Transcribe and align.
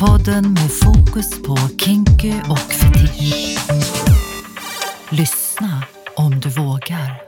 Podden 0.00 0.52
med 0.52 0.70
fokus 0.82 1.42
på 1.42 1.56
kinky 1.84 2.32
och 2.50 2.58
fetisch. 2.58 3.58
Lyssna 5.10 5.84
om 6.14 6.40
du 6.40 6.48
vågar. 6.48 7.22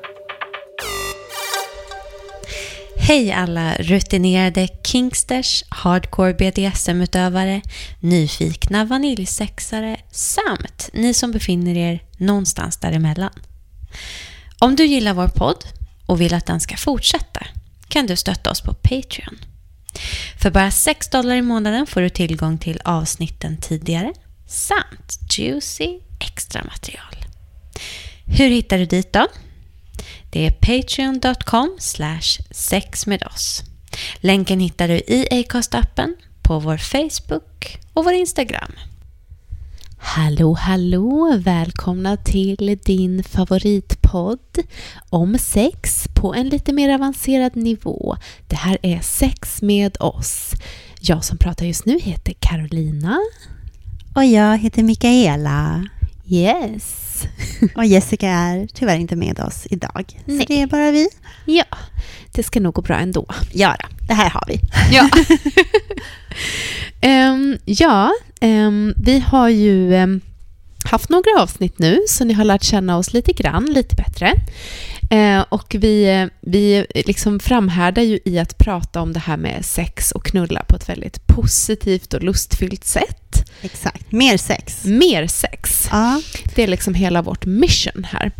Hej 2.97 3.33
alla 3.33 3.75
rutinerade 3.75 4.69
kinksters, 4.85 5.65
hardcore 5.69 6.35
BDSM-utövare, 6.35 7.63
nyfikna 8.01 8.85
vaniljsexare 8.85 9.97
samt 10.11 10.91
ni 10.93 11.15
som 11.15 11.33
befinner 11.33 11.77
er 11.77 12.03
någonstans 12.17 12.77
däremellan. 12.77 13.33
Om 14.59 14.77
du 14.77 14.85
gillar 14.85 15.15
vår 15.15 15.29
podd 15.29 15.65
och 16.07 16.21
vill 16.21 16.35
att 16.35 16.47
den 16.47 16.61
ska 16.61 16.77
fortsätta 16.77 17.47
kan 17.89 18.07
du 18.07 18.17
stötta 18.17 18.51
oss 18.51 18.61
på 18.61 18.75
Patreon. 18.75 19.52
För 20.39 20.51
bara 20.51 20.71
6 20.71 21.09
dollar 21.09 21.37
i 21.37 21.43
månaden 21.43 21.87
får 21.87 22.01
du 22.01 22.09
tillgång 22.09 22.59
till 22.59 22.81
avsnitten 22.85 23.57
tidigare 23.57 24.13
samt 24.47 25.39
juicy 25.39 25.99
extra 26.21 26.65
material. 26.65 27.17
Hur 28.27 28.49
hittar 28.49 28.79
du 28.79 28.87
dit 28.87 29.13
då? 29.13 29.27
Det 30.31 30.47
är 30.47 30.51
patreon.com 30.51 31.79
sex 32.51 33.07
med 33.07 33.23
oss. 33.23 33.63
Länken 34.17 34.61
hittar 34.61 34.89
du 34.89 34.95
i 34.95 35.27
Acast-appen, 35.31 36.15
på 36.43 36.59
vår 36.59 36.77
Facebook 36.77 37.79
och 37.93 38.05
vår 38.05 38.13
Instagram. 38.13 38.73
Hallå, 40.05 40.53
hallå! 40.53 41.39
Välkomna 41.39 42.17
till 42.17 42.79
din 42.85 43.25
favoritpodd 43.25 44.59
om 45.11 45.39
sex 45.39 46.09
på 46.15 46.35
en 46.35 46.49
lite 46.49 46.73
mer 46.73 46.95
avancerad 46.95 47.57
nivå. 47.57 48.17
Det 48.49 48.57
här 48.57 48.79
är 48.83 49.01
Sex 49.01 49.63
med 49.63 49.97
oss. 50.01 50.53
Jag 51.01 51.25
som 51.25 51.39
pratar 51.39 51.67
just 51.67 51.87
nu 51.87 51.99
heter 51.99 52.35
Carolina. 52.41 53.19
Och 54.15 54.25
jag 54.25 54.59
heter 54.59 54.83
Mikaela. 54.83 55.89
Yes! 56.27 57.12
Och 57.75 57.85
Jessica 57.85 58.29
är 58.29 58.67
tyvärr 58.75 58.97
inte 58.97 59.17
med 59.17 59.41
oss 59.41 59.67
idag. 59.71 60.05
Nej. 60.25 60.39
Så 60.39 60.45
det 60.49 60.63
är 60.63 60.67
bara 60.67 60.91
vi. 60.91 61.09
Ja, 61.45 61.65
det 62.33 62.43
ska 62.43 62.61
nog 62.61 62.75
gå 62.75 62.83
bra 62.83 62.97
ändå. 62.97 63.27
Ja, 63.53 63.77
då, 63.81 64.07
det 64.07 64.15
här 64.15 64.31
har 64.31 64.45
vi. 64.47 64.61
Ja. 64.93 65.09
Ehm, 67.05 67.59
ja, 67.65 68.13
ehm, 68.41 68.95
vi 68.97 69.19
har 69.19 69.49
ju 69.49 69.95
ehm, 69.95 70.21
haft 70.85 71.09
några 71.09 71.43
avsnitt 71.43 71.79
nu, 71.79 71.99
så 72.09 72.25
ni 72.25 72.35
har 72.35 72.45
lärt 72.45 72.63
känna 72.63 72.97
oss 72.97 73.13
lite 73.13 73.33
grann, 73.33 73.65
lite 73.65 73.95
bättre. 73.95 74.33
Eh, 75.13 75.45
och 75.49 75.77
vi, 75.79 76.21
eh, 76.21 76.27
vi 76.41 76.87
liksom 77.07 77.41
framhärdar 77.41 78.03
ju 78.03 78.19
i 78.25 78.39
att 78.39 78.59
prata 78.59 79.01
om 79.01 79.13
det 79.13 79.21
här 79.21 79.37
med 79.37 79.65
sex 79.65 80.11
och 80.13 80.25
knulla 80.25 80.63
på 80.69 80.77
ett 80.77 80.89
väldigt 80.89 81.27
positivt 81.27 82.15
och 82.15 82.23
lustfyllt 82.23 82.85
sätt. 82.85 83.51
Exakt. 83.61 84.13
Mer 84.13 84.37
sex. 84.37 84.85
Mer 84.85 85.27
sex. 85.27 85.89
Ja, 85.91 86.21
Det 86.55 86.63
är 86.63 86.67
liksom 86.67 86.95
hela 86.95 87.23
vårt 87.23 87.47
mission 87.47 88.05
här. 88.11 88.33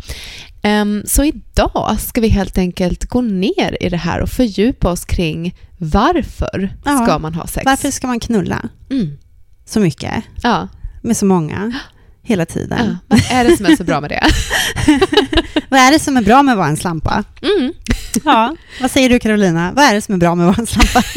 Ehm, 0.61 1.03
så 1.05 1.23
idag 1.23 1.97
ska 1.99 2.21
vi 2.21 2.27
helt 2.29 2.57
enkelt 2.57 3.05
gå 3.05 3.21
ner 3.21 3.77
i 3.81 3.89
det 3.89 3.97
här 3.97 4.19
och 4.21 4.29
fördjupa 4.29 4.91
oss 4.91 5.05
kring 5.05 5.55
varför 5.77 6.75
Ja. 6.85 6.97
ska 7.05 7.19
man 7.19 7.33
ha 7.33 7.47
sex? 7.47 7.65
varför 7.65 7.91
ska 7.91 8.07
man 8.07 8.19
knulla 8.19 8.69
Mm. 8.91 9.17
så 9.65 9.79
mycket 9.79 10.13
Ja, 10.43 10.67
med 11.01 11.17
så 11.17 11.25
många 11.25 11.73
hela 12.23 12.41
ja. 12.41 12.45
tiden? 12.45 12.97
Vad 13.07 13.21
är 13.31 13.43
det 13.43 13.57
som 13.57 13.65
är 13.65 13.75
så 13.75 13.83
bra 13.83 14.01
med 14.01 14.09
det? 14.09 14.23
Vad 15.69 15.79
är 15.79 15.91
det 15.91 15.99
som 15.99 16.17
är 16.17 16.21
bra 16.21 16.43
med 16.43 16.51
att 16.51 16.57
vara 16.57 16.67
en 16.67 16.77
slampa? 16.77 17.23
Mm. 17.41 17.73
Ja. 18.25 18.55
Vad 18.81 18.91
säger 18.91 19.09
du 19.09 19.19
Carolina? 19.19 19.71
Vad 19.75 19.85
är 19.85 19.93
det 19.93 20.01
som 20.01 20.15
är 20.15 20.19
bra 20.19 20.35
med 20.35 20.49
att 20.49 20.57
vara 20.57 20.61
en 20.61 20.67
slampa? 20.67 21.03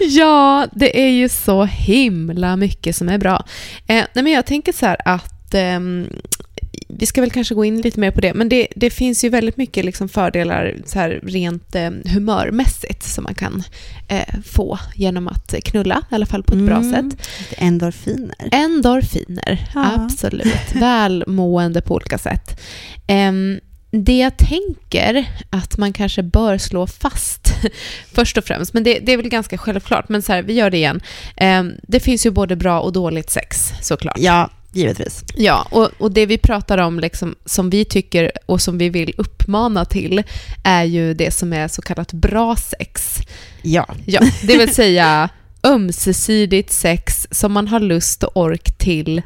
Ja, 0.00 0.66
det 0.72 1.00
är 1.00 1.08
ju 1.08 1.28
så 1.28 1.64
himla 1.64 2.56
mycket 2.56 2.96
som 2.96 3.08
är 3.08 3.18
bra. 3.18 3.44
Eh, 3.86 4.04
nej 4.14 4.24
men 4.24 4.32
jag 4.32 4.46
tänker 4.46 4.72
så 4.72 4.86
här 4.86 4.96
att 5.04 5.37
ehm, 5.54 6.06
vi 6.88 7.06
ska 7.06 7.20
väl 7.20 7.30
kanske 7.30 7.54
gå 7.54 7.64
in 7.64 7.80
lite 7.80 8.00
mer 8.00 8.10
på 8.10 8.20
det, 8.20 8.34
men 8.34 8.48
det, 8.48 8.68
det 8.76 8.90
finns 8.90 9.24
ju 9.24 9.28
väldigt 9.28 9.56
mycket 9.56 9.84
liksom 9.84 10.08
fördelar 10.08 10.76
så 10.86 10.98
här 10.98 11.20
rent 11.22 11.74
eh, 11.74 11.90
humörmässigt 12.04 13.02
som 13.02 13.24
man 13.24 13.34
kan 13.34 13.62
eh, 14.08 14.40
få 14.44 14.78
genom 14.94 15.28
att 15.28 15.54
knulla, 15.64 16.02
i 16.10 16.14
alla 16.14 16.26
fall 16.26 16.42
på 16.42 16.54
ett 16.54 16.66
bra 16.66 16.76
Mm. 16.76 16.92
sätt. 17.10 17.28
Lite 17.38 17.62
Endorfiner. 17.64 18.48
Endorfiner, 18.52 19.68
Ja. 19.74 19.92
absolut. 19.94 20.54
Välmående 20.74 21.80
på 21.80 21.94
olika 21.94 22.18
sätt. 22.18 22.60
Ehm, 23.06 23.60
det 23.90 24.18
jag 24.18 24.36
tänker 24.36 25.26
att 25.50 25.78
man 25.78 25.92
kanske 25.92 26.22
bör 26.22 26.58
slå 26.58 26.86
fast 26.86 27.54
först 28.12 28.38
och 28.38 28.44
främst, 28.44 28.74
men 28.74 28.82
det, 28.84 28.98
det 28.98 29.12
är 29.12 29.16
väl 29.16 29.28
ganska 29.28 29.58
självklart, 29.58 30.08
men 30.08 30.22
så 30.22 30.32
här, 30.32 30.42
vi 30.42 30.52
gör 30.52 30.70
det 30.70 30.76
igen. 30.76 31.00
Ehm, 31.36 31.72
det 31.82 32.00
finns 32.00 32.26
ju 32.26 32.30
både 32.30 32.56
bra 32.56 32.80
och 32.80 32.92
dåligt 32.92 33.30
sex 33.30 33.70
såklart. 33.82 34.16
Ja, 34.18 34.50
givetvis. 34.78 35.24
Ja, 35.36 35.68
och, 35.70 35.90
och 35.98 36.12
det 36.12 36.26
vi 36.26 36.38
pratar 36.38 36.78
om 36.78 37.00
liksom, 37.00 37.34
som 37.44 37.70
vi 37.70 37.84
tycker 37.84 38.30
och 38.46 38.60
som 38.60 38.78
vi 38.78 38.88
vill 38.88 39.14
uppmana 39.16 39.84
till 39.84 40.22
är 40.64 40.84
ju 40.84 41.14
det 41.14 41.30
som 41.30 41.52
är 41.52 41.68
så 41.68 41.82
kallat 41.82 42.12
bra 42.12 42.56
sex. 42.56 43.16
Ja. 43.62 43.86
Ja, 44.06 44.20
det 44.42 44.58
vill 44.58 44.74
säga 44.74 45.28
ömsesidigt 45.62 46.72
sex 46.72 47.26
som 47.30 47.52
man 47.52 47.68
har 47.68 47.80
lust 47.80 48.22
och 48.22 48.36
ork 48.36 48.78
till. 48.78 49.22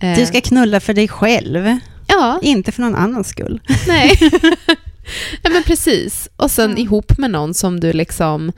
Eh, 0.00 0.16
Du 0.18 0.26
ska 0.26 0.40
knulla 0.40 0.80
för 0.80 0.94
dig 0.94 1.08
själv, 1.08 1.78
Ja, 2.08 2.38
inte 2.42 2.72
för 2.72 2.82
någon 2.82 2.94
annans 2.94 3.28
skull. 3.28 3.60
nej. 3.88 4.18
ja, 5.42 5.50
men 5.50 5.62
precis. 5.62 6.28
Och 6.36 6.50
sen 6.50 6.70
Ja. 6.70 6.82
ihop 6.82 7.18
med 7.18 7.30
någon 7.30 7.54
som 7.54 7.80
du 7.80 7.92
liksom... 7.92 8.52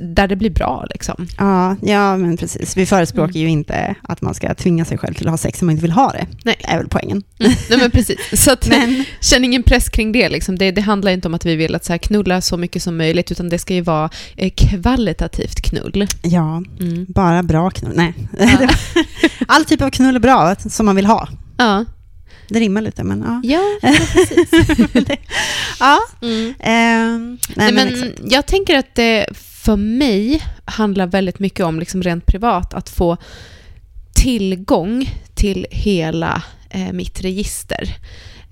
Där 0.00 0.28
det 0.28 0.36
blir 0.36 0.50
bra 0.50 0.86
liksom. 0.90 1.26
Ja, 1.38 1.76
ja, 1.82 2.16
men 2.16 2.36
precis. 2.36 2.76
Vi 2.76 2.86
förespråkar 2.86 3.40
ju 3.40 3.48
inte 3.48 3.94
att 4.02 4.22
man 4.22 4.34
ska 4.34 4.54
tvinga 4.54 4.84
sig 4.84 4.98
själv 4.98 5.14
till 5.14 5.26
att 5.26 5.30
ha 5.32 5.38
sex 5.38 5.62
om 5.62 5.66
man 5.66 5.72
inte 5.72 5.82
vill 5.82 5.92
ha 5.92 6.12
det. 6.12 6.26
Nej. 6.44 6.56
Det 6.60 6.66
är 6.68 6.78
väl 6.78 6.88
poängen. 6.88 7.22
Mm. 7.38 7.52
Nej 7.70 7.78
men 7.78 7.90
precis. 7.96 8.44
Så 8.44 8.52
att, 8.52 8.68
Men, 8.68 9.04
känn 9.20 9.44
ingen 9.44 9.62
press 9.62 9.88
kring 9.88 10.12
det. 10.12 10.28
Liksom. 10.28 10.58
det. 10.58 10.70
Det 10.70 10.80
handlar 10.80 11.12
inte 11.12 11.28
om 11.28 11.34
att 11.34 11.46
vi 11.46 11.56
vill 11.56 11.74
att 11.74 11.84
så 11.84 11.92
här 11.92 11.98
knulla 11.98 12.40
så 12.40 12.56
mycket 12.56 12.82
som 12.82 12.96
möjligt, 12.96 13.32
utan 13.32 13.48
det 13.48 13.58
ska 13.58 13.74
ju 13.74 13.80
vara 13.80 14.10
eh, 14.36 14.50
kvalitativt 14.56 15.60
knull. 15.60 16.06
ja, 16.22 16.62
Mm. 16.80 17.06
bara 17.08 17.42
bra 17.42 17.70
knull. 17.70 17.92
Nej. 17.96 18.14
Ja. 18.38 18.68
All 19.48 19.64
typ 19.64 19.82
av 19.82 19.90
knull 19.90 20.16
är 20.16 20.20
bra, 20.20 20.54
som 20.68 20.86
man 20.86 20.96
vill 20.96 21.06
ha. 21.06 21.28
Ja, 21.58 21.84
Det 22.48 22.60
rimmar 22.60 22.80
lite, 22.80 23.04
men 23.04 23.24
ja. 23.26 23.40
ja 23.82 23.90
precis. 24.12 24.50
ja. 25.80 25.98
Mm. 26.22 26.54
ehm, 26.60 27.38
nej, 27.56 27.72
Nej, 27.72 27.72
men, 27.72 28.00
men 28.00 28.12
jag 28.30 28.46
tänker 28.46 28.78
att 28.78 28.94
det 28.94 29.26
för 29.66 29.76
mig 29.76 30.42
handlar 30.64 31.06
väldigt 31.06 31.38
mycket 31.38 31.66
om, 31.66 31.78
liksom 31.78 32.02
rent 32.02 32.26
privat, 32.26 32.74
att 32.74 32.88
få 32.88 33.16
tillgång 34.14 35.10
till 35.34 35.66
hela 35.70 36.42
eh, 36.70 36.92
mitt 36.92 37.20
register. 37.20 37.96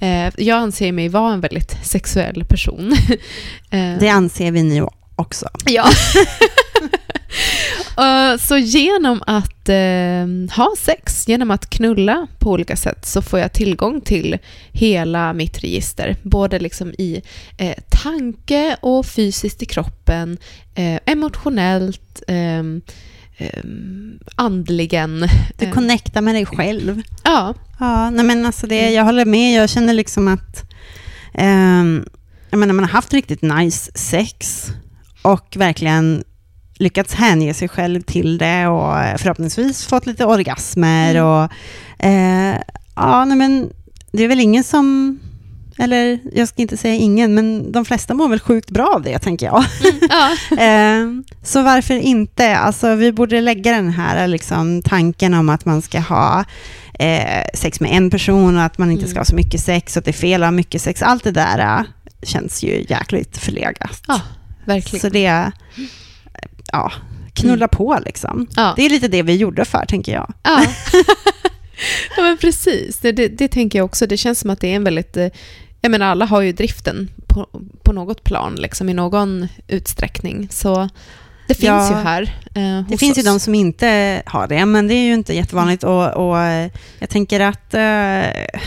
Eh, 0.01 0.33
jag 0.37 0.59
anser 0.59 0.93
mig 0.93 1.09
vara 1.09 1.33
en 1.33 1.41
väldigt 1.41 1.77
sexuell 1.87 2.45
person. 2.45 2.93
eh, 3.71 3.99
Det 4.01 4.09
anser 4.09 4.53
vi 4.53 4.63
nu 4.63 4.87
också. 5.17 5.49
Ja. 5.67 5.85
Eh, 7.99 8.37
så 8.39 8.57
genom 8.57 9.23
att 9.27 9.69
eh, 9.69 10.57
ha 10.57 10.75
sex, 10.79 11.29
genom 11.29 11.51
att 11.51 11.71
knulla 11.71 12.27
på 12.39 12.51
olika 12.51 12.77
sätt, 12.77 13.07
så 13.07 13.23
får 13.23 13.39
jag 13.39 13.53
tillgång 13.53 14.01
till 14.01 14.39
hela 14.73 15.33
mitt 15.33 15.65
register. 15.65 16.17
Både 16.23 16.59
liksom 16.59 16.93
i 16.99 17.23
eh, 17.59 17.75
tanke 18.03 18.77
och 18.81 19.07
fysiskt 19.07 19.63
i 19.63 19.67
kroppen, 19.67 20.39
emotionellt, 21.05 22.23
eh, 22.29 22.63
andligen. 24.35 25.29
Du 25.57 25.73
connectar 25.73 26.21
med 26.21 26.35
dig 26.35 26.47
själv. 26.47 27.03
ja, 27.25 27.55
Ja, 27.79 28.11
nej 28.11 28.25
men 28.25 28.47
alltså 28.47 28.67
det, 28.67 28.91
jag 28.91 29.05
håller 29.05 29.25
med. 29.25 29.63
Jag 29.63 29.71
känner 29.71 29.95
liksom 29.95 30.29
att 30.29 30.71
ehm, 31.35 32.05
jag 32.51 32.59
menar, 32.59 32.75
man 32.75 32.85
har 32.85 32.93
haft 32.93 33.13
riktigt 33.13 33.43
nice 33.43 33.91
sex 33.95 34.67
och 35.23 35.57
verkligen 35.57 36.25
lyckats 36.79 37.15
hänge 37.15 37.55
sig 37.55 37.69
själv 37.69 38.01
till 38.03 38.39
det 38.39 38.67
och 38.67 38.95
förhoppningsvis 39.21 39.87
fått 39.87 40.07
lite 40.07 40.25
orgasmer 40.25 41.11
Mm. 41.15 41.25
och 41.27 41.51
eh, 42.07 42.57
ja, 42.97 43.25
nej 43.25 43.37
men 43.39 43.71
det 44.13 44.25
är 44.25 44.29
väl 44.29 44.41
ingen 44.41 44.65
som 44.65 45.19
eller 45.79 46.19
jag 46.35 46.49
ska 46.49 46.63
inte 46.63 46.77
säga 46.77 46.95
ingen, 46.95 47.35
men 47.35 47.73
de 47.73 47.85
flesta 47.85 48.15
mår 48.15 48.29
väl 48.29 48.41
sjukt 48.41 48.71
bra 48.71 48.93
av 48.95 49.03
det, 49.03 49.19
tänker 49.19 49.47
jag. 49.47 49.65
ja. 50.11 50.31
Eh, 50.65 51.07
så 51.43 51.63
varför 51.63 51.95
inte? 51.95 52.57
Alltså, 52.57 52.95
vi 52.95 53.13
borde 53.13 53.41
lägga 53.41 53.73
den 53.73 53.91
här 53.91 54.27
liksom, 54.29 54.83
tanken 54.83 55.35
om 55.35 55.49
att 55.49 55.65
man 55.65 55.83
ska 55.83 56.01
ha 56.01 56.45
eh, 56.99 57.45
sex 57.55 57.81
med 57.81 57.91
en 57.97 58.11
person 58.11 58.57
och 58.57 58.63
att 58.63 58.79
man 58.79 58.91
inte 58.91 59.01
Mm. 59.03 59.11
ska 59.11 59.21
ha 59.21 59.25
så 59.25 59.35
mycket 59.37 59.61
sex 59.61 59.97
och 59.97 60.01
att 60.01 60.05
det 60.05 60.11
är 60.11 60.13
fel 60.13 60.43
att 60.43 60.47
ha 60.47 60.51
mycket 60.51 60.83
sex. 60.83 61.03
Allt 61.03 61.25
det 61.25 61.31
där 61.31 61.59
eh, 61.79 61.85
känns 62.23 62.63
ju 62.63 62.87
jäkligt 62.89 63.39
förlegat. 63.39 64.03
Ja, 64.09 64.21
verkligen. 64.67 65.01
Så 65.01 65.09
det, 65.09 65.53
ja, 66.75 66.93
knulla 67.33 67.69
på 67.69 67.99
liksom. 68.05 68.47
Ja. 68.57 68.73
Det 68.77 68.83
är 68.87 68.91
lite 68.91 69.09
det 69.09 69.23
vi 69.23 69.37
gjorde 69.37 69.65
för, 69.65 69.85
tänker 69.87 70.13
jag. 70.13 70.33
Ja. 70.43 70.61
ja, 72.17 72.23
men 72.23 72.39
precis. 72.39 72.99
Det, 72.99 73.13
det, 73.13 73.29
det 73.29 73.49
tänker 73.49 73.79
jag 73.79 73.85
också. 73.85 74.07
Det 74.07 74.17
känns 74.17 74.41
som 74.41 74.51
att 74.51 74.61
det 74.61 74.69
är 74.73 74.77
en 74.77 74.85
väldigt... 74.85 75.17
eh, 75.17 75.29
Jag 75.81 75.91
menar, 75.91 76.07
alla 76.07 76.25
har 76.25 76.41
ju 76.41 76.53
driften 76.53 77.11
på, 77.29 77.49
på 77.83 77.93
något 77.93 78.25
plan, 78.25 78.55
liksom, 78.55 78.89
i 78.89 78.95
någon 78.95 79.49
utsträckning. 79.69 80.49
Så 80.51 80.89
Det 81.49 81.55
finns 81.55 81.65
Ja. 81.67 81.89
ju 81.91 81.95
här 82.05 82.23
eh, 82.55 82.89
Det 82.89 82.99
finns 82.99 83.19
ju 83.19 83.23
oss. 83.23 83.27
de 83.27 83.41
som 83.41 83.55
inte 83.55 84.23
har 84.27 84.47
det, 84.49 84.67
men 84.67 84.89
det 84.89 84.95
är 84.95 85.07
ju 85.07 85.15
inte 85.15 85.35
jättevanligt. 85.35 85.85
Och, 85.85 86.29
och 86.29 86.39
eh, 86.39 86.71
jag 86.99 87.09
tänker 87.11 87.41
att 87.41 87.75
eh, 87.75 88.61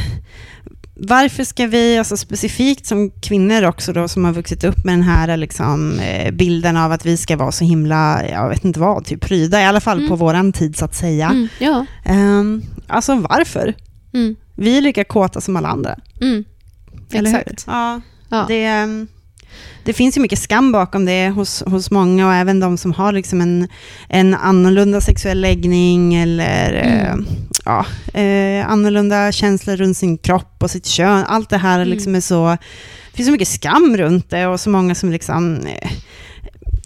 varför 1.00 1.44
ska 1.44 1.68
vi, 1.68 1.98
alltså 1.98 2.18
specifikt 2.18 2.86
som 2.86 3.12
kvinnor 3.12 3.64
också 3.64 3.94
då, 3.94 4.08
som 4.08 4.26
har 4.26 4.34
vuxit 4.34 4.64
upp 4.64 4.86
med 4.86 4.94
den 4.94 5.02
här 5.04 5.38
liksom, 5.38 6.00
eh, 6.00 6.32
bilden 6.32 6.78
av 6.78 6.92
att 6.92 7.06
vi 7.06 7.18
ska 7.18 7.38
vara 7.38 7.52
så 7.52 7.64
himla, 7.66 8.28
jag 8.30 8.50
vet 8.50 8.66
inte 8.66 8.80
vad, 8.80 9.06
typ 9.06 9.22
pryda, 9.22 9.62
i 9.62 9.66
alla 9.66 9.82
fall 9.82 9.98
Mm. 9.98 10.10
på 10.10 10.16
våran 10.16 10.54
tid 10.54 10.78
så 10.78 10.86
att 10.86 10.96
säga. 10.96 11.26
Mm, 11.30 11.48
ja. 11.60 11.86
Ehm, 12.06 12.62
alltså 12.88 13.16
varför? 13.16 13.74
Mm, 14.14 14.36
Vi 14.56 14.78
är 14.78 14.82
lika 14.82 15.04
kåta 15.04 15.42
som 15.42 15.56
alla 15.56 15.68
andra. 15.70 15.96
mm. 16.22 16.44
Eller 17.12 17.32
hur? 17.32 17.38
Exakt. 17.40 17.64
Ja, 17.68 18.02
Ja. 18.30 18.46
Det, 18.48 18.66
ehm, 18.66 19.08
det 19.84 19.94
finns 19.94 20.18
ju 20.18 20.22
mycket 20.22 20.40
skam 20.40 20.72
bakom 20.72 21.06
det 21.06 21.30
hos, 21.30 21.64
hos 21.66 21.92
många 21.92 22.28
och 22.28 22.34
även 22.34 22.60
de 22.60 22.78
som 22.78 22.94
har 22.94 23.12
liksom 23.12 23.42
en, 23.42 23.68
en 24.10 24.34
annorlunda 24.34 25.02
sexuell 25.02 25.42
läggning 25.42 26.16
eller 26.16 26.74
Mm. 26.74 27.20
eh, 27.20 27.36
ja, 27.66 27.86
eh, 28.22 28.70
annorlunda 28.72 29.32
känslor 29.32 29.76
runt 29.76 29.98
sin 29.98 30.18
kropp 30.18 30.56
och 30.64 30.72
sitt 30.72 30.86
kön. 30.86 31.24
Allt 31.28 31.50
det 31.50 31.58
här 31.58 31.76
Mm. 31.80 31.90
liksom 31.90 32.16
är 32.16 32.22
så... 32.22 32.58
Det 33.12 33.18
finns 33.18 33.28
så 33.28 33.32
mycket 33.32 33.48
skam 33.48 33.98
runt 33.98 34.30
det 34.30 34.48
och 34.48 34.60
så 34.60 34.70
många 34.70 34.96
som 34.96 35.12
liksom... 35.12 35.58
Eh, 35.66 35.90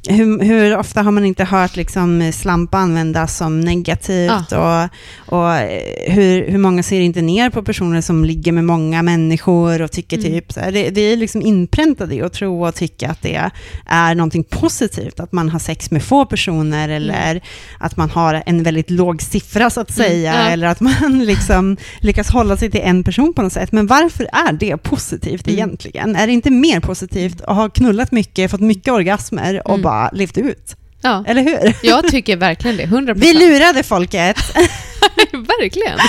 hur, 0.07 0.43
hur 0.43 0.77
ofta 0.77 1.01
har 1.01 1.11
man 1.11 1.25
inte 1.25 1.43
hört 1.43 1.75
liksom 1.75 2.31
slampa 2.33 2.77
användas 2.77 3.37
som 3.37 3.61
negativt 3.61 4.51
och, 4.51 4.89
och 5.37 5.55
eh, 5.55 6.13
hur, 6.13 6.47
hur 6.51 6.57
många 6.57 6.83
ser 6.83 6.99
inte 7.01 7.21
ner 7.21 7.49
på 7.49 7.63
personer 7.63 8.01
som 8.01 8.25
ligger 8.25 8.51
med 8.51 8.63
många 8.65 9.03
människor 9.03 9.81
och 9.81 9.91
tycker 9.91 10.17
Mm. 10.17 10.31
typ 10.31 10.51
så 10.51 10.59
här, 10.59 10.71
det, 10.71 10.89
det 10.89 11.01
är 11.01 11.17
liksom 11.17 11.41
inpräntat 11.41 12.11
i 12.11 12.21
att 12.21 12.33
tro 12.33 12.65
och 12.67 12.75
tycka 12.75 13.09
att 13.09 13.21
det 13.21 13.51
är 13.85 14.15
någonting 14.15 14.43
positivt, 14.43 15.19
att 15.19 15.31
man 15.31 15.49
har 15.49 15.59
sex 15.59 15.91
med 15.91 16.03
få 16.03 16.25
personer 16.25 16.89
eller 16.89 17.41
att 17.79 17.97
man 17.97 18.09
har 18.09 18.43
en 18.45 18.63
väldigt 18.63 18.89
låg 18.89 19.21
siffra 19.21 19.69
så 19.69 19.81
att 19.81 19.97
Mm, 19.97 20.09
säga, 20.09 20.33
ja. 20.33 20.49
eller 20.49 20.67
att 20.67 20.79
man 20.79 21.19
liksom 21.25 21.77
lyckas 21.99 22.29
hålla 22.29 22.57
sig 22.57 22.71
till 22.71 22.81
en 22.83 23.03
person 23.03 23.33
på 23.33 23.41
något 23.41 23.53
sätt. 23.53 23.71
Men 23.71 23.87
varför 23.87 24.23
är 24.23 24.53
det 24.53 24.77
positivt 24.77 25.47
Mm. 25.47 25.57
egentligen? 25.57 26.15
Är 26.15 26.27
det 26.27 26.33
inte 26.33 26.49
mer 26.51 26.79
positivt 26.79 27.41
att 27.41 27.55
ha 27.55 27.69
knullat 27.69 28.11
mycket, 28.11 28.51
fått 28.51 28.61
mycket 28.61 28.93
orgasmer 28.93 29.61
och 29.67 29.73
Mm. 29.73 29.83
Bara 29.91 30.09
levt 30.13 30.37
ut? 30.37 30.75
Ja. 31.01 31.23
Eller 31.27 31.41
hur? 31.41 31.75
Jag 31.81 32.07
tycker 32.07 32.37
verkligen 32.37 32.77
det, 32.77 32.85
100%. 32.85 33.13
Vi 33.15 33.33
lurade 33.33 33.83
folket. 33.83 34.37
Verkligen. 35.31 35.99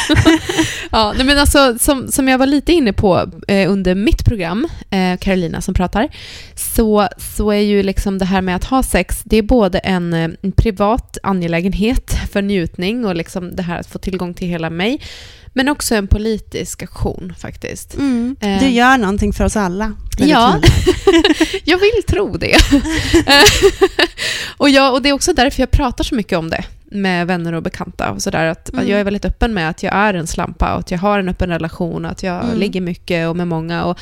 ja, 0.90 1.12
nej 1.16 1.26
men 1.26 1.38
alltså, 1.38 1.78
som, 1.78 2.12
som 2.12 2.28
jag 2.28 2.38
var 2.38 2.46
lite 2.46 2.72
inne 2.72 2.93
på 2.93 3.31
eh, 3.49 3.70
under 3.70 3.94
mitt 3.94 4.25
program, 4.25 4.69
eh, 4.90 5.19
Carolina 5.19 5.60
som 5.60 5.75
pratar, 5.75 6.08
så, 6.54 7.08
så 7.37 7.50
är 7.50 7.60
ju 7.60 7.82
liksom 7.82 8.19
det 8.19 8.25
här 8.25 8.43
med 8.43 8.56
att 8.56 8.64
ha 8.64 8.82
sex, 8.82 9.22
det 9.25 9.37
är 9.37 9.43
både 9.43 9.78
en, 9.78 10.14
eh, 10.14 10.31
en 10.43 10.52
privat 10.52 11.19
angelägenhet 11.22 12.14
för 12.32 12.43
njutning 12.43 13.04
och 13.04 13.16
liksom 13.16 13.56
det 13.56 13.62
här 13.62 13.81
att 13.81 13.87
få 13.87 13.99
tillgång 13.99 14.34
till 14.34 14.49
hela 14.49 14.70
mig, 14.70 15.00
men 15.55 15.69
också 15.69 15.94
en 15.94 16.06
politisk 16.06 16.82
aktion 16.82 17.34
faktiskt. 17.38 17.94
Mm. 17.94 18.37
Eh. 18.40 18.60
Du 18.60 18.69
gör 18.69 18.98
någonting 18.98 19.32
för 19.32 19.44
oss 19.44 19.56
alla. 19.56 19.93
Ja. 20.19 20.60
Jag 21.64 21.78
vill 21.78 22.02
tro 22.08 22.37
det. 22.37 22.56
och, 24.56 24.70
jag, 24.70 24.94
och 24.94 25.02
det 25.02 25.08
är 25.08 25.12
också 25.12 25.32
därför 25.32 25.62
jag 25.62 25.70
pratar 25.70 26.05
så 26.05 26.14
mycket 26.14 26.38
om 26.38 26.50
det 26.50 26.64
med 26.94 27.26
vänner 27.26 27.52
och 27.52 27.62
bekanta. 27.62 28.10
Och 28.10 28.22
sådär, 28.22 28.46
att 28.46 28.72
Mm. 28.72 28.88
Jag 28.88 29.00
är 29.00 29.04
väldigt 29.04 29.24
öppen 29.24 29.54
med 29.54 29.68
att 29.68 29.82
jag 29.82 29.94
är 29.94 30.14
en 30.14 30.26
slampa 30.26 30.72
och 30.74 30.78
att 30.78 30.90
jag 30.90 30.98
har 30.98 31.18
en 31.18 31.28
öppen 31.28 31.48
relation 31.50 32.04
och 32.04 32.10
att 32.10 32.22
jag 32.22 32.44
Mm. 32.44 32.58
ligger 32.58 32.80
mycket 32.80 33.28
och 33.28 33.36
med 33.36 33.48
många. 33.48 33.84
Och, 33.84 33.98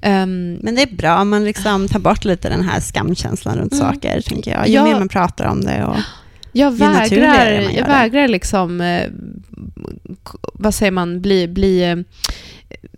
ehm, 0.00 0.54
Men 0.62 0.74
det 0.74 0.82
är 0.82 0.96
bra 0.96 1.20
om 1.20 1.28
man 1.28 1.44
liksom 1.44 1.88
tar 1.88 2.00
bort 2.00 2.24
lite 2.24 2.48
den 2.48 2.62
här 2.62 2.80
skamkänslan 2.80 3.56
runt 3.58 3.72
Mm. 3.72 3.84
saker, 3.86 4.20
tänker 4.20 4.50
jag. 4.50 4.68
Ju 4.68 4.74
Ja. 4.74 4.84
mer 4.84 4.94
man 4.98 5.08
pratar 5.08 5.44
om 5.44 5.60
det 5.64 5.84
och... 5.84 5.96
jag 6.52 6.70
vägrar, 6.70 7.60
jag 7.76 7.86
vägrar 7.86 8.28
liksom, 8.28 8.80
eh, 8.80 9.06
vad 10.54 10.74
säger 10.74 10.92
man, 10.92 11.20
bli, 11.20 11.48
bli 11.48 11.90
eh, 11.90 11.96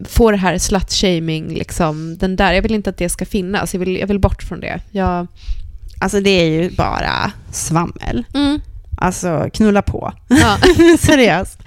få 0.09 0.31
det 0.31 0.37
här 0.37 0.59
slut-shaming, 0.59 1.55
liksom, 1.55 2.19
den 2.19 2.37
där. 2.37 2.53
Jag 2.53 2.63
vill 2.63 2.75
inte 2.75 2.91
att 2.91 2.97
det 2.97 3.09
ska 3.09 3.25
finnas. 3.27 3.75
Jag 3.75 3.79
vill, 3.81 3.97
jag 3.97 4.07
vill 4.07 4.19
bort 4.19 4.43
från 4.43 4.61
det. 4.61 4.81
Jag, 4.91 5.27
Alltså 6.01 6.21
det 6.21 6.31
är 6.31 6.63
ju 6.63 6.71
bara 6.71 7.33
svammel. 7.51 8.25
mm, 8.35 8.61
Alltså 8.97 9.49
knulla 9.55 9.83
på. 9.83 10.13
ja. 10.29 10.59
Seriöst. 10.99 11.59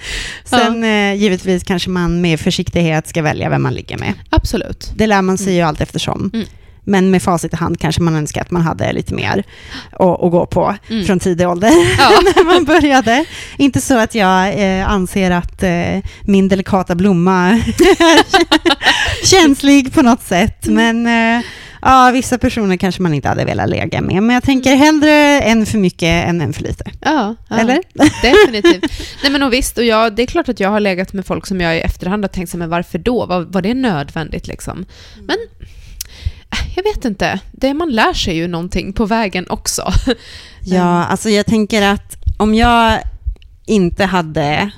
Sen 0.46 0.84
eh, 0.84 1.14
givetvis 1.14 1.64
kanske 1.64 1.90
man 1.90 2.22
med 2.22 2.40
försiktighet 2.40 3.08
ska 3.08 3.22
välja 3.22 3.50
vem 3.50 3.64
man 3.64 3.74
ligger 3.74 3.98
med. 3.98 4.14
Absolut. 4.30 4.92
Det 4.96 5.08
lär 5.08 5.22
man 5.22 5.38
sig 5.38 5.56
ju 5.56 5.62
allt 5.62 5.82
eftersom. 5.82 6.32
Mm. 6.34 6.46
Men 6.88 7.12
med 7.12 7.22
facit 7.24 7.54
i 7.54 7.56
hand 7.56 7.80
kanske 7.80 8.02
man 8.02 8.16
önskar 8.16 8.42
att 8.42 8.52
man 8.52 8.62
hade 8.62 8.94
lite 8.94 9.14
mer 9.14 9.44
att, 9.92 10.00
att 10.24 10.32
gå 10.32 10.46
på 10.46 10.76
Mm. 10.90 11.06
från 11.06 11.20
tidig 11.20 11.48
ålder 11.50 11.70
Ja. 11.98 12.10
när 12.36 12.44
man 12.44 12.66
började. 12.66 13.26
Inte 13.58 13.82
så 13.82 13.98
att 13.98 14.16
jag 14.16 14.54
eh, 14.80 14.90
anser 14.92 15.32
att 15.32 15.64
eh, 15.64 15.98
min 16.22 16.48
delikata 16.48 16.96
blomma 16.96 17.50
är 18.00 19.26
känslig 19.26 19.94
på 19.94 20.02
något 20.02 20.24
sätt, 20.24 20.68
Mm. 20.68 21.02
men 21.04 21.38
eh, 21.38 21.46
ja, 21.86 22.12
vissa 22.14 22.38
personer 22.38 22.78
kanske 22.78 23.02
man 23.02 23.14
inte 23.14 23.28
hade 23.28 23.46
velat 23.46 23.70
lägga 23.70 24.02
med. 24.02 24.24
Men 24.24 24.34
jag 24.34 24.44
tänker 24.44 24.70
Mm. 24.72 24.80
hellre 24.86 25.42
en 25.42 25.66
för 25.66 25.78
mycket 25.78 26.28
än 26.28 26.42
en 26.42 26.54
för 26.54 26.64
lite. 26.64 26.92
Ja, 27.02 27.36
ja. 27.50 27.60
Eller? 27.60 27.80
Definitivt. 28.22 28.92
Nej 29.24 29.32
men 29.32 29.44
och 29.44 29.54
visst, 29.54 29.78
och 29.78 29.84
jag, 29.84 30.16
det 30.16 30.22
är 30.22 30.28
klart 30.28 30.50
att 30.50 30.60
jag 30.60 30.70
har 30.70 30.80
legat 30.80 31.14
med 31.14 31.26
folk 31.26 31.48
som 31.48 31.62
jag 31.62 31.78
i 31.78 31.80
efterhand 31.80 32.24
har 32.24 32.30
tänkt 32.30 32.54
men 32.54 32.70
varför 32.70 32.98
då? 32.98 33.26
Var, 33.26 33.42
var 33.42 33.62
det 33.62 33.74
nödvändigt 33.74 34.48
liksom? 34.48 34.86
Men 35.16 35.38
äh, 36.52 36.76
jag 36.76 36.84
vet 36.84 37.06
inte. 37.06 37.40
Det, 37.52 37.74
man 37.74 37.90
lär 37.90 38.14
sig 38.14 38.36
ju 38.36 38.48
någonting 38.48 38.94
på 38.94 39.06
vägen 39.06 39.46
också. 39.50 39.92
Ja, 40.68 41.06
alltså 41.06 41.30
jag 41.30 41.46
tänker 41.46 41.82
att 41.82 42.16
om 42.38 42.56
jag 42.56 43.00
inte 43.66 44.06
hade 44.06 44.72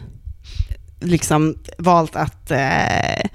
liksom 1.01 1.55
valt 1.77 2.15
att 2.15 2.51
eh, 2.51 3.29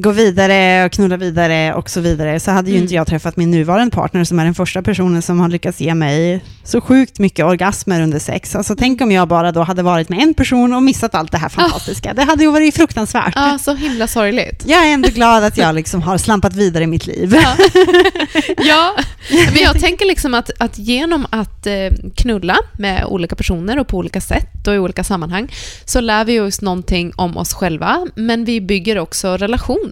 gå 0.00 0.10
vidare 0.10 0.84
och 0.84 0.92
knulla 0.92 1.16
vidare 1.16 1.74
och 1.74 1.90
så 1.90 2.00
vidare, 2.00 2.40
så 2.40 2.50
hade 2.50 2.70
ju 2.70 2.76
Mm. 2.76 2.82
inte 2.82 2.94
jag 2.94 3.06
träffat 3.06 3.36
min 3.36 3.50
nuvarande 3.50 3.90
partner 3.96 4.24
som 4.24 4.38
är 4.38 4.44
den 4.44 4.54
första 4.54 4.82
personen 4.82 5.22
som 5.22 5.40
har 5.40 5.48
lyckats 5.48 5.80
ge 5.80 5.94
mig 5.94 6.44
så 6.64 6.80
sjukt 6.80 7.18
mycket 7.18 7.44
orgasmer 7.44 8.00
under 8.02 8.18
sex. 8.18 8.54
Alltså 8.56 8.76
tänk 8.76 9.00
om 9.00 9.12
jag 9.12 9.28
bara 9.28 9.52
då 9.52 9.62
hade 9.62 9.82
varit 9.82 10.08
med 10.08 10.18
en 10.22 10.34
person 10.34 10.72
och 10.74 10.82
missat 10.82 11.14
allt 11.14 11.32
det 11.32 11.38
här 11.38 11.48
fantastiska. 11.48 12.14
Det 12.14 12.22
hade 12.22 12.44
ju 12.44 12.50
varit 12.50 12.74
fruktansvärt. 12.76 13.32
Ja, 13.36 13.58
så 13.60 13.74
himla 13.74 14.06
sorgligt. 14.06 14.62
Jag 14.66 14.86
är 14.88 14.94
ändå 14.94 15.08
glad 15.08 15.44
att 15.44 15.56
jag 15.58 15.74
liksom 15.74 16.02
har 16.02 16.18
slampat 16.18 16.54
vidare 16.54 16.84
i 16.84 16.86
mitt 16.86 17.06
liv. 17.06 17.34
Ja. 17.42 17.56
ja, 18.58 18.94
men 19.30 19.62
jag 19.62 19.80
tänker 19.80 20.06
liksom 20.06 20.34
att, 20.34 20.50
att 20.58 20.78
genom 20.78 21.26
att 21.30 21.66
eh, 21.66 21.74
knulla 22.16 22.56
med 22.72 23.04
olika 23.04 23.36
personer 23.36 23.78
och 23.78 23.88
på 23.88 23.96
olika 23.96 24.20
sätt 24.20 24.66
och 24.66 24.74
i 24.74 24.78
olika 24.78 25.04
sammanhang 25.04 25.52
så 25.84 26.00
lär 26.00 26.24
vi 26.24 26.40
oss 26.40 26.60
någonting 26.60 27.12
om 27.16 27.36
oss 27.36 27.54
själva, 27.54 28.06
men 28.14 28.44
vi 28.44 28.60
bygger 28.60 28.98
också 28.98 29.36
relationer. 29.36 29.87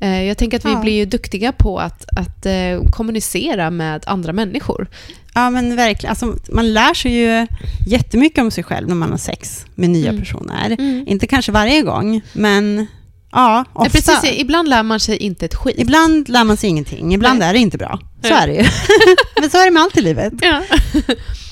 Eh, 0.00 0.22
jag 0.22 0.38
tänker 0.38 0.56
att 0.56 0.64
vi 0.64 0.72
Ja. 0.72 0.80
blir 0.80 0.92
ju 0.92 1.04
duktiga 1.04 1.52
på 1.52 1.78
att, 1.78 2.04
att 2.16 2.46
eh, 2.46 2.90
kommunicera 2.92 3.70
med 3.70 4.04
andra 4.06 4.32
människor. 4.32 4.86
Ja 5.34 5.50
men 5.50 5.76
verkligen, 5.76 6.10
alltså, 6.10 6.36
man 6.52 6.72
lär 6.72 6.94
sig 6.94 7.12
ju 7.12 7.46
jättemycket 7.86 8.38
om 8.42 8.50
sig 8.50 8.64
själv 8.64 8.88
när 8.88 8.94
man 8.94 9.10
har 9.10 9.18
sex 9.18 9.64
med 9.74 9.90
nya 9.90 10.08
Mm. 10.10 10.20
personer. 10.20 10.70
Mm. 10.70 11.04
Inte 11.08 11.26
kanske 11.26 11.52
varje 11.52 11.82
gång, 11.82 12.20
men 12.32 12.86
ja, 13.32 13.64
Ja, 13.74 13.80
ofta. 13.80 13.90
precis, 13.90 14.40
ibland 14.40 14.68
lär 14.68 14.82
man 14.82 15.00
sig 15.00 15.16
inte 15.16 15.44
ett 15.44 15.54
skit. 15.54 15.74
Ibland 15.78 16.28
lär 16.28 16.44
man 16.44 16.56
sig 16.56 16.70
ingenting, 16.70 17.14
ibland 17.14 17.38
Nej. 17.38 17.48
är 17.48 17.52
det 17.52 17.58
inte 17.58 17.78
bra. 17.78 17.98
Så 18.22 18.28
Ja. 18.28 18.36
är 18.40 18.46
det 18.46 18.54
ju. 18.54 18.64
men 19.40 19.50
så 19.50 19.58
är 19.58 19.64
det 19.64 19.70
med 19.70 19.82
allt 19.82 19.96
i 19.96 20.02
livet. 20.02 20.32
Ja. 20.42 20.62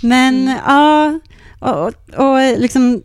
Men 0.02 0.34
Mm. 0.48 0.56
ja, 0.66 1.20
och, 1.58 1.86
och, 1.86 1.92
och 2.14 2.58
liksom 2.60 3.02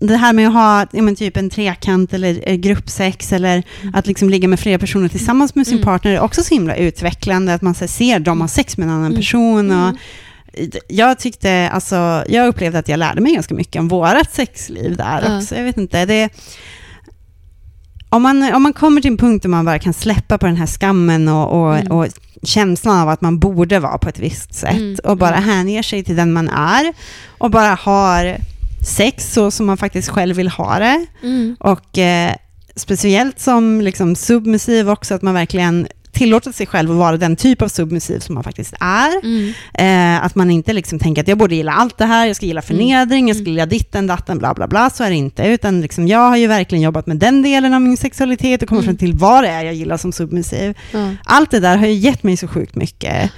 det 0.00 0.16
här 0.16 0.32
med 0.32 0.46
att 0.48 0.52
ha 0.54 0.86
ja, 0.92 1.14
typ 1.14 1.36
en 1.36 1.50
trekant 1.50 2.12
eller 2.12 2.48
eh, 2.48 2.54
gruppsex 2.54 3.32
eller 3.32 3.62
att 3.92 4.06
liksom 4.06 4.30
ligga 4.30 4.48
med 4.48 4.60
flera 4.60 4.78
personer 4.78 5.08
tillsammans 5.08 5.54
med 5.54 5.66
sin 5.66 5.74
Mm. 5.76 5.84
partner 5.84 6.12
är 6.12 6.20
också 6.20 6.42
så 6.42 6.54
himla 6.54 6.76
utvecklande, 6.76 7.54
att 7.54 7.62
man 7.62 7.74
så 7.74 7.88
ser 7.88 8.18
dem 8.20 8.40
ha 8.40 8.48
sex 8.48 8.76
med 8.76 8.88
en 8.88 8.94
annan 8.94 9.06
Mm. 9.06 9.16
person. 9.16 9.70
Och, 9.70 9.88
Mm. 9.88 9.96
jag 10.88 11.18
tyckte, 11.18 11.70
alltså, 11.72 12.24
jag 12.28 12.48
upplevde 12.48 12.78
att 12.78 12.88
jag 12.88 12.98
lärde 12.98 13.20
mig 13.20 13.34
ganska 13.34 13.54
mycket 13.54 13.80
om 13.80 13.88
vårat 13.88 14.34
sexliv 14.34 14.96
där 14.96 15.36
också. 15.38 15.54
Jag 15.56 15.64
vet 15.64 15.76
inte, 15.76 16.04
det... 16.06 16.28
Om 18.08 18.22
man, 18.22 18.54
om 18.54 18.62
man 18.62 18.72
kommer 18.72 19.00
till 19.00 19.10
en 19.10 19.16
punkt 19.16 19.42
där 19.42 19.48
man 19.48 19.64
bara 19.64 19.78
kan 19.78 19.94
släppa 19.94 20.38
på 20.38 20.46
den 20.46 20.56
här 20.56 20.66
skammen 20.66 21.28
och, 21.28 21.60
och, 21.62 21.76
Mm. 21.76 21.92
och 21.92 22.06
känslan 22.42 22.98
av 23.00 23.08
att 23.08 23.20
man 23.20 23.38
borde 23.38 23.78
vara 23.78 23.98
på 23.98 24.08
ett 24.08 24.18
visst 24.18 24.54
sätt 24.54 24.76
Mm, 24.76 24.96
och 25.04 25.16
bara 25.16 25.34
mm. 25.36 25.48
hänger 25.48 25.82
sig 25.82 26.04
till 26.04 26.16
den 26.16 26.32
man 26.32 26.48
är 26.48 26.92
och 27.38 27.50
bara 27.50 27.74
har 27.74 28.36
sex 28.86 29.32
så 29.32 29.50
som 29.50 29.66
man 29.66 29.76
faktiskt 29.76 30.08
själv 30.08 30.36
vill 30.36 30.48
ha 30.48 30.78
det. 30.78 31.06
Mm. 31.22 31.56
Och 31.60 31.98
eh, 31.98 32.34
speciellt 32.76 33.40
som 33.40 33.80
liksom 33.80 34.16
submissiv 34.16 34.90
också, 34.90 35.14
att 35.14 35.22
man 35.22 35.34
verkligen 35.34 35.86
tillåter 36.12 36.52
sig 36.52 36.66
själv 36.66 36.90
att 36.90 36.96
vara 36.96 37.16
den 37.16 37.36
typ 37.36 37.62
av 37.62 37.68
submissiv 37.68 38.18
som 38.20 38.34
man 38.34 38.44
faktiskt 38.44 38.74
är. 38.80 39.24
Mm. 39.24 39.52
Eh, 39.74 40.24
att 40.24 40.34
man 40.34 40.50
inte 40.50 40.72
liksom 40.72 40.98
tänker 40.98 41.22
att 41.22 41.28
jag 41.28 41.38
borde 41.38 41.54
gilla 41.54 41.72
allt 41.72 41.98
det 41.98 42.04
här, 42.04 42.26
jag 42.26 42.36
ska 42.36 42.46
gilla 42.46 42.62
förnedring, 42.62 43.28
jag 43.28 43.36
ska 43.36 43.42
Mm. 43.42 43.52
gilla 43.52 43.66
ditten, 43.66 44.06
datten, 44.06 44.38
bla 44.38 44.54
bla 44.54 44.66
bla. 44.68 44.90
Så 44.90 45.04
är 45.04 45.10
det 45.10 45.16
inte. 45.16 45.42
Utan 45.42 45.80
liksom, 45.80 46.08
jag 46.08 46.18
har 46.28 46.36
ju 46.36 46.46
verkligen 46.46 46.82
jobbat 46.82 47.06
med 47.06 47.16
den 47.16 47.42
delen 47.42 47.74
av 47.74 47.80
min 47.80 47.96
sexualitet 47.96 48.62
och 48.62 48.68
kommit 48.68 48.84
Mm. 48.84 48.94
fram 48.94 48.98
till 48.98 49.14
vad 49.14 49.44
det 49.44 49.48
är 49.50 49.64
jag 49.64 49.74
gillar 49.74 49.96
som 49.96 50.12
submissiv. 50.12 50.74
Ja. 50.92 51.10
Allt 51.24 51.50
det 51.50 51.60
där 51.60 51.76
har 51.76 51.86
ju 51.86 51.92
gett 51.94 52.22
mig 52.22 52.36
så 52.36 52.48
sjukt 52.48 52.74
mycket 52.74 53.30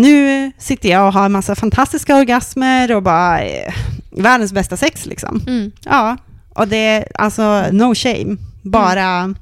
nu 0.00 0.52
sitter 0.58 0.88
jag 0.88 1.06
och 1.06 1.12
har 1.12 1.24
en 1.24 1.32
massa 1.32 1.54
fantastiska 1.54 2.16
orgasmer 2.16 2.96
och 2.96 3.02
bara 3.02 3.40
eh, 3.40 3.74
världens 4.10 4.52
bästa 4.52 4.76
sex 4.76 5.06
liksom. 5.06 5.44
Mm. 5.46 5.72
Ja, 5.84 6.16
och 6.54 6.68
det 6.68 6.76
är 6.76 7.06
alltså 7.14 7.64
no 7.72 7.94
shame, 7.94 8.36
bara 8.62 9.34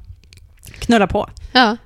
knulla 0.79 1.07
på. 1.07 1.29
Ja. 1.51 1.77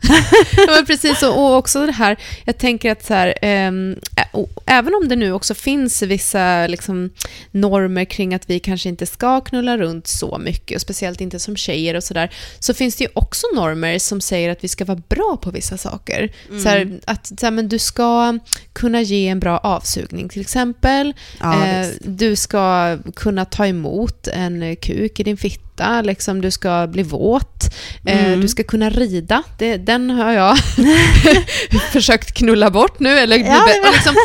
men 0.67 0.85
precis. 0.85 1.23
Och, 1.23 1.37
och 1.37 1.57
också 1.57 1.85
det 1.85 1.91
här, 1.91 2.17
jag 2.45 2.57
tänker 2.57 2.91
att 2.91 3.05
så 3.05 3.13
här, 3.13 3.33
ä- 3.41 3.95
och, 4.31 4.49
även 4.65 4.93
om 4.95 5.07
det 5.07 5.15
nu 5.15 5.31
också 5.31 5.53
finns 5.53 6.01
vissa 6.01 6.67
liksom, 6.67 7.09
normer 7.51 8.05
kring 8.05 8.33
att 8.33 8.49
vi 8.49 8.59
kanske 8.59 8.89
inte 8.89 9.05
ska 9.05 9.41
knulla 9.41 9.77
runt 9.77 10.07
så 10.07 10.37
mycket, 10.37 10.75
och 10.75 10.81
speciellt 10.81 11.21
inte 11.21 11.39
som 11.39 11.55
tjejer 11.55 11.95
och 11.95 12.03
sådär, 12.03 12.29
så 12.59 12.73
finns 12.73 12.95
det 12.95 13.03
ju 13.03 13.09
också 13.13 13.47
normer 13.55 13.99
som 13.99 14.21
säger 14.21 14.49
att 14.49 14.63
vi 14.63 14.67
ska 14.67 14.85
vara 14.85 15.01
bra 15.09 15.37
på 15.41 15.51
vissa 15.51 15.77
saker. 15.77 16.31
Så 16.63 16.69
här, 16.69 16.99
att 17.05 17.27
så 17.27 17.45
här, 17.45 17.51
men 17.51 17.69
du 17.69 17.79
ska 17.79 18.39
kunna 18.73 19.01
ge 19.01 19.27
en 19.27 19.39
bra 19.39 19.57
avsugning 19.57 20.29
till 20.29 20.41
exempel. 20.41 21.13
Ja, 21.39 21.67
eh, 21.67 21.87
du 22.01 22.35
ska 22.35 22.97
kunna 23.15 23.45
ta 23.45 23.67
emot 23.67 24.27
en 24.27 24.75
kuk 24.75 25.19
i 25.19 25.23
din 25.23 25.37
fitta, 25.37 25.62
liksom, 26.03 26.41
du 26.41 26.51
ska 26.51 26.87
bli 26.87 27.03
våt, 27.03 27.63
eh, 28.05 28.25
Mm. 28.25 28.41
du 28.41 28.47
ska 28.47 28.63
kunna 28.63 28.89
rida. 28.89 29.43
Det, 29.59 29.77
den 29.77 30.09
har 30.09 30.31
jag 30.31 30.57
försökt 31.91 32.33
knulla 32.33 32.69
bort 32.71 32.99
nu. 32.99 33.09
Eller, 33.19 33.37
Ja, 33.37 33.63
och, 33.87 33.93
liksom, 33.93 34.15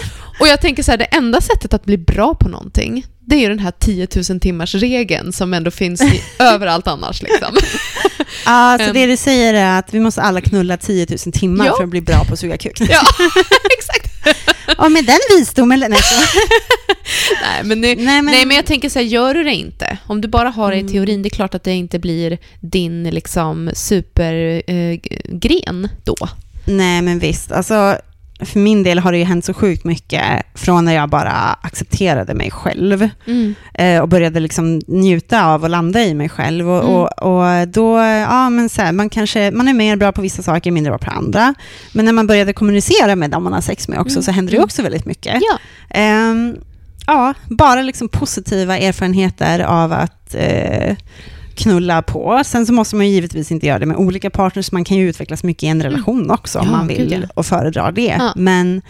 och 0.40 0.48
jag 0.48 0.60
tänker 0.60 0.82
så 0.82 0.90
här, 0.90 0.98
det 0.98 1.04
enda 1.04 1.40
sättet 1.40 1.74
att 1.74 1.84
bli 1.84 1.98
bra 1.98 2.34
på 2.34 2.48
någonting, 2.48 3.06
det 3.26 3.36
är 3.36 3.40
ju 3.40 3.48
den 3.48 3.58
här 3.58 3.72
10 3.78 4.08
000 4.30 4.40
timmars 4.40 4.74
regeln 4.74 5.32
som 5.32 5.54
ändå 5.54 5.70
finns 5.70 6.02
i, 6.02 6.22
överallt 6.38 6.86
annars. 6.86 7.22
Liksom. 7.22 7.56
Ja, 8.46 8.78
så 8.86 8.92
det 8.92 9.06
du 9.06 9.16
säger 9.16 9.54
är 9.54 9.78
att 9.78 9.94
vi 9.94 10.00
måste 10.00 10.22
alla 10.22 10.40
knulla 10.40 10.76
10 10.76 11.06
000 11.10 11.18
timmar 11.32 11.66
Ja. 11.66 11.74
för 11.76 11.84
att 11.84 11.90
bli 11.90 12.00
bra 12.00 12.24
på 12.24 12.32
att 12.32 12.38
suga 12.38 12.58
kuk. 12.58 12.80
Ja, 12.80 13.00
exakt. 13.78 14.38
Och 14.78 14.92
med 14.92 15.04
den 15.04 15.18
visdomen... 15.38 15.80
Nej, 15.80 15.88
Nej 17.42 17.62
men, 17.64 17.80
det, 17.80 17.96
Nej, 17.96 18.04
men- 18.22 18.24
nej, 18.24 18.46
men 18.46 18.56
jag 18.56 18.66
tänker 18.66 18.88
så 18.88 18.98
här, 18.98 19.06
gör 19.06 19.34
du 19.34 19.44
det 19.44 19.54
inte, 19.54 19.98
om 20.06 20.20
du 20.20 20.28
bara 20.28 20.48
har 20.48 20.70
det 20.70 20.76
i 20.76 20.80
Mm. 20.80 20.92
teorin, 20.92 21.22
det 21.22 21.28
är 21.28 21.30
klart 21.30 21.54
att 21.54 21.64
det 21.64 21.72
inte 21.72 21.98
blir 21.98 22.38
din 22.60 23.04
liksom, 23.04 23.70
supergren 23.74 25.84
eh, 25.84 25.90
då. 26.04 26.14
Nej, 26.64 27.02
men 27.02 27.18
visst. 27.18 27.52
Alltså, 27.52 27.98
för 28.40 28.58
min 28.60 28.82
del 28.82 28.98
har 28.98 29.12
det 29.12 29.18
ju 29.18 29.24
hänt 29.24 29.44
så 29.44 29.54
sjukt 29.54 29.84
mycket 29.84 30.22
från 30.54 30.84
när 30.84 30.94
jag 30.94 31.08
bara 31.08 31.32
accepterade 31.62 32.34
mig 32.34 32.50
själv 32.50 33.08
eh, 33.74 34.00
och 34.00 34.08
började 34.08 34.40
liksom 34.40 34.80
njuta 34.86 35.44
av 35.46 35.64
att 35.64 35.70
landa 35.70 36.00
i 36.02 36.14
mig 36.14 36.28
själv. 36.28 36.70
Och, 36.70 36.78
Mm. 36.84 36.94
och, 36.94 37.22
och 37.22 37.68
då, 37.68 37.98
ja 38.02 38.50
men 38.50 38.68
så 38.68 38.82
här, 38.82 38.92
man 38.92 39.10
kanske, 39.10 39.50
man 39.50 39.68
är 39.68 39.72
mer 39.74 39.96
bra 39.96 40.12
på 40.12 40.22
vissa 40.22 40.42
saker, 40.42 40.70
mindre 40.70 40.90
bra 40.90 40.98
på 40.98 41.10
andra. 41.10 41.54
Men 41.92 42.04
när 42.04 42.12
man 42.12 42.26
började 42.26 42.52
kommunicera 42.52 43.16
med 43.16 43.30
dem 43.30 43.44
man 43.44 43.52
har 43.52 43.60
sex 43.60 43.88
med 43.88 43.98
också, 44.00 44.14
Mm. 44.14 44.22
så 44.22 44.30
händer 44.32 44.50
det 44.50 44.56
Mm. 44.56 44.64
också 44.64 44.82
väldigt 44.82 45.06
mycket. 45.06 45.34
Ja. 45.40 45.58
Ehm, 45.90 46.56
ja, 47.06 47.34
bara 47.48 47.82
liksom 47.82 48.08
positiva 48.08 48.78
erfarenheter 48.78 49.60
av 49.60 49.92
att 49.92 50.34
eh, 50.34 50.96
knulla 51.58 52.02
på. 52.02 52.42
Sen 52.44 52.66
så 52.66 52.72
måste 52.72 52.96
man 52.96 53.06
ju 53.06 53.12
givetvis 53.12 53.52
inte 53.52 53.66
göra 53.66 53.78
det 53.78 53.86
med 53.86 53.96
olika 53.96 54.30
partners, 54.30 54.72
man 54.72 54.84
kan 54.84 54.96
ju 54.96 55.08
utvecklas 55.08 55.42
mycket 55.44 55.62
i 55.62 55.66
en 55.66 55.82
relation 55.82 56.30
också 56.30 56.58
om 56.58 56.64
Mm. 56.66 56.72
Ja, 56.74 56.78
man 56.78 56.88
vill 56.88 57.08
gud, 57.08 57.22
ja. 57.22 57.28
och 57.34 57.46
föredrar 57.46 57.92
det. 57.92 58.16
Ja. 58.18 58.32
Men 58.36 58.82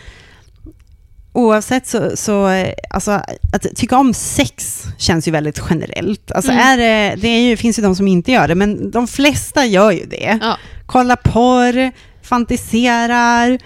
oavsett 1.33 1.87
så, 1.87 2.11
så 2.17 2.65
alltså, 2.91 3.11
att 3.53 3.67
tycka 3.77 3.99
om 3.99 4.15
sex 4.15 4.85
känns 4.99 5.29
ju 5.29 5.33
väldigt 5.33 5.63
generellt. 5.71 6.33
Alltså 6.33 6.53
Mm. 6.53 6.63
är 6.67 6.77
det, 6.77 7.17
det 7.21 7.29
är 7.29 7.41
ju, 7.41 7.57
finns 7.57 7.79
ju 7.79 7.83
de 7.83 7.97
som 7.97 8.09
inte 8.09 8.33
gör 8.33 8.49
det, 8.49 8.55
men 8.55 8.91
de 8.91 9.07
flesta 9.09 9.65
gör 9.67 9.91
ju 9.91 10.05
det. 10.07 10.39
Ja. 10.43 10.57
Kollar 10.87 11.17
porr, 11.17 11.93
fantiserar, 12.23 13.59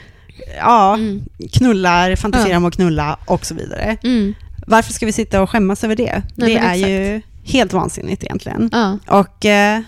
ja, 0.58 0.94
Mm. 0.94 1.22
knullar, 1.52 2.16
fantiserar 2.16 2.50
Ja. 2.50 2.56
om 2.56 2.64
att 2.64 2.74
knulla 2.74 3.18
och 3.26 3.46
så 3.46 3.54
vidare. 3.54 3.96
Mm. 4.04 4.34
Varför 4.66 4.92
ska 4.92 5.06
vi 5.06 5.12
sitta 5.12 5.42
och 5.42 5.50
skämmas 5.50 5.84
över 5.84 5.96
det? 5.96 6.22
Nej, 6.34 6.54
det 6.54 6.58
är 6.60 6.74
ju 6.74 7.22
helt 7.44 7.72
vansinnigt 7.72 8.22
egentligen. 8.24 8.68
Ja. 8.72 8.98
Och 9.06 9.44
eh, 9.46 9.80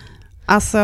alltså, 0.45 0.77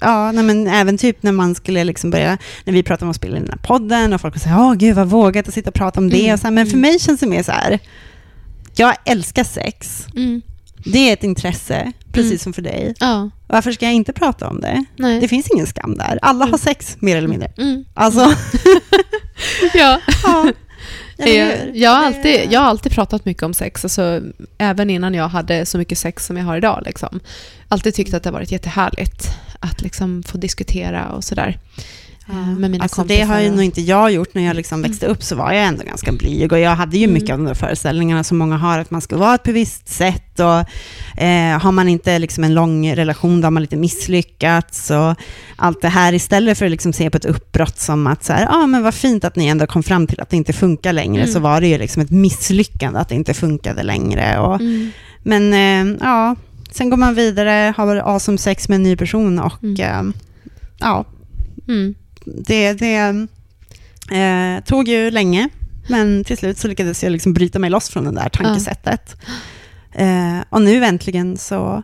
ja, 0.00 0.32
nej, 0.32 0.44
men 0.44 0.68
även 0.68 0.98
typ 0.98 1.22
när 1.22 1.32
man 1.32 1.54
skulle 1.54 1.84
liksom 1.84 2.10
börja, 2.10 2.38
när 2.64 2.72
vi 2.72 2.82
pratade 2.82 3.04
om 3.04 3.10
att 3.10 3.16
spela 3.16 3.36
in 3.36 3.42
den 3.42 3.50
här 3.52 3.66
podden 3.68 4.12
och 4.12 4.20
folk 4.20 4.38
säger, 4.38 4.58
åh 4.58 4.74
gud 4.74 4.96
vad 4.96 5.08
vågat 5.08 5.48
att 5.48 5.54
sitta 5.54 5.70
och 5.70 5.74
prata 5.74 6.00
om 6.00 6.08
det. 6.10 6.20
Mm, 6.22 6.34
Och 6.34 6.40
så 6.40 6.46
här, 6.46 6.52
men 6.52 6.66
för 6.66 6.76
mm. 6.76 6.80
mig 6.90 6.98
känns 7.00 7.20
det 7.20 7.26
mer 7.26 7.42
så 7.42 7.52
här, 7.52 7.78
jag 8.76 8.94
älskar 9.04 9.44
sex. 9.44 10.06
Mm. 10.16 10.42
Det 10.84 11.08
är 11.08 11.12
ett 11.12 11.24
intresse, 11.24 11.92
precis 12.12 12.30
Mm. 12.30 12.38
som 12.38 12.52
för 12.52 12.62
dig. 12.62 12.94
Ja. 13.00 13.30
Varför 13.46 13.72
ska 13.72 13.84
jag 13.84 13.94
inte 13.94 14.12
prata 14.12 14.48
om 14.48 14.60
det? 14.60 14.84
Nej. 14.96 15.20
Det 15.20 15.28
finns 15.28 15.48
ingen 15.54 15.66
skam 15.66 15.94
där. 15.98 16.18
Alla 16.22 16.44
har 16.46 16.58
sex, 16.58 16.96
mer 17.00 17.16
eller 17.16 17.28
mindre. 17.28 17.52
Mm. 17.58 17.84
Alltså, 17.94 18.20
Ja. 19.74 20.00
ja. 20.24 20.52
Jag, 21.28 21.76
jag, 21.76 21.90
har 21.90 22.04
alltid, 22.04 22.52
jag 22.52 22.60
har 22.60 22.66
alltid 22.66 22.92
pratat 22.92 23.24
mycket 23.24 23.42
om 23.42 23.54
sex, 23.54 23.84
alltså, 23.84 24.20
även 24.58 24.90
innan 24.90 25.14
jag 25.14 25.28
hade 25.28 25.66
så 25.66 25.78
mycket 25.78 25.98
sex 25.98 26.26
som 26.26 26.36
jag 26.36 26.44
har 26.44 26.56
idag. 26.56 26.82
Liksom. 26.86 27.20
Alltid 27.68 27.94
tyckt 27.94 28.14
att 28.14 28.22
det 28.22 28.28
har 28.28 28.34
varit 28.34 28.52
jättehärligt 28.52 29.26
att 29.60 29.82
liksom, 29.82 30.22
få 30.22 30.38
diskutera 30.38 31.08
och 31.08 31.24
sådär. 31.24 31.58
Eh, 32.28 32.46
Med 32.58 32.70
mina 32.70 32.82
alltså, 32.84 32.96
kompisar. 32.96 33.18
Det 33.20 33.26
har 33.26 33.40
ju 33.40 33.50
nog 33.50 33.62
inte 33.62 33.80
jag 33.80 34.12
gjort. 34.12 34.34
När 34.34 34.42
jag 34.42 34.56
liksom 34.56 34.82
växte 34.82 35.06
upp 35.06 35.22
så 35.22 35.36
var 35.36 35.52
jag 35.52 35.64
ändå 35.64 35.84
ganska 35.84 36.12
blyg 36.12 36.52
och 36.52 36.58
jag 36.58 36.70
hade 36.76 36.98
ju 36.98 37.04
Mm. 37.04 37.14
mycket 37.14 37.30
av 37.30 37.38
de 37.38 37.44
där 37.46 37.54
föreställningarna 37.54 38.24
som 38.24 38.38
många 38.38 38.56
har, 38.56 38.78
att 38.78 38.90
man 38.90 39.00
ska 39.00 39.16
vara 39.16 39.38
på 39.38 39.50
ett 39.50 39.56
visst 39.56 39.88
sätt 39.88 40.40
och 40.40 40.58
eh, 41.22 41.58
har 41.60 41.72
man 41.72 41.88
inte 41.88 42.18
liksom 42.18 42.44
en 42.44 42.54
lång 42.54 42.92
relation 42.96 43.40
då 43.40 43.46
har 43.46 43.50
man 43.50 43.62
lite 43.62 43.76
misslyckats 43.76 44.90
och 44.90 45.14
allt 45.56 45.82
det 45.82 45.88
här 45.88 46.12
istället 46.12 46.58
för 46.58 46.64
att 46.64 46.70
liksom 46.70 46.92
se 46.92 47.10
på 47.10 47.16
ett 47.16 47.24
uppbrott 47.24 47.78
som 47.78 48.06
att 48.06 48.24
så 48.24 48.32
här, 48.32 48.46
ah, 48.50 48.66
men 48.66 48.82
vad 48.82 48.94
fint 48.94 49.24
att 49.24 49.36
ni 49.36 49.46
ändå 49.46 49.66
kom 49.66 49.82
fram 49.82 50.06
till 50.06 50.20
att 50.20 50.30
det 50.30 50.36
inte 50.36 50.52
funkar 50.52 50.92
längre, 50.92 51.22
Mm. 51.22 51.34
så 51.34 51.40
var 51.40 51.60
det 51.60 51.66
ju 51.68 51.78
liksom 51.78 52.02
ett 52.02 52.10
misslyckande 52.10 52.98
att 53.00 53.08
det 53.08 53.14
inte 53.14 53.34
funkade 53.34 53.82
längre. 53.82 54.38
Och, 54.38 54.60
Mm. 54.60 54.90
Men 55.22 55.52
eh, 55.52 55.96
ja, 56.00 56.36
sen 56.70 56.90
går 56.90 56.96
man 56.96 57.14
vidare, 57.14 57.74
har 57.76 57.96
awesome 57.96 58.38
sex 58.38 58.68
med 58.68 58.76
en 58.76 58.82
ny 58.82 58.96
person 58.96 59.38
och 59.38 59.62
Mm. 59.62 59.80
eh, 60.08 60.14
ja, 60.78 61.04
Mm. 61.68 61.94
Det, 62.24 62.72
det 62.72 63.26
eh, 64.12 64.64
tog 64.64 64.88
ju 64.88 65.10
länge, 65.10 65.48
men 65.88 66.24
till 66.24 66.38
slut 66.38 66.58
så 66.58 66.68
lyckades 66.68 67.02
jag 67.02 67.12
liksom 67.12 67.32
bryta 67.32 67.58
mig 67.58 67.70
loss 67.70 67.88
från 67.88 68.04
det 68.04 68.12
där 68.12 68.28
tankesättet. 68.28 69.16
Eh, 69.92 70.38
och 70.48 70.62
nu 70.62 70.84
äntligen 70.84 71.36
så, 71.36 71.82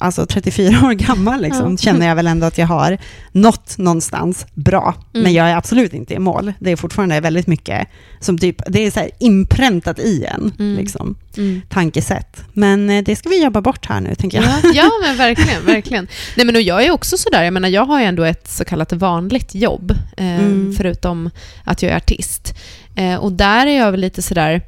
alltså 0.00 0.26
34 0.26 0.86
år 0.86 0.92
gammal, 0.92 1.40
liksom, 1.42 1.70
Ja. 1.70 1.76
känner 1.76 2.06
jag 2.08 2.16
väl 2.16 2.26
ändå 2.26 2.46
att 2.46 2.58
jag 2.58 2.66
har 2.66 2.98
nått 3.32 3.78
någonstans 3.78 4.46
bra. 4.54 4.94
Mm. 5.14 5.22
Men 5.22 5.32
jag 5.32 5.50
är 5.50 5.56
absolut 5.56 5.92
inte 5.94 6.14
i 6.14 6.18
mål. 6.18 6.52
Det 6.58 6.72
är 6.72 6.76
fortfarande 6.76 7.20
väldigt 7.20 7.46
mycket 7.46 7.88
som 8.20 8.38
typ, 8.38 8.62
det 8.68 8.86
är 8.86 8.90
så 8.90 9.08
inpräntat 9.18 9.98
i 9.98 10.24
en, 10.24 10.52
Mm. 10.58 10.76
liksom, 10.76 11.16
Mm. 11.36 11.62
tankesätt. 11.68 12.42
Men 12.52 12.90
eh, 12.90 13.04
det 13.04 13.16
ska 13.16 13.28
vi 13.28 13.42
jobba 13.44 13.60
bort 13.60 13.86
här 13.86 14.00
nu, 14.00 14.14
tänker 14.14 14.38
jag. 14.42 14.46
Ja, 14.46 14.70
ja, 14.74 14.90
men 15.02 15.16
verkligen. 15.26 15.66
verkligen. 15.66 16.08
Nej, 16.36 16.46
men 16.46 16.56
och 16.56 16.62
jag 16.62 16.84
är 16.84 16.90
också 16.90 17.16
sådär, 17.16 17.42
jag 17.42 17.52
menar, 17.52 17.68
jag 17.68 17.84
har 17.84 18.00
ju 18.00 18.06
ändå 18.06 18.22
ett 18.24 18.48
så 18.48 18.64
kallat 18.64 18.92
vanligt 18.92 19.54
jobb, 19.54 19.90
eh, 20.16 20.26
Mm. 20.40 20.74
förutom 20.76 21.30
att 21.64 21.82
jag 21.82 21.92
är 21.92 21.96
artist. 21.96 22.54
Eh, 22.96 23.14
och 23.14 23.32
där 23.32 23.66
är 23.66 23.76
jag 23.78 23.90
väl 23.90 24.00
lite 24.00 24.22
sådär, 24.22 24.62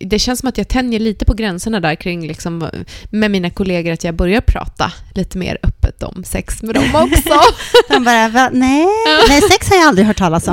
det 0.00 0.18
känns 0.18 0.40
som 0.40 0.48
att 0.48 0.58
jag 0.58 0.68
tänjer 0.68 1.00
lite 1.00 1.24
på 1.24 1.34
gränserna 1.34 1.80
där 1.80 1.94
kring, 1.94 2.26
liksom, 2.26 2.70
med 3.10 3.30
mina 3.30 3.50
kollegor, 3.50 3.92
att 3.92 4.04
jag 4.04 4.14
börjar 4.14 4.40
prata 4.40 4.92
lite 5.14 5.38
mer 5.38 5.58
öppet 5.62 6.02
om 6.02 6.24
sex 6.24 6.62
med 6.62 6.74
dem 6.74 6.84
också. 6.94 7.40
De 7.88 8.04
bara, 8.04 8.28
Va? 8.28 8.50
Nej, 8.52 8.86
nej, 9.28 9.40
sex 9.40 9.70
har 9.70 9.76
jag 9.76 9.86
aldrig 9.86 10.06
hört 10.06 10.18
talas 10.18 10.48
om. 10.48 10.52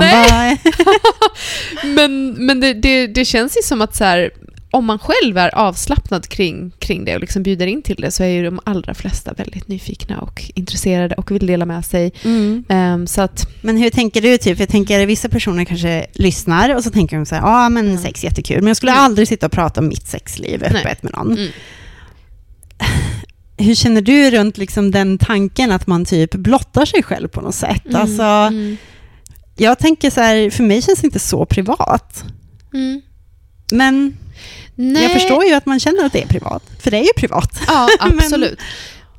Men 1.95 2.45
men 2.45 2.59
det, 2.59 2.73
det, 2.73 3.07
det 3.07 3.25
känns 3.25 3.57
ju 3.57 3.61
som 3.61 3.81
att 3.81 3.95
så 3.95 4.03
här, 4.03 4.31
om 4.77 4.85
man 4.85 4.99
själv 4.99 5.37
är 5.37 5.55
avslappnad 5.55 6.27
kring, 6.29 6.71
kring 6.79 7.05
det 7.05 7.15
och 7.15 7.21
liksom 7.21 7.43
bjuder 7.43 7.67
in 7.67 7.81
till 7.81 7.95
det 7.95 8.11
så 8.11 8.23
är 8.23 8.27
ju 8.27 8.43
de 8.45 8.59
allra 8.63 8.93
flesta 8.93 9.33
väldigt 9.33 9.67
nyfikna 9.67 10.19
och 10.21 10.51
intresserade 10.55 11.15
och 11.15 11.31
vill 11.31 11.45
dela 11.47 11.65
med 11.65 11.85
sig. 11.85 12.11
Mm. 12.23 12.63
Ehm, 12.69 13.07
så 13.07 13.21
att, 13.21 13.47
Men 13.61 13.77
hur 13.77 13.89
tänker 13.89 14.21
du? 14.21 14.37
Typ? 14.37 14.59
Jag 14.59 14.69
tänker 14.69 15.05
vissa 15.05 15.29
personer 15.29 15.63
kanske 15.65 16.05
lyssnar 16.13 16.75
och 16.75 16.83
så 16.83 16.89
tänker 16.91 17.17
de 17.17 17.25
så 17.25 17.35
här, 17.35 17.41
ja 17.41 17.65
ah, 17.65 17.69
men 17.69 17.97
sex 17.97 18.23
är 18.23 18.27
jättekul, 18.27 18.57
men 18.61 18.67
jag 18.67 18.77
skulle 18.77 18.91
Mm. 18.91 19.03
aldrig 19.03 19.27
sitta 19.27 19.45
och 19.45 19.51
prata 19.51 19.79
om 19.81 19.87
mitt 19.87 20.07
sexliv 20.07 20.63
öppet 20.63 20.83
Nej. 20.83 20.97
med 21.01 21.11
någon. 21.13 21.31
mm, 21.31 21.49
Hur 23.57 23.75
känner 23.75 24.01
du 24.01 24.31
runt 24.31 24.57
liksom 24.57 24.91
den 24.91 25.17
tanken 25.17 25.71
att 25.71 25.87
man 25.87 26.05
typ 26.05 26.35
blottar 26.35 26.85
sig 26.85 27.03
själv 27.03 27.27
på 27.27 27.41
något 27.41 27.55
sätt? 27.55 27.85
mm, 27.85 28.01
Alltså, 28.01 28.23
mm, 28.23 28.77
jag 29.57 29.79
tänker 29.79 30.09
så 30.09 30.21
här, 30.21 30.49
för 30.49 30.63
mig 30.63 30.81
känns 30.81 30.99
det 31.01 31.07
inte 31.07 31.19
så 31.19 31.45
privat. 31.45 32.23
mm. 32.73 33.01
Men 33.71 34.17
Nej. 34.75 35.03
jag 35.03 35.11
förstår 35.11 35.45
ju 35.45 35.53
att 35.53 35.65
man 35.65 35.79
känner 35.79 36.05
att 36.05 36.13
det 36.13 36.23
är 36.23 36.27
privat, 36.27 36.63
för 36.79 36.91
det 36.91 36.97
är 36.97 37.03
ju 37.03 37.13
privat. 37.17 37.59
Ja, 37.67 37.87
absolut. 37.99 38.59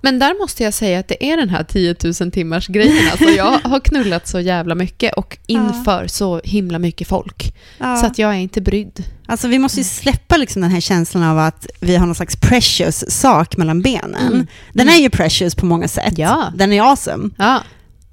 Men 0.01 0.19
där 0.19 0.39
måste 0.41 0.63
jag 0.65 0.75
säga 0.75 0.99
att 0.99 1.09
det 1.09 1.25
är 1.33 1.37
den 1.37 1.49
här 1.49 1.65
10 1.65 1.95
000 2.21 2.31
timmars 2.33 2.67
grejen. 2.67 3.09
Alltså 3.11 3.29
jag 3.31 3.59
har 3.65 3.81
knullat 3.81 4.29
så 4.29 4.41
jävla 4.41 4.75
mycket 4.75 5.15
och 5.15 5.39
inför 5.47 6.07
så 6.07 6.41
himla 6.45 6.79
mycket 6.79 7.09
folk. 7.09 7.55
Så 7.79 8.07
att 8.07 8.19
jag 8.19 8.31
är 8.31 8.39
inte 8.39 8.61
brydd. 8.61 9.05
Alltså 9.27 9.49
vi 9.49 9.59
måste 9.59 9.79
ju 9.81 9.85
släppa 9.85 10.37
liksom 10.37 10.63
den 10.63 10.71
här 10.71 10.81
känslan 10.81 11.23
av 11.23 11.39
att 11.39 11.67
vi 11.81 11.97
har 11.97 12.07
någon 12.07 12.15
slags 12.15 12.37
precious 12.37 13.11
sak 13.11 13.57
mellan 13.57 13.83
benen. 13.83 14.15
Mm. 14.33 14.47
Den 14.73 14.89
Mm. 14.89 14.95
är 14.95 15.03
ju 15.03 15.11
precious 15.11 15.55
på 15.55 15.67
många 15.67 15.89
sätt. 15.89 16.15
Ja. 16.19 16.53
Den 16.57 16.73
är 16.73 16.83
awesome. 16.83 17.31
Ja. 17.39 17.63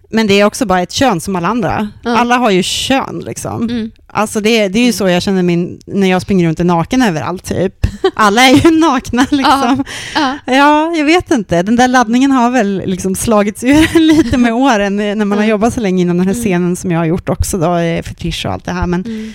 Men 0.09 0.27
det 0.27 0.33
är 0.39 0.45
också 0.45 0.65
bara 0.65 0.81
ett 0.81 0.91
kön 0.91 1.21
som 1.21 1.35
alla 1.35 1.47
andra. 1.47 1.89
Ja. 2.03 2.17
Alla 2.17 2.37
har 2.37 2.49
ju 2.51 2.63
kön 2.63 3.23
liksom. 3.25 3.69
Mm. 3.69 3.91
Alltså 4.07 4.39
det, 4.41 4.67
det 4.67 4.79
är 4.79 4.85
ju 4.85 4.93
så 4.93 5.07
jag 5.09 5.23
känner 5.23 5.43
min, 5.43 5.79
när 5.85 6.07
jag 6.09 6.21
springer 6.21 6.47
runt 6.47 6.59
naken 6.59 7.01
överallt 7.01 7.43
typ. 7.43 7.73
Alla 8.15 8.41
är 8.41 8.53
ju 8.65 8.71
nakna 8.79 9.25
liksom. 9.31 9.83
Ja. 10.15 10.37
Ja, 10.45 10.95
jag 10.95 11.05
vet 11.05 11.31
inte. 11.31 11.61
Den 11.63 11.75
där 11.75 11.87
laddningen 11.87 12.31
har 12.31 12.49
väl 12.51 12.83
liksom 12.85 13.15
slagits 13.15 13.63
ur 13.63 13.99
lite 13.99 14.37
med 14.37 14.53
åren 14.53 14.99
eh, 14.99 15.15
när 15.15 15.25
man 15.25 15.31
har 15.37 15.43
Mm. 15.45 15.49
jobbat 15.49 15.73
så 15.73 15.81
länge 15.81 16.01
inom 16.01 16.17
den 16.17 16.27
här 16.27 16.33
Mm. 16.33 16.43
scenen 16.43 16.75
som 16.75 16.91
jag 16.91 16.99
har 16.99 17.05
gjort 17.05 17.29
också 17.29 17.57
då, 17.57 17.75
eh, 17.77 18.01
för 18.03 18.13
Trish 18.13 18.45
och 18.45 18.51
allt 18.53 18.65
det 18.65 18.71
här. 18.71 18.87
Men, 18.87 19.05
Mm. 19.05 19.33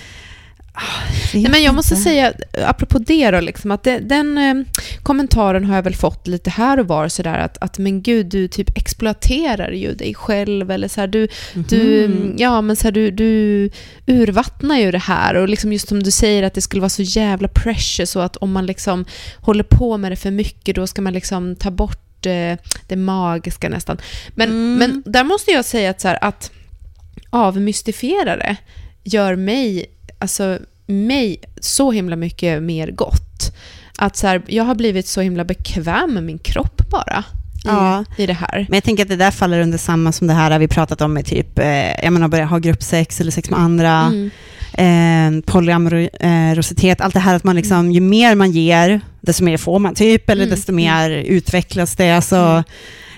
vet 1.33 1.33
Nej, 1.43 1.51
men 1.51 1.63
jag 1.63 1.75
måste 1.75 1.93
inte. 1.93 2.03
säga, 2.03 2.33
apropå 2.67 2.99
det 2.99 3.31
då, 3.31 3.39
liksom, 3.39 3.71
att 3.71 3.83
det, 3.83 3.99
den 3.99 4.37
eh, 4.37 4.65
kommentaren 5.03 5.65
har 5.65 5.75
jag 5.75 5.83
väl 5.83 5.95
fått 5.95 6.27
lite 6.27 6.49
här 6.49 6.79
och 6.79 6.87
var 6.87 7.07
sådär 7.07 7.37
att, 7.39 7.57
att 7.61 7.77
men 7.77 8.01
gud, 8.01 8.25
du 8.25 8.47
typ 8.47 8.77
exploaterar 8.77 9.71
ju 9.71 9.93
dig 9.95 10.13
själv 10.13 10.71
eller 10.71 10.87
så 10.87 11.01
här, 11.01 11.07
du, 11.07 11.27
du, 11.69 12.07
Mhm. 12.07 12.35
ja, 12.37 12.61
men 12.61 12.75
så 12.75 12.83
här, 12.83 12.91
du, 12.91 13.11
du 13.11 13.69
urvattnar 14.07 14.77
ju 14.77 14.91
det 14.91 14.97
här 14.97 15.35
och 15.35 15.49
liksom 15.49 15.73
just 15.73 15.87
som 15.87 16.03
du 16.03 16.11
säger 16.11 16.43
att 16.43 16.53
det 16.53 16.61
skulle 16.61 16.81
vara 16.81 16.89
så 16.89 17.01
jävla 17.01 17.47
precious 17.47 18.15
och 18.15 18.25
att 18.25 18.37
om 18.37 18.51
man 18.51 18.65
liksom 18.65 19.05
håller 19.39 19.63
på 19.63 19.97
med 19.97 20.11
det 20.11 20.15
för 20.15 20.31
mycket 20.31 20.75
då 20.75 20.87
ska 20.87 21.01
man 21.01 21.13
liksom 21.13 21.55
ta 21.55 21.71
bort 21.71 22.25
eh, 22.25 22.57
det 22.87 22.95
magiska 22.95 23.69
nästan. 23.69 23.97
Men, 24.35 24.49
Mm. 24.49 24.75
men 24.77 25.03
där 25.05 25.23
måste 25.23 25.51
jag 25.51 25.65
säga 25.65 25.89
att, 25.89 26.01
så 26.01 26.07
här, 26.07 26.17
att 26.23 26.51
avmystifiera 27.29 28.37
det 28.37 28.57
gör 29.03 29.35
mig, 29.35 29.85
alltså 30.19 30.59
mig 30.85 31.41
så 31.61 31.91
himla 31.91 32.15
mycket 32.15 32.63
mer 32.63 32.91
gott. 32.91 33.55
Att 34.01 34.15
så 34.17 34.27
här, 34.27 34.41
jag 34.47 34.63
har 34.63 34.75
blivit 34.75 35.07
så 35.07 35.21
himla 35.21 35.45
bekväm 35.45 36.13
med 36.13 36.23
min 36.23 36.39
kropp 36.39 36.89
bara 36.89 37.23
i, 37.63 37.67
Ja. 37.67 38.05
i 38.17 38.25
det 38.25 38.33
här. 38.33 38.65
Men 38.69 38.77
jag 38.77 38.83
tänker 38.83 39.03
att 39.03 39.09
det 39.09 39.15
där 39.15 39.31
faller 39.31 39.59
under 39.59 39.77
samma 39.77 40.11
som 40.11 40.27
det 40.27 40.33
här 40.33 40.59
vi 40.59 40.67
pratat 40.67 41.01
om 41.01 41.13
med 41.13 41.25
typ, 41.25 41.59
eh, 41.59 42.03
jag 42.03 42.13
menar 42.13 42.27
börja 42.27 42.45
ha 42.45 42.57
gruppsex 42.57 43.21
eller 43.21 43.31
sex 43.31 43.49
med 43.49 43.59
andra, 43.59 44.11
Mm. 44.73 45.37
eh, 45.37 45.43
polyamorositet, 45.45 47.01
allt 47.01 47.13
det 47.13 47.19
här 47.19 47.35
att 47.35 47.43
man 47.43 47.55
liksom, 47.55 47.91
ju 47.91 48.01
mer 48.01 48.35
man 48.35 48.51
ger, 48.51 49.01
desto 49.21 49.43
mer 49.43 49.57
får 49.57 49.79
man 49.79 49.95
typ, 49.95 50.29
eller 50.29 50.43
Mm. 50.43 50.55
desto 50.55 50.71
mer 50.71 51.09
utvecklas 51.09 51.95
det. 51.95 52.11
Alltså, 52.11 52.63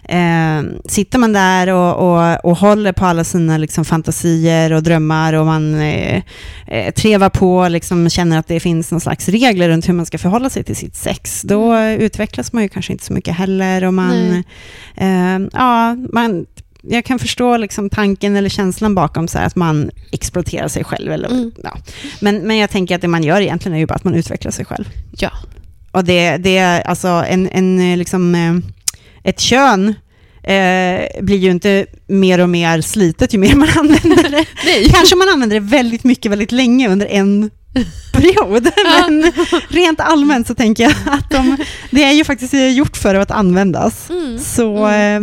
eh, 0.09 0.61
sitter 0.85 1.19
man 1.19 1.33
där 1.33 1.67
och, 1.67 1.95
och, 1.95 2.45
och 2.45 2.57
håller 2.57 2.91
på 2.91 3.05
alla 3.05 3.23
sina 3.23 3.57
liksom, 3.57 3.85
fantasier 3.85 4.73
och 4.73 4.83
drömmar 4.83 5.33
och 5.33 5.45
man 5.45 5.75
eh, 5.81 6.21
eh, 6.67 6.93
trevar 6.93 7.29
på, 7.29 7.67
liksom, 7.67 8.09
känner 8.09 8.39
att 8.39 8.47
det 8.47 8.59
finns 8.59 8.91
någon 8.91 9.01
slags 9.01 9.29
regler 9.29 9.69
runt 9.69 9.89
hur 9.89 9.93
man 9.93 10.05
ska 10.05 10.17
förhålla 10.17 10.49
sig 10.49 10.63
till 10.63 10.75
sitt 10.75 10.95
sex, 10.95 11.41
då 11.41 11.79
utvecklas 11.79 12.53
man 12.53 12.63
ju 12.63 12.69
kanske 12.69 12.93
inte 12.93 13.05
så 13.05 13.13
mycket 13.13 13.35
heller. 13.35 13.83
Och 13.83 13.93
man, 13.93 14.43
eh, 14.95 15.39
ja, 15.53 15.95
man, 16.13 16.45
jag 16.81 17.05
kan 17.05 17.19
förstå 17.19 17.57
liksom 17.57 17.89
tanken 17.89 18.35
eller 18.35 18.49
känslan 18.49 18.95
bakom 18.95 19.27
så 19.27 19.39
att 19.39 19.55
man 19.55 19.91
exploaterar 20.11 20.67
sig 20.67 20.83
själv. 20.83 21.11
Eller, 21.11 21.27
Mm. 21.29 21.51
ja. 21.63 21.77
men, 22.21 22.37
men 22.37 22.57
jag 22.57 22.69
tänker 22.69 22.95
att 22.95 23.01
det 23.01 23.07
man 23.07 23.23
gör 23.23 23.41
egentligen 23.41 23.75
är 23.75 23.79
ju 23.79 23.85
bara 23.85 23.93
att 23.95 24.03
man 24.03 24.15
utvecklar 24.15 24.51
sig 24.51 24.65
själv. 24.65 24.85
Ja. 25.17 25.29
Och 25.91 26.03
det, 26.03 26.37
det 26.37 26.57
är 26.57 26.81
alltså 26.81 27.07
en, 27.07 27.49
en 27.51 27.91
eh, 27.91 27.97
liksom, 27.97 28.35
eh, 28.35 28.53
ett 29.23 29.39
kön 29.39 29.87
eh, 30.43 31.23
blir 31.23 31.37
ju 31.37 31.51
inte 31.51 31.85
mer 32.07 32.39
och 32.39 32.49
mer 32.49 32.81
slitet 32.81 33.33
ju 33.33 33.37
mer 33.37 33.55
man 33.55 33.69
använder 33.75 34.29
det. 34.29 34.45
Nej. 34.65 34.89
Kanske 34.89 35.15
man 35.15 35.29
använder 35.29 35.59
det 35.59 35.65
väldigt 35.65 36.03
mycket, 36.03 36.31
väldigt 36.31 36.51
länge 36.51 36.89
under 36.89 37.07
en 37.07 37.51
period. 38.13 38.69
Men 38.99 39.31
rent 39.69 39.99
allmänt 39.99 40.47
så 40.47 40.55
tänker 40.55 40.83
jag 40.83 40.93
att 41.05 41.29
de, 41.31 41.57
det 41.91 42.03
är 42.03 42.11
ju 42.11 42.23
faktiskt 42.23 42.53
gjort 42.53 42.97
för 42.97 43.15
att 43.15 43.31
användas. 43.31 44.09
Mm. 44.09 44.39
Så 44.39 44.87
eh, 44.87 45.21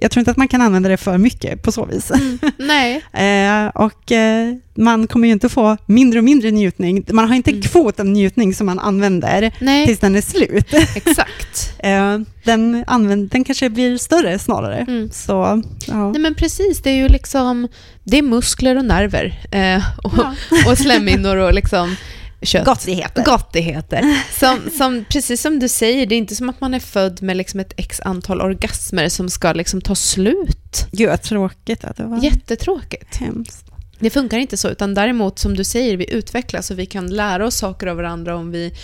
jag 0.00 0.10
tror 0.10 0.20
inte 0.20 0.30
att 0.30 0.36
man 0.36 0.48
kan 0.48 0.60
använda 0.60 0.88
det 0.88 0.96
för 0.96 1.18
mycket 1.18 1.62
på 1.62 1.72
så 1.72 1.84
vis. 1.84 2.10
Mm. 2.10 2.38
Nej. 2.58 3.04
Eh, 3.12 3.66
och 3.66 4.12
eh, 4.12 4.54
man 4.74 5.06
kommer 5.06 5.28
ju 5.28 5.32
inte 5.32 5.48
få 5.48 5.76
mindre 5.86 6.18
och 6.18 6.24
mindre 6.24 6.50
njutning. 6.50 7.04
Man 7.12 7.28
har 7.28 7.36
inte 7.36 7.50
en 7.50 7.54
Mm. 7.54 7.68
kvot 7.68 8.00
av 8.00 8.06
njutning 8.06 8.54
som 8.54 8.66
man 8.66 8.78
använder 8.78 9.52
Nej, 9.60 9.86
tills 9.86 9.98
den 9.98 10.16
är 10.16 10.20
slut. 10.20 10.72
exakt. 10.96 11.72
Eh, 11.82 12.18
den, 12.44 12.84
använd, 12.86 13.28
den 13.30 13.44
kanske 13.44 13.70
blir 13.70 13.98
större 13.98 14.38
snarare. 14.38 14.76
Mm. 14.78 15.10
Så, 15.12 15.62
ja. 15.86 16.10
Nej 16.12 16.20
men 16.20 16.34
precis, 16.34 16.82
det 16.82 16.90
är 16.90 16.94
ju 16.94 17.08
liksom, 17.08 17.68
det 18.04 18.18
är 18.18 18.22
muskler 18.22 18.76
och 18.76 18.84
nerver 18.84 19.38
eh, 19.50 19.82
och, 20.02 20.12
Ja. 20.16 20.34
och 20.70 20.78
slemhinnor 20.78 21.36
och 21.36 21.54
liksom 21.54 21.96
kött. 22.42 22.64
Gottigheter. 22.64 23.24
Gottigheter. 23.24 24.22
Som, 24.38 24.70
som, 24.78 25.04
precis 25.08 25.40
som 25.42 25.58
du 25.58 25.68
säger, 25.68 26.06
det 26.06 26.14
är 26.14 26.18
inte 26.18 26.36
som 26.36 26.48
att 26.48 26.60
man 26.60 26.74
är 26.74 26.80
född 26.80 27.22
med 27.22 27.36
liksom 27.36 27.60
ett 27.60 27.72
x 27.76 28.00
antal 28.04 28.40
orgasmer 28.40 29.08
som 29.08 29.30
ska 29.30 29.52
liksom 29.52 29.80
ta 29.80 29.94
slut. 29.94 30.86
Gud 30.92 31.08
vad 31.08 31.22
tråkigt 31.22 31.84
att 31.84 31.96
det 31.96 32.04
var. 32.04 32.24
Jättetråkigt. 32.24 33.16
Hemskt. 33.16 33.66
Det 33.98 34.10
funkar 34.10 34.38
inte 34.38 34.56
så, 34.56 34.68
utan 34.68 34.94
däremot 34.94 35.38
som 35.38 35.56
du 35.56 35.64
säger, 35.64 35.96
vi 35.96 36.10
utvecklas 36.12 36.70
och 36.70 36.78
vi 36.78 36.86
kan 36.86 37.10
lära 37.10 37.46
oss 37.46 37.56
saker 37.56 37.86
av 37.86 37.96
varandra 37.96 38.36
om 38.36 38.50
vi 38.50 38.74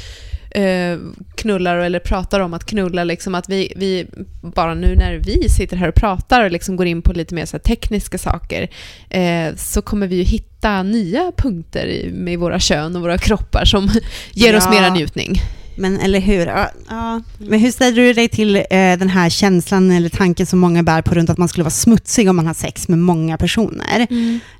eh, 0.56 0.98
knullar 1.34 1.76
eller 1.76 1.98
pratar 1.98 2.40
om 2.40 2.54
att 2.54 2.64
knulla. 2.64 3.04
Liksom 3.04 3.34
att 3.34 3.48
vi, 3.48 3.72
vi, 3.76 4.06
bara 4.54 4.74
nu 4.74 4.96
när 4.96 5.14
vi 5.14 5.48
sitter 5.48 5.76
här 5.76 5.88
och 5.88 5.94
pratar 5.94 6.44
och 6.44 6.50
liksom 6.50 6.76
går 6.76 6.86
in 6.86 7.02
på 7.02 7.12
lite 7.12 7.34
mer 7.34 7.46
så 7.46 7.58
tekniska 7.58 8.18
saker 8.18 8.68
eh, 9.10 9.54
så 9.56 9.82
kommer 9.82 10.06
vi 10.06 10.16
ju 10.16 10.22
hitta 10.22 10.82
nya 10.82 11.32
punkter 11.36 11.86
i, 11.86 12.10
med 12.12 12.38
våra 12.38 12.60
kön 12.60 12.96
och 12.96 13.02
våra 13.02 13.18
kroppar 13.18 13.64
som 13.64 13.90
ger 14.32 14.56
oss 14.56 14.64
Ja. 14.66 14.70
mera 14.70 14.94
njutning. 14.94 15.40
Men 15.78 16.00
eller 16.00 16.20
hur? 16.20 16.46
Ja, 16.46 16.70
ja. 16.88 17.20
Men 17.38 17.60
hur 17.60 17.70
ställer 17.70 17.96
du 18.02 18.12
dig 18.12 18.28
till 18.28 18.56
eh, 18.56 18.62
den 18.70 19.08
här 19.08 19.28
känslan 19.30 19.90
eller 19.90 20.08
tanken 20.08 20.46
som 20.46 20.58
många 20.58 20.82
bär 20.82 21.02
på 21.02 21.14
runt 21.14 21.30
att 21.30 21.38
man 21.38 21.48
skulle 21.48 21.64
vara 21.64 21.70
smutsig 21.70 22.28
om 22.30 22.36
man 22.36 22.46
har 22.46 22.54
sex 22.54 22.88
med 22.88 22.98
många 22.98 23.36
personer? 23.38 24.06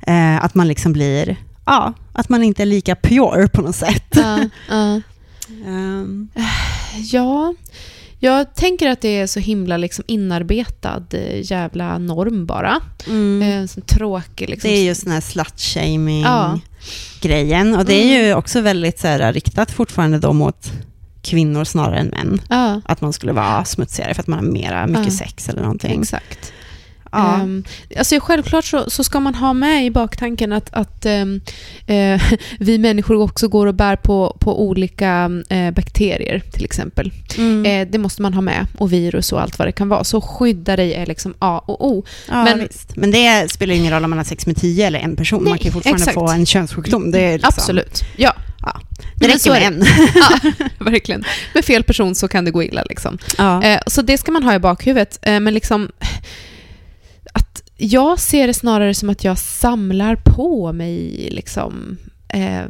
Eh, 0.06 0.44
att 0.44 0.54
man 0.54 0.68
liksom 0.68 0.92
blir, 0.92 1.36
ja, 1.66 1.92
att 2.12 2.28
man 2.28 2.42
inte 2.42 2.62
är 2.62 2.66
lika 2.66 2.96
pure 2.96 3.48
på 3.48 3.62
något 3.62 3.76
sätt. 3.76 4.16
Ja, 4.68 5.00
Ehm, 5.66 6.28
Ja, 7.12 7.54
jag 8.18 8.54
tänker 8.54 8.88
att 8.90 9.00
det 9.00 9.08
är 9.20 9.26
så 9.26 9.40
himla 9.40 9.76
liksom 9.76 10.04
inarbetad 10.08 11.02
eh, 11.12 11.50
jävla 11.52 11.98
norm 11.98 12.46
bara. 12.46 12.80
mm. 13.06 13.42
Eh, 13.62 13.66
så 13.66 13.80
tråkig 13.80 14.48
liksom. 14.48 14.70
Det 14.70 14.76
är 14.76 14.84
just 14.84 15.04
den 15.04 15.12
här 15.12 15.20
slut-shaming 15.20 16.22
Ja. 16.22 16.58
och 17.78 17.84
det 17.84 17.94
är 17.94 18.16
Mm. 18.16 18.26
ju 18.26 18.34
också 18.34 18.60
väldigt 18.60 18.98
så 18.98 19.06
här, 19.06 19.32
riktat 19.32 19.70
fortfarande 19.70 20.18
då 20.18 20.32
mot 20.32 20.72
kvinnor 21.22 21.64
snarare 21.64 21.98
än 21.98 22.06
män. 22.08 22.40
Ja, 22.48 22.80
Att 22.84 23.00
man 23.00 23.12
skulle 23.12 23.32
vara 23.32 23.64
smutsigare 23.64 24.14
för 24.14 24.22
att 24.22 24.26
man 24.26 24.38
har 24.38 24.46
mera, 24.46 24.86
mycket 24.86 25.04
Ja. 25.04 25.10
sex 25.26 25.48
eller 25.48 25.62
någonting. 25.62 26.00
exakt. 26.00 26.52
Ja. 27.16 27.34
Ehm, 27.34 27.64
alltså 27.98 28.20
självklart 28.20 28.64
så, 28.64 28.90
så 28.90 29.04
ska 29.04 29.20
man 29.20 29.34
ha 29.34 29.52
med 29.52 29.86
i 29.86 29.90
baktanken 29.90 30.52
att, 30.52 30.68
att 30.72 31.06
ehm, 31.06 31.40
eh, 31.86 32.22
vi 32.58 32.78
människor 32.78 33.20
också 33.22 33.48
går 33.48 33.66
och 33.66 33.74
bär 33.74 33.96
på, 33.96 34.36
på 34.40 34.62
olika 34.62 35.30
eh, 35.48 35.70
bakterier 35.70 36.42
till 36.52 36.64
exempel. 36.64 37.12
Mm. 37.38 37.64
Eh, 37.66 37.88
det 37.92 37.98
måste 37.98 38.22
man 38.22 38.34
ha 38.34 38.40
med 38.40 38.66
och 38.78 38.92
virus 38.92 39.32
och 39.32 39.42
allt 39.42 39.58
vad 39.58 39.68
det 39.68 39.72
kan 39.72 39.88
vara. 39.88 40.04
Så 40.04 40.20
skydda 40.20 40.76
dig 40.76 40.94
är 40.94 41.06
liksom 41.06 41.34
A 41.38 41.62
och 41.66 41.86
O. 41.86 42.04
ja, 42.28 42.44
men- 42.44 42.58
visst. 42.58 42.96
men 42.96 43.10
det 43.10 43.50
spelar 43.50 43.74
ingen 43.74 43.92
roll 43.92 44.04
om 44.04 44.10
man 44.10 44.18
har 44.18 44.24
sex 44.24 44.46
med 44.46 44.56
tio 44.56 44.86
eller 44.86 44.98
en 44.98 45.16
person. 45.16 45.44
man 45.44 45.50
Nej, 45.50 45.58
kan 45.58 45.66
ju 45.66 45.72
fortfarande 45.72 46.02
exakt. 46.02 46.14
få 46.14 46.28
en 46.28 46.46
könssjukdom. 46.46 47.10
Det, 47.10 47.20
är 47.20 47.32
liksom, 47.32 47.52
Absolut. 47.56 48.04
Ja, 48.16 48.32
det 49.14 49.28
Men 49.28 49.38
så 49.38 49.52
räcker 49.52 49.70
med 49.70 49.80
en. 49.80 49.86
ja 50.14 50.66
verkligen. 50.90 51.24
Med 51.54 51.64
fel 51.64 51.82
person 51.82 52.14
så 52.14 52.28
kan 52.28 52.44
det 52.44 52.50
gå 52.50 52.62
illa. 52.62 52.82
Liksom. 52.88 53.18
Ja. 53.38 53.80
Så 53.86 54.02
det 54.02 54.18
ska 54.18 54.32
man 54.32 54.42
ha 54.42 54.54
i 54.54 54.58
bakhuvudet. 54.58 55.18
Men 55.22 55.54
liksom 55.54 55.88
jag 57.76 58.20
ser 58.20 58.46
det 58.46 58.54
snarare 58.54 58.94
som 58.94 59.10
att 59.10 59.24
jag 59.24 59.38
samlar 59.38 60.16
på 60.16 60.72
mig 60.72 61.28
liksom, 61.32 61.96
eh, 62.28 62.64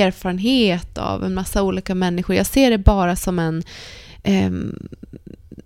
erfarenhet 0.00 0.98
av 0.98 1.24
en 1.24 1.34
massa 1.34 1.62
olika 1.62 1.94
människor. 1.94 2.36
Jag 2.36 2.46
ser 2.46 2.70
det 2.70 2.78
bara 2.78 3.16
som 3.16 3.38
en 3.38 3.62
ehm, 4.22 4.88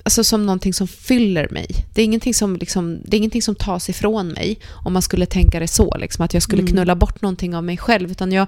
Alltså 0.04 0.24
som 0.24 0.46
någonting 0.46 0.74
som 0.74 0.88
fyller 0.88 1.48
mig. 1.50 1.66
Det 1.94 2.00
är 2.00 2.04
ingenting 2.04 2.34
som, 2.34 2.56
liksom, 2.56 2.98
det 3.04 3.16
är 3.16 3.18
ingenting 3.18 3.42
som 3.42 3.54
tas 3.54 3.88
ifrån 3.88 4.28
mig 4.28 4.58
om 4.84 4.92
man 4.92 5.02
skulle 5.02 5.26
tänka 5.26 5.60
det 5.60 5.68
så, 5.68 5.96
liksom, 6.00 6.24
att 6.24 6.34
jag 6.34 6.42
skulle 6.42 6.62
Mm. 6.62 6.72
knulla 6.72 6.94
bort 6.94 7.22
någonting 7.22 7.56
av 7.56 7.64
mig 7.64 7.76
själv. 7.78 8.10
Utan 8.10 8.32
jag, 8.32 8.46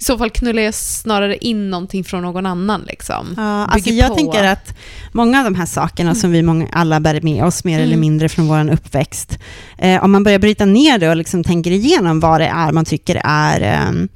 I 0.00 0.04
så 0.04 0.18
fall 0.18 0.30
knullar 0.30 0.62
jag 0.62 0.74
snarare 0.74 1.36
in 1.36 1.70
någonting 1.70 2.04
från 2.04 2.22
någon 2.22 2.46
annan. 2.46 2.82
Liksom. 2.86 3.34
Ja, 3.36 3.64
alltså 3.66 3.90
jag 3.90 4.08
på. 4.08 4.14
tänker 4.14 4.44
att 4.44 4.74
många 5.12 5.38
av 5.38 5.44
de 5.44 5.54
här 5.54 5.66
sakerna 5.66 6.14
som 6.14 6.30
vi 6.32 6.42
många, 6.42 6.68
alla 6.72 7.00
bär 7.00 7.20
med 7.20 7.44
oss 7.44 7.64
mer 7.64 7.76
eller 7.76 7.86
Mm. 7.86 8.00
mindre 8.00 8.28
från 8.28 8.46
vår 8.48 8.70
uppväxt, 8.72 9.38
eh, 9.78 10.04
om 10.04 10.12
man 10.12 10.24
börjar 10.24 10.38
bryta 10.38 10.64
ner 10.64 10.98
det 10.98 11.08
och 11.08 11.16
liksom 11.16 11.44
tänker 11.44 11.70
igenom 11.70 12.20
vad 12.20 12.40
det 12.40 12.46
är 12.46 12.72
man 12.72 12.84
tycker 12.84 13.20
är 13.24 13.60
ehm, 13.60 14.08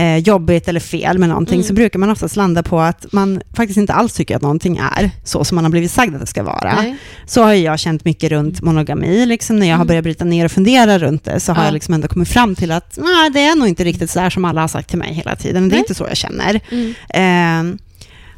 eh, 0.00 0.16
jobbigt 0.16 0.68
eller 0.68 0.80
fel 0.80 1.18
med 1.18 1.28
någonting, 1.28 1.54
Mm. 1.54 1.66
så 1.66 1.74
brukar 1.74 1.98
man 1.98 2.10
oftast 2.10 2.36
landa 2.36 2.62
på 2.62 2.80
att 2.80 3.06
man 3.12 3.40
faktiskt 3.56 3.76
inte 3.78 3.92
alls 3.92 4.12
tycker 4.12 4.36
att 4.36 4.42
någonting 4.42 4.76
är 4.96 5.10
så 5.24 5.44
som 5.44 5.54
man 5.54 5.64
har 5.64 5.70
blivit 5.70 5.90
sagd 5.90 6.14
att 6.14 6.20
det 6.20 6.26
ska 6.26 6.42
vara. 6.42 6.74
Nej. 6.82 6.96
Så 7.26 7.42
har 7.42 7.52
jag 7.52 7.78
känt 7.78 8.04
mycket 8.04 8.30
runt 8.30 8.62
monogami, 8.62 9.26
liksom 9.26 9.58
när 9.58 9.66
jag 9.66 9.74
har 9.74 9.76
Mm. 9.84 9.86
börjat 9.86 10.04
bryta 10.04 10.24
ner 10.24 10.44
och 10.44 10.50
fundera 10.52 10.98
runt 10.98 11.24
det, 11.24 11.40
så 11.40 11.52
har 11.52 11.62
Ja. 11.62 11.66
jag 11.66 11.74
liksom 11.74 11.94
ändå 11.94 12.08
kommit 12.08 12.28
fram 12.28 12.54
till 12.54 12.72
att 12.72 12.98
nej, 13.02 13.30
det 13.30 13.40
är 13.40 13.56
nog 13.56 13.68
inte 13.68 13.84
riktigt 13.84 14.10
så 14.10 14.20
här 14.20 14.30
som 14.30 14.44
alla 14.44 14.60
har 14.60 14.68
sagt 14.68 14.88
till 14.88 14.98
mig 14.98 15.12
hela 15.14 15.36
tiden. 15.36 15.62
Det 15.68 15.72
är 15.72 15.76
Nej. 15.76 15.78
inte 15.78 15.94
så 15.94 16.04
jag 16.08 16.16
känner. 16.16 16.60
Mm. 16.70 17.78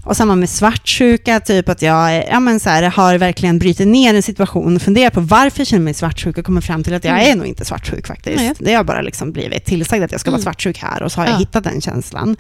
Och 0.05 0.17
samma 0.17 0.35
med 0.37 0.49
svartsjuka, 0.51 1.41
typ 1.41 1.69
att 1.69 1.83
jag 1.83 2.27
ja, 2.29 2.41
men 2.41 2.61
så 2.61 2.69
här, 2.71 2.83
har 2.83 3.19
verkligen 3.19 3.59
brutit 3.59 3.89
ner 3.89 4.15
en 4.15 4.23
situation 4.23 4.77
och 4.77 4.83
funderat 4.83 5.13
på 5.15 5.21
varför 5.21 5.61
jag 5.61 5.67
känner 5.67 5.85
mig 5.85 5.95
svartsjuk 5.95 6.39
och 6.39 6.45
kommer 6.47 6.61
fram 6.61 6.85
till 6.85 6.95
att 6.95 7.05
jag 7.05 7.15
Mm. 7.19 7.31
är 7.31 7.37
nog 7.37 7.47
inte 7.47 7.65
svartsjuk 7.65 8.07
faktiskt. 8.07 8.37
Nej. 8.37 8.53
Det 8.59 8.75
har 8.75 8.85
bara 8.85 9.01
liksom 9.03 9.33
blivit 9.33 9.65
tillsagd 9.65 10.05
att 10.05 10.13
jag 10.13 10.21
ska 10.21 10.31
vara 10.31 10.37
Mm. 10.39 10.43
svartsjuk 10.45 10.79
här 10.79 11.03
och 11.03 11.13
så 11.13 11.21
har 11.21 11.27
jag 11.27 11.35
Ja. 11.35 11.39
hittat 11.39 11.65
den 11.65 11.81
känslan. 11.81 12.37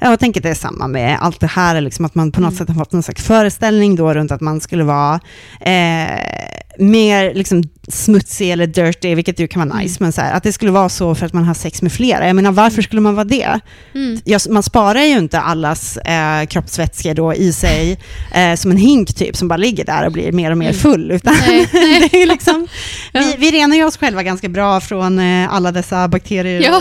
Jag 0.00 0.20
tänker 0.20 0.40
att 0.40 0.42
det 0.42 0.50
är 0.50 0.54
samma 0.54 0.88
med 0.88 1.18
allt 1.20 1.40
det 1.40 1.46
här, 1.46 1.80
liksom 1.80 2.04
att 2.04 2.14
man 2.14 2.32
på 2.32 2.40
något 2.40 2.50
Mm. 2.52 2.58
sätt 2.58 2.68
har 2.68 2.74
fått 2.74 2.92
någon 2.92 3.02
slags 3.02 3.24
föreställning 3.24 3.96
då 3.96 4.14
runt 4.14 4.32
att 4.32 4.40
man 4.40 4.60
skulle 4.60 4.84
vara 4.84 5.20
eh, 5.60 6.20
mer 6.80 7.34
liksom 7.34 7.62
smutsig 7.88 8.50
eller 8.50 8.66
dirty, 8.66 9.14
vilket 9.14 9.40
ju 9.40 9.48
kan 9.48 9.68
vara 9.68 9.78
nice, 9.78 9.96
Mm. 9.98 10.06
men 10.06 10.12
så 10.12 10.20
här, 10.20 10.32
att 10.32 10.42
det 10.42 10.52
skulle 10.52 10.70
vara 10.72 10.88
så 10.88 11.14
för 11.14 11.26
att 11.26 11.32
man 11.32 11.44
har 11.44 11.54
sex 11.54 11.82
med 11.82 11.92
flera. 11.92 12.26
Jag 12.26 12.36
menar, 12.36 12.52
varför 12.52 12.82
skulle 12.82 13.00
man 13.00 13.14
vara 13.14 13.24
det? 13.24 13.60
Mm. 13.94 14.20
jag, 14.24 14.40
man 14.50 14.62
sparar 14.62 15.02
ju 15.02 15.18
inte 15.18 15.40
allas 15.40 15.96
eh, 15.96 16.46
kroppsvätskor 16.46 17.14
då 17.14 17.34
i 17.34 17.52
sig 17.52 17.98
eh, 18.34 18.54
som 18.54 18.70
en 18.70 18.76
hink 18.76 19.14
typ 19.14 19.36
som 19.36 19.48
bara 19.48 19.56
ligger 19.56 19.84
där 19.84 20.06
och 20.06 20.12
blir 20.12 20.32
mer 20.32 20.50
och 20.50 20.58
mer 20.58 20.66
Mm. 20.70 20.80
full. 20.80 21.10
Utan 21.10 21.34
Nej, 21.48 21.68
nej. 21.72 22.08
det 22.12 22.22
är 22.22 22.26
liksom, 22.26 22.68
vi, 23.12 23.34
vi 23.38 23.50
renar 23.50 23.76
ju 23.76 23.84
oss 23.84 23.96
själva 23.96 24.22
ganska 24.22 24.48
bra 24.48 24.80
från 24.80 25.18
eh, 25.18 25.54
alla 25.54 25.72
dessa 25.72 26.08
bakterier 26.08 26.60
Ja. 26.62 26.76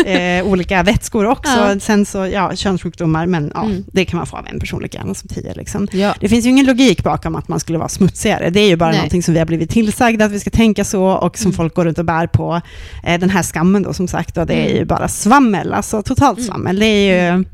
och 0.00 0.06
eh, 0.06 0.46
olika 0.46 0.82
vätskor 0.82 1.26
också. 1.26 1.52
Ja. 1.52 1.80
Sen 1.80 2.06
så, 2.06 2.26
ja, 2.26 2.56
könssjukdomar, 2.56 3.26
men 3.26 3.50
ja, 3.54 3.64
Mm. 3.64 3.84
det 3.92 4.04
kan 4.04 4.16
man 4.16 4.26
få 4.26 4.36
av 4.36 4.46
en 4.52 4.60
person 4.60 4.82
lika 4.82 4.98
gärna 4.98 5.14
som 5.14 5.28
tio. 5.28 5.54
Liksom. 5.54 5.88
Ja. 5.92 6.14
Det 6.20 6.28
finns 6.28 6.44
ju 6.46 6.50
ingen 6.50 6.66
logik 6.66 7.02
bakom 7.02 7.36
att 7.36 7.48
man 7.48 7.60
skulle 7.60 7.78
vara 7.78 7.88
smutsigare. 7.88 8.50
Det 8.50 8.60
är 8.60 8.68
ju 8.68 8.76
bara 8.76 8.88
Nej. 8.90 8.98
någonting 8.98 9.22
som 9.22 9.33
vi 9.34 9.38
har 9.38 9.46
blivit 9.46 9.70
tillsagda 9.70 10.24
att 10.24 10.32
vi 10.32 10.40
ska 10.40 10.50
tänka 10.50 10.84
så 10.84 11.04
och 11.04 11.38
som 11.38 11.46
Mm. 11.48 11.56
folk 11.56 11.74
går 11.74 11.84
runt 11.84 11.98
och 11.98 12.04
bär 12.04 12.26
på. 12.26 12.60
Eh, 13.04 13.20
den 13.20 13.30
här 13.30 13.42
skammen 13.42 13.82
då 13.82 13.92
som 13.92 14.08
sagt, 14.08 14.36
och 14.38 14.46
det 14.46 14.54
är 14.54 14.64
Mm. 14.66 14.76
ju 14.76 14.84
bara 14.84 15.08
svammel, 15.08 15.72
alltså 15.72 16.02
totalt 16.02 16.38
Mm. 16.38 16.48
svammel. 16.48 16.78
Det 16.78 16.86
är 16.86 17.32
ju... 17.34 17.44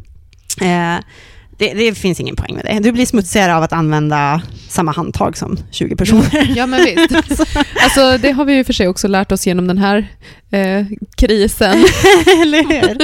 Eh, 0.68 0.98
det, 1.58 1.74
det 1.74 1.94
finns 1.94 2.20
ingen 2.20 2.36
poäng 2.36 2.54
med 2.54 2.64
det. 2.64 2.80
Du 2.80 2.92
blir 2.92 3.06
smutsigare 3.06 3.56
av 3.56 3.62
att 3.62 3.72
använda 3.72 4.42
samma 4.68 4.92
handtag 4.92 5.36
som 5.36 5.58
20 5.70 5.96
personer. 5.96 6.52
Ja, 6.56 6.66
men 6.66 6.84
visst. 6.84 7.46
Alltså, 7.84 8.18
det 8.18 8.30
har 8.32 8.44
vi 8.44 8.54
ju 8.54 8.64
för 8.64 8.72
sig 8.72 8.88
också 8.88 9.08
lärt 9.08 9.32
oss 9.32 9.46
genom 9.46 9.66
den 9.66 9.78
här 9.78 10.08
eh, 10.50 10.86
krisen. 11.16 11.72
Eller 12.42 12.68
hur? 12.82 12.98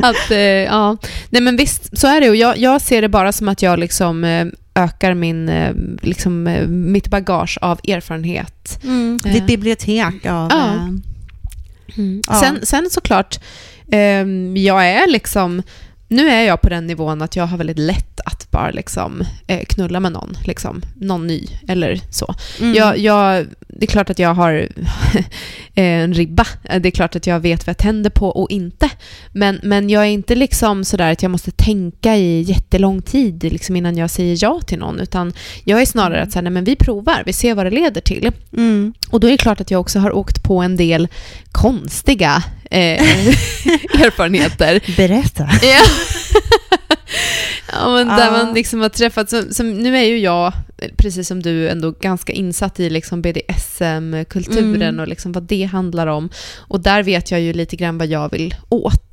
att, 0.06 0.30
eh, 0.30 0.38
ja. 0.38 0.96
Nej, 1.30 1.42
men 1.42 1.56
visst, 1.56 1.98
så 1.98 2.06
är 2.06 2.20
det. 2.20 2.30
Och 2.30 2.36
jag, 2.36 2.58
jag 2.58 2.80
ser 2.80 3.02
det 3.02 3.08
bara 3.08 3.32
som 3.32 3.48
att 3.48 3.62
jag 3.62 3.78
liksom, 3.78 4.24
eh, 4.24 4.46
ökar 4.74 5.14
min, 5.14 5.48
eh, 5.48 5.74
liksom, 6.02 6.46
eh, 6.46 6.66
mitt 6.68 7.08
bagage 7.08 7.58
av 7.60 7.80
erfarenhet. 7.88 8.78
Mm. 8.84 9.18
Eh. 9.24 9.32
Ditt 9.32 9.46
bibliotek 9.46 10.26
av... 10.26 10.50
Ja. 10.52 10.74
eh, 10.74 10.88
Ja. 12.26 12.40
Sen, 12.40 12.66
sen 12.66 12.90
såklart, 12.90 13.38
ehm, 13.90 14.56
jag 14.56 14.86
är 14.88 15.06
liksom... 15.10 15.62
Nu 16.12 16.28
är 16.28 16.42
jag 16.42 16.60
på 16.60 16.68
den 16.68 16.86
nivån 16.86 17.22
att 17.22 17.36
jag 17.36 17.46
har 17.46 17.58
väldigt 17.58 17.78
lätt 17.78 18.20
att 18.24 18.50
bara 18.50 18.70
liksom, 18.70 19.24
eh, 19.46 19.64
knulla 19.64 20.00
med 20.00 20.12
någon, 20.12 20.36
liksom, 20.44 20.82
någon 20.94 21.26
ny 21.26 21.46
eller 21.68 22.00
så. 22.10 22.34
mm. 22.60 22.74
Jag, 22.74 22.98
jag, 22.98 23.46
det 23.68 23.84
är 23.84 23.86
klart 23.86 24.10
att 24.10 24.18
jag 24.18 24.34
har 24.34 24.68
en 25.74 26.14
ribba. 26.14 26.46
Det 26.80 26.88
är 26.88 26.90
klart 26.90 27.16
att 27.16 27.26
jag 27.26 27.40
vet 27.40 27.66
vad 27.66 27.70
jag 27.70 27.78
tänder 27.78 28.10
på 28.10 28.28
och 28.28 28.50
inte. 28.50 28.90
Men, 29.32 29.60
men 29.62 29.90
jag 29.90 30.02
är 30.02 30.08
inte 30.08 30.34
liksom 30.34 30.84
sådär 30.84 31.12
att 31.12 31.22
jag 31.22 31.30
måste 31.30 31.50
tänka 31.50 32.16
i 32.16 32.40
jättelång 32.42 33.02
tid 33.02 33.42
liksom 33.42 33.76
innan 33.76 33.96
jag 33.96 34.10
säger 34.10 34.38
ja 34.40 34.60
till 34.60 34.78
någon. 34.78 35.00
Utan 35.00 35.32
jag 35.64 35.82
är 35.82 35.86
snarare 35.86 36.22
att 36.22 36.32
säga, 36.32 36.42
nej 36.42 36.52
men 36.52 36.64
vi 36.64 36.76
provar, 36.76 37.22
vi 37.26 37.32
ser 37.32 37.54
vad 37.54 37.66
det 37.66 37.70
leder 37.70 38.00
till. 38.00 38.30
Mm. 38.52 38.94
Och 39.10 39.20
då 39.20 39.26
är 39.26 39.30
det 39.30 39.36
klart 39.36 39.60
att 39.60 39.70
jag 39.70 39.80
också 39.80 39.98
har 39.98 40.12
åkt 40.12 40.42
på 40.42 40.58
en 40.58 40.76
del 40.76 41.08
konstiga 41.52 42.42
eh, 42.72 43.02
erfarenheter. 44.06 44.80
Berätta. 44.96 45.48
Ja. 45.62 45.80
ja, 47.72 47.92
men 47.92 48.06
där 48.08 48.24
Ja. 48.26 48.30
man 48.30 48.54
liksom 48.54 48.80
har 48.80 48.88
träffat, 48.88 49.30
som, 49.30 49.48
som, 49.50 49.70
nu 49.70 49.96
är 49.98 50.02
ju 50.04 50.18
jag, 50.18 50.52
precis 50.96 51.28
som 51.28 51.42
du, 51.42 51.68
ändå 51.68 51.90
ganska 51.90 52.32
insatt 52.32 52.80
i 52.80 52.90
liksom 52.90 53.22
BDSM-kulturen 53.22 54.82
Mm. 54.82 55.00
och 55.00 55.08
liksom 55.08 55.32
vad 55.32 55.42
det 55.42 55.64
handlar 55.64 56.06
om. 56.06 56.30
Och 56.58 56.80
där 56.80 57.02
vet 57.02 57.30
jag 57.30 57.40
ju 57.40 57.52
lite 57.52 57.76
grann 57.76 57.98
vad 57.98 58.06
jag 58.08 58.30
vill 58.30 58.54
åt. 58.68 59.11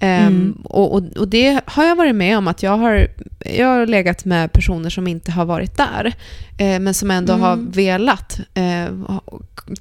Ehm, 0.00 0.26
Mm. 0.26 0.52
och, 0.64 0.94
och, 0.94 1.02
och 1.16 1.28
det 1.28 1.60
har 1.66 1.84
jag 1.84 1.96
varit 1.96 2.14
med 2.14 2.38
om, 2.38 2.48
att 2.48 2.62
jag 2.62 2.78
har, 2.78 3.08
jag 3.56 3.66
har 3.66 3.86
legat 3.86 4.24
med 4.24 4.52
personer 4.52 4.90
som 4.90 5.06
inte 5.06 5.32
har 5.32 5.44
varit 5.44 5.76
där, 5.76 6.12
eh, 6.58 6.78
men 6.80 6.94
som 6.94 7.10
ändå 7.10 7.32
Mm. 7.32 7.42
har 7.44 7.56
velat 7.56 8.40
eh, 8.54 8.86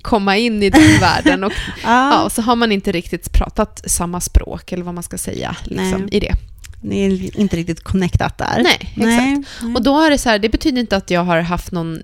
komma 0.02 0.38
in 0.38 0.64
i 0.64 0.70
den 0.70 0.82
världen. 1.02 1.44
Och, 1.44 1.54
ja, 1.84 2.12
Ja, 2.14 2.24
och 2.24 2.32
så 2.32 2.42
har 2.42 2.56
man 2.56 2.72
inte 2.72 2.92
riktigt 2.92 3.32
pratat 3.34 3.84
samma 3.92 4.20
språk, 4.22 4.72
eller 4.72 4.84
vad 4.84 4.94
man 4.94 5.04
ska 5.04 5.18
säga, 5.18 5.56
liksom, 5.64 6.10
i 6.12 6.20
det. 6.20 6.34
ni 6.82 7.06
är 7.06 7.40
inte 7.40 7.56
riktigt 7.58 7.84
connectat 7.84 8.38
där. 8.38 8.64
Nej, 8.64 8.80
exakt. 8.96 9.54
Nej. 9.64 9.76
Och 9.76 9.84
då 9.84 10.00
är 10.02 10.10
det 10.10 10.18
så 10.18 10.30
här, 10.30 10.40
det 10.40 10.50
betyder 10.50 10.82
inte 10.82 10.98
att 10.98 11.12
jag 11.12 11.24
har 11.24 11.40
haft 11.42 11.72
någon 11.72 12.02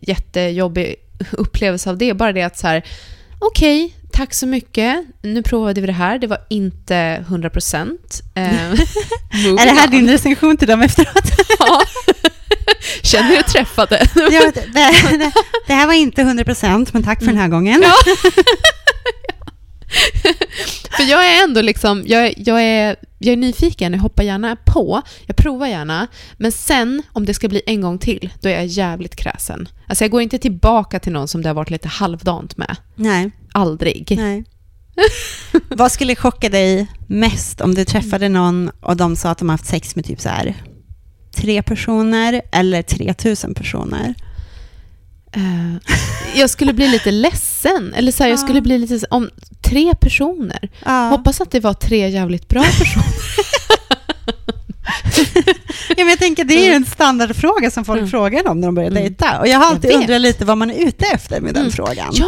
jättejobbig 0.00 0.94
upplevelse 1.32 1.90
av 1.90 1.98
det, 1.98 2.14
bara 2.14 2.32
det 2.32 2.42
att 2.42 2.58
så 2.58 2.66
här, 2.66 2.82
okej, 3.38 3.94
tack 4.18 4.34
så 4.34 4.46
mycket, 4.46 5.04
nu 5.22 5.42
provade 5.42 5.80
vi 5.80 5.86
det 5.86 5.92
här, 5.92 6.18
det 6.18 6.26
var 6.26 6.38
inte 6.50 6.96
100 6.96 7.50
procent. 7.50 8.22
Eh, 8.34 8.70
Är 9.60 9.64
det 9.64 9.80
här 9.80 9.88
din 9.88 10.10
recension 10.10 10.56
till 10.56 10.68
dem 10.68 10.82
efteråt? 10.82 11.30
Ja. 11.58 11.82
Känner 13.02 13.38
er 13.38 13.42
träffade. 13.42 14.06
ja, 14.14 14.52
det, 14.54 14.64
det, 14.74 15.32
det 15.66 15.74
här 15.74 15.86
var 15.86 15.94
inte 15.94 16.22
100% 16.22 16.90
men 16.92 17.02
tack 17.02 17.18
för 17.18 17.26
den 17.26 17.36
här 17.36 17.48
gången. 17.48 17.82
Ja. 17.82 17.94
För 20.96 21.02
jag 21.02 21.26
är 21.26 21.42
ändå 21.44 21.60
liksom, 21.60 22.04
jag, 22.06 22.34
jag, 22.36 22.62
är, 22.62 22.96
jag 23.18 23.32
är 23.32 23.36
nyfiken, 23.36 23.92
jag 23.92 24.00
hoppar 24.00 24.22
gärna 24.22 24.56
på, 24.56 25.02
jag 25.26 25.36
provar 25.36 25.66
gärna, 25.66 26.06
men 26.36 26.52
sen 26.52 27.02
om 27.12 27.24
det 27.24 27.34
ska 27.34 27.48
bli 27.48 27.62
en 27.66 27.80
gång 27.80 27.98
till, 27.98 28.30
då 28.40 28.48
är 28.48 28.52
jag 28.52 28.66
jävligt 28.66 29.16
kräsen. 29.16 29.68
Alltså 29.86 30.04
jag 30.04 30.10
går 30.10 30.22
inte 30.22 30.38
tillbaka 30.38 31.00
till 31.00 31.12
någon 31.12 31.28
som 31.28 31.42
det 31.42 31.48
har 31.48 31.54
varit 31.54 31.70
lite 31.70 31.88
halvdant 31.88 32.56
med. 32.56 32.76
Nej, 32.94 33.30
Aldrig. 33.52 34.14
nej. 34.16 34.44
Vad 35.68 35.92
skulle 35.92 36.16
chocka 36.16 36.48
dig 36.48 36.86
mest 37.06 37.60
om 37.60 37.74
du 37.74 37.84
träffade 37.84 38.28
någon 38.28 38.70
och 38.80 38.96
de 38.96 39.16
sa 39.16 39.30
att 39.30 39.38
de 39.38 39.48
har 39.48 39.54
haft 39.54 39.66
sex 39.66 39.96
med 39.96 40.04
typ 40.04 40.20
så 40.20 40.28
här 40.28 40.54
tre 41.36 41.62
personer 41.62 42.42
eller 42.52 42.82
3000 42.82 43.54
personer? 43.54 44.14
Eh, 45.32 45.90
jag 46.34 46.50
skulle 46.50 46.72
bli 46.72 46.88
lite 46.88 47.10
ledsen, 47.10 47.94
eller 47.94 48.12
så 48.12 48.22
här, 48.22 48.30
jag 48.30 48.38
Ja. 48.38 48.42
skulle 48.44 48.60
bli 48.60 48.78
lite, 48.78 49.06
om 49.10 49.30
tre 49.62 49.94
personer. 49.94 50.68
Ja. 50.84 51.08
Hoppas 51.08 51.40
att 51.40 51.50
det 51.50 51.60
var 51.60 51.74
tre 51.74 52.08
jävligt 52.08 52.48
bra 52.48 52.62
personer. 52.62 53.04
Ja, 55.96 56.04
jag 56.04 56.18
tänker, 56.18 56.44
det 56.44 56.54
är 56.54 56.64
ju 56.66 56.72
en 56.72 56.84
standardfråga 56.86 57.70
som 57.70 57.84
folk 57.84 57.98
Mm. 57.98 58.10
frågar 58.10 58.48
om 58.48 58.60
när 58.60 58.68
de 58.68 58.74
börjar 58.74 58.90
Mm. 58.90 59.02
dejta. 59.02 59.40
Och 59.40 59.48
jag 59.48 59.58
har 59.58 59.64
Jag 59.64 59.72
alltid 59.74 59.90
vet. 59.90 60.00
undrat 60.00 60.20
lite 60.20 60.44
vad 60.44 60.58
man 60.58 60.70
är 60.70 60.86
ute 60.88 61.06
efter 61.06 61.40
med 61.40 61.54
den 61.54 61.60
Mm. 61.62 61.72
frågan. 61.72 62.08
Ja, 62.12 62.26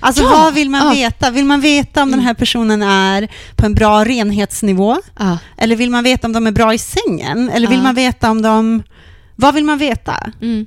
Alltså 0.00 0.22
Ja. 0.22 0.28
vad 0.30 0.54
vill 0.54 0.70
man 0.70 0.86
Ja. 0.86 0.92
veta? 0.92 1.30
Vill 1.30 1.44
man 1.44 1.60
veta 1.60 2.02
om 2.02 2.10
den 2.10 2.20
här 2.20 2.34
personen 2.34 2.82
är 2.82 3.28
på 3.56 3.66
en 3.66 3.74
bra 3.74 4.04
renhetsnivå? 4.04 4.96
ah, 5.14 5.36
Eller 5.56 5.76
vill 5.76 5.90
man 5.90 6.04
veta 6.04 6.26
om 6.26 6.32
de 6.32 6.46
är 6.46 6.50
bra 6.52 6.74
i 6.74 6.78
sängen? 6.78 7.50
Eller 7.50 7.68
vill 7.68 7.76
Ja. 7.78 7.82
man 7.82 7.94
veta 7.94 8.30
om 8.30 8.42
de... 8.42 8.82
Vad 9.36 9.54
vill 9.54 9.64
man 9.64 9.78
veta? 9.78 10.32
mm, 10.42 10.66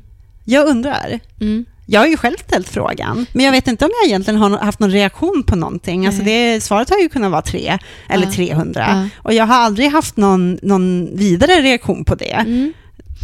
Jag 0.49 0.67
undrar. 0.67 1.19
mm. 1.41 1.65
Jag 1.89 1.99
har 1.99 2.07
ju 2.07 2.17
själv 2.17 2.37
ställt 2.47 2.69
frågan, 2.69 3.25
men 3.33 3.45
jag 3.45 3.51
vet 3.51 3.67
inte 3.67 3.85
om 3.85 3.91
jag 4.01 4.07
egentligen 4.09 4.39
har 4.39 4.49
haft 4.49 4.79
någon 4.79 4.91
reaktion 4.91 5.43
på 5.47 5.55
någonting. 5.55 6.05
Alltså 6.07 6.23
det, 6.23 6.63
svaret 6.63 6.89
har 6.89 6.97
ju 6.99 7.09
kunnat 7.09 7.31
vara 7.31 7.41
tre 7.41 7.77
eller 8.09 8.25
Ja. 8.25 8.31
300. 8.31 8.85
Ja. 8.89 9.19
Och 9.23 9.33
jag 9.33 9.45
har 9.45 9.55
aldrig 9.55 9.91
haft 9.91 10.17
någon, 10.17 10.59
någon 10.61 11.15
vidare 11.17 11.61
reaktion 11.61 12.05
på 12.05 12.15
det. 12.15 12.31
Mm. 12.33 12.73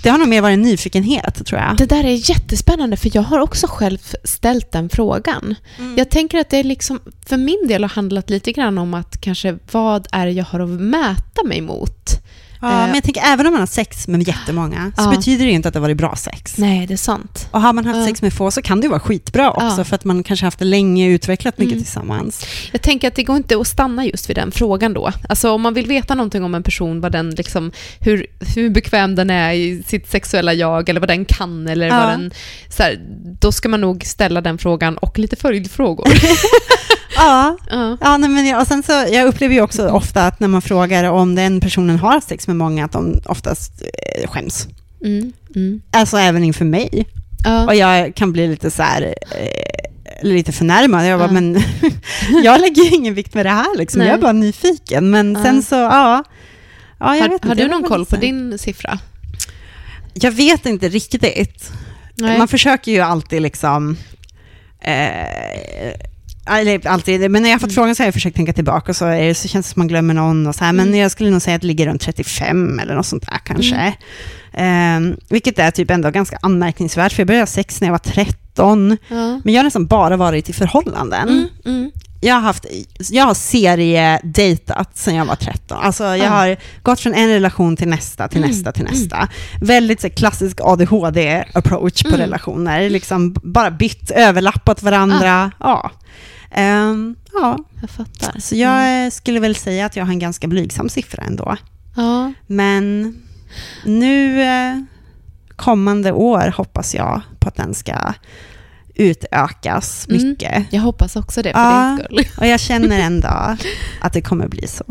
Det 0.03 0.09
har 0.09 0.17
nog 0.17 0.27
mer 0.27 0.41
varit 0.41 0.53
en 0.53 0.61
nyfikenhet, 0.61 1.45
tror 1.45 1.61
jag. 1.61 1.77
Det 1.77 1.85
där 1.85 2.03
är 2.03 2.29
jättespännande, 2.29 2.97
för 2.97 3.11
jag 3.13 3.21
har 3.21 3.39
också 3.39 3.67
själv 3.69 3.97
ställt 4.23 4.71
den 4.71 4.89
frågan. 4.89 5.55
Mm. 5.79 5.97
Jag 5.97 6.09
tänker 6.09 6.39
att 6.39 6.49
det 6.49 6.57
är 6.57 6.63
liksom, 6.63 6.99
för 7.25 7.37
min 7.37 7.67
del 7.67 7.83
har 7.83 7.89
handlat 7.89 8.29
lite 8.29 8.51
grann 8.51 8.77
om 8.77 8.93
att 8.93 9.21
kanske 9.21 9.57
vad 9.71 10.07
är 10.11 10.25
det 10.25 10.31
jag 10.31 10.45
har 10.45 10.59
att 10.59 10.69
mäta 10.69 11.43
mig 11.45 11.61
mot? 11.61 12.09
Ja, 12.63 12.69
Eh, 12.71 12.85
men 12.85 12.93
jag 12.95 13.03
tänker 13.03 13.21
även 13.25 13.45
om 13.47 13.53
man 13.53 13.59
har 13.61 13.67
sex 13.67 14.07
med 14.07 14.27
jättemånga 14.27 14.91
så 14.97 15.03
Ja. 15.03 15.09
betyder 15.09 15.45
det 15.45 15.51
inte 15.51 15.67
att 15.67 15.73
det 15.73 15.79
varit 15.79 15.97
bra 15.97 16.15
sex. 16.15 16.57
Nej, 16.57 16.87
det 16.87 16.93
är 16.93 16.97
sant. 16.97 17.47
Och 17.51 17.61
har 17.61 17.73
man 17.73 17.85
haft 17.85 17.97
Ja. 17.99 18.05
sex 18.05 18.21
med 18.21 18.33
få 18.33 18.51
så 18.51 18.61
kan 18.61 18.79
det 18.81 18.85
ju 18.85 18.89
vara 18.89 18.99
skitbra 18.99 19.51
också 19.51 19.83
för 19.83 19.95
att 19.95 20.05
man 20.05 20.23
kanske 20.23 20.45
haft 20.45 20.59
det 20.59 20.65
länge, 20.65 21.07
utvecklat 21.09 21.57
mycket 21.57 21.71
Mm. 21.73 21.83
tillsammans. 21.83 22.45
Jag 22.71 22.81
tänker 22.81 23.07
att 23.07 23.15
det 23.15 23.23
går 23.23 23.37
inte 23.37 23.57
att 23.57 23.67
stanna 23.67 24.05
just 24.05 24.29
vid 24.29 24.35
den 24.37 24.51
frågan 24.51 24.93
då. 24.93 25.11
Alltså 25.29 25.51
om 25.51 25.61
man 25.61 25.73
vill 25.73 25.87
veta 25.87 26.15
någonting 26.15 26.43
om 26.43 26.55
en 26.55 26.63
person, 26.63 27.01
vad 27.01 27.11
den 27.11 27.29
liksom, 27.31 27.71
hur, 27.99 28.25
hur 28.55 28.69
bekväm 28.69 29.15
den 29.15 29.29
är 29.29 29.53
i 29.53 29.83
sitt 29.87 30.09
sexuella 30.11 30.53
jag, 30.53 30.89
eller 30.89 30.99
vad 30.99 31.09
den 31.09 31.25
kan, 31.25 31.67
eller 31.67 31.89
vad 31.89 32.07
den... 32.09 32.31
Så 32.69 32.83
här, 32.83 32.99
då 33.39 33.51
ska 33.51 33.69
man 33.69 33.81
nog 33.81 34.05
ställa 34.05 34.41
den 34.41 34.57
frågan 34.57 34.97
och 34.97 35.19
lite 35.19 35.35
följdfrågor. 35.35 36.07
Ja, 37.15 37.57
ja. 37.69 37.97
ja 38.01 38.17
nej, 38.17 38.29
men 38.29 38.45
jag, 38.45 38.61
och 38.61 38.67
sen 38.67 38.83
så, 38.83 38.91
jag 38.91 39.27
upplever 39.27 39.55
ju 39.55 39.61
också 39.61 39.87
ofta 39.89 40.27
att 40.27 40.39
när 40.39 40.47
man 40.47 40.61
frågar 40.61 41.03
om 41.03 41.35
den 41.35 41.59
personen 41.59 41.99
har 41.99 42.19
sex 42.19 42.47
med 42.47 42.55
många, 42.55 42.85
att 42.85 42.91
de 42.91 43.21
oftast 43.25 43.81
eh, 43.81 44.29
skäms. 44.29 44.67
Mm, 45.05 45.33
mm. 45.55 45.81
Alltså 45.91 46.17
även 46.17 46.43
inför 46.43 46.65
mig. 46.65 47.05
Ja. 47.43 47.65
Och 47.65 47.75
jag 47.75 48.15
kan 48.15 48.31
bli 48.33 48.47
lite 48.47 48.71
så 48.71 48.83
här, 48.83 49.01
eh, 49.31 50.23
lite 50.23 50.51
förnärmad. 50.51 51.07
Jag 51.07 51.19
bara, 51.19 51.27
Ja. 51.27 51.31
men 51.33 51.63
jag 52.43 52.61
lägger 52.61 52.93
ingen 52.93 53.13
vikt 53.13 53.33
med 53.33 53.45
det 53.45 53.49
här 53.49 53.77
liksom. 53.77 53.99
Nej. 53.99 54.07
Jag 54.07 54.17
är 54.17 54.21
bara 54.21 54.31
nyfiken. 54.31 55.09
Men 55.09 55.33
Ja. 55.35 55.43
sen 55.43 55.63
så, 55.63 55.75
ja. 55.75 56.23
ja 56.99 57.15
jag 57.15 57.21
Har, 57.23 57.29
vet 57.29 57.43
har 57.43 57.51
inte, 57.51 57.63
du 57.63 57.69
någon 57.69 57.83
koll 57.83 58.05
på 58.05 58.15
din 58.15 58.57
siffra? 58.57 58.99
jag 60.13 60.31
vet 60.31 60.65
inte 60.65 60.89
riktigt. 60.89 61.71
Nej. 62.15 62.37
Man 62.37 62.47
försöker 62.47 62.91
ju 62.91 62.99
alltid 62.99 63.41
liksom... 63.41 63.97
Eh, 64.81 65.93
eller 66.45 66.87
alltid, 66.87 67.31
men 67.31 67.41
när 67.41 67.49
jag 67.49 67.55
har 67.55 67.59
fått 67.59 67.69
Mm. 67.69 67.75
frågan 67.75 67.95
så 67.95 68.03
har 68.03 68.07
jag 68.07 68.13
försökt 68.13 68.35
tänka 68.35 68.53
tillbaka 68.53 68.91
och 68.91 68.95
så, 68.95 69.05
är 69.05 69.27
det, 69.27 69.35
så 69.35 69.47
känns 69.47 69.67
det 69.67 69.73
som 69.73 69.79
man 69.79 69.87
glömmer 69.87 70.13
någon 70.13 70.47
och 70.47 70.55
så 70.55 70.63
här, 70.63 70.73
men 70.73 70.87
Mm. 70.87 70.99
jag 70.99 71.11
skulle 71.11 71.29
nog 71.29 71.41
säga 71.41 71.55
att 71.55 71.61
det 71.61 71.67
ligger 71.67 71.85
runt 71.87 72.01
35 72.01 72.79
eller 72.79 72.95
något 72.95 73.05
sånt 73.05 73.25
där 73.25 73.37
kanske. 73.43 73.93
Eh, 74.53 75.15
vilket 75.29 75.59
är 75.59 75.71
typ 75.71 75.91
ändå 75.91 76.09
ganska 76.11 76.37
anmärkningsvärt, 76.41 77.13
för 77.13 77.19
jag 77.21 77.27
började 77.27 77.41
ha 77.41 77.47
sex 77.47 77.81
när 77.81 77.87
jag 77.87 77.93
var 77.93 77.99
13, 77.99 78.97
Ja. 79.07 79.39
men 79.43 79.53
jag 79.53 79.59
har 79.59 79.63
nästan 79.63 79.85
bara 79.87 80.17
varit 80.17 80.49
i 80.49 80.53
förhållanden. 80.53 81.47
Mm, 82.23 82.27
mm. 82.27 82.27
Jag 82.27 82.35
har, 82.35 82.41
haft, 82.41 82.65
jag 83.11 83.25
har 83.25 83.33
seriedejtat 83.33 84.97
sedan 84.97 85.15
jag 85.15 85.25
var 85.25 85.35
13. 85.35 85.77
Alltså 85.81 86.03
jag 86.03 86.17
Ja. 86.17 86.29
har 86.29 86.57
gått 86.83 86.99
från 86.99 87.13
en 87.13 87.27
relation 87.29 87.75
till 87.77 87.87
nästa, 87.87 88.27
till 88.27 88.37
Mm, 88.37 88.49
nästa, 88.49 88.71
till 88.71 88.83
nästa. 88.83 89.27
Väldigt 89.61 90.01
så, 90.01 90.09
klassisk 90.09 90.59
ADHD-approach 90.61 92.03
på 92.03 92.07
Mm. 92.09 92.19
relationer. 92.19 92.89
Liksom 92.89 93.33
bara 93.43 93.71
bytt, 93.71 94.11
överlappat 94.11 94.83
varandra. 94.83 95.51
Ja. 95.59 95.91
Ehm, 96.51 97.15
ja. 97.33 97.57
Jag 97.81 97.89
fattar. 97.89 98.39
Så 98.39 98.55
jag 98.55 98.87
Mm. 98.87 99.11
skulle 99.11 99.39
väl 99.39 99.55
säga 99.55 99.85
att 99.85 99.95
jag 99.95 100.05
har 100.05 100.11
en 100.11 100.19
ganska 100.19 100.47
blygsam 100.47 100.89
siffra 100.89 101.23
ändå. 101.23 101.57
Ja. 101.95 102.33
Men 102.47 103.15
nu 103.85 104.41
eh, 104.43 104.75
kommande 105.55 106.11
år 106.11 106.53
hoppas 106.57 106.95
jag 106.95 107.21
på 107.39 107.47
att 107.47 107.55
den 107.55 107.73
ska 107.73 107.93
utökas 108.95 110.07
Mm. 110.09 110.27
mycket. 110.29 110.63
Jag 110.69 110.81
hoppas 110.81 111.15
också 111.15 111.41
det 111.41 111.53
för 111.53 111.59
Ja. 111.59 111.97
din 111.97 112.05
skull. 112.05 112.27
Och 112.37 112.47
jag 112.47 112.59
känner 112.59 112.99
ändå 112.99 113.57
att 114.01 114.13
det 114.13 114.21
kommer 114.21 114.47
bli 114.47 114.67
så. 114.67 114.83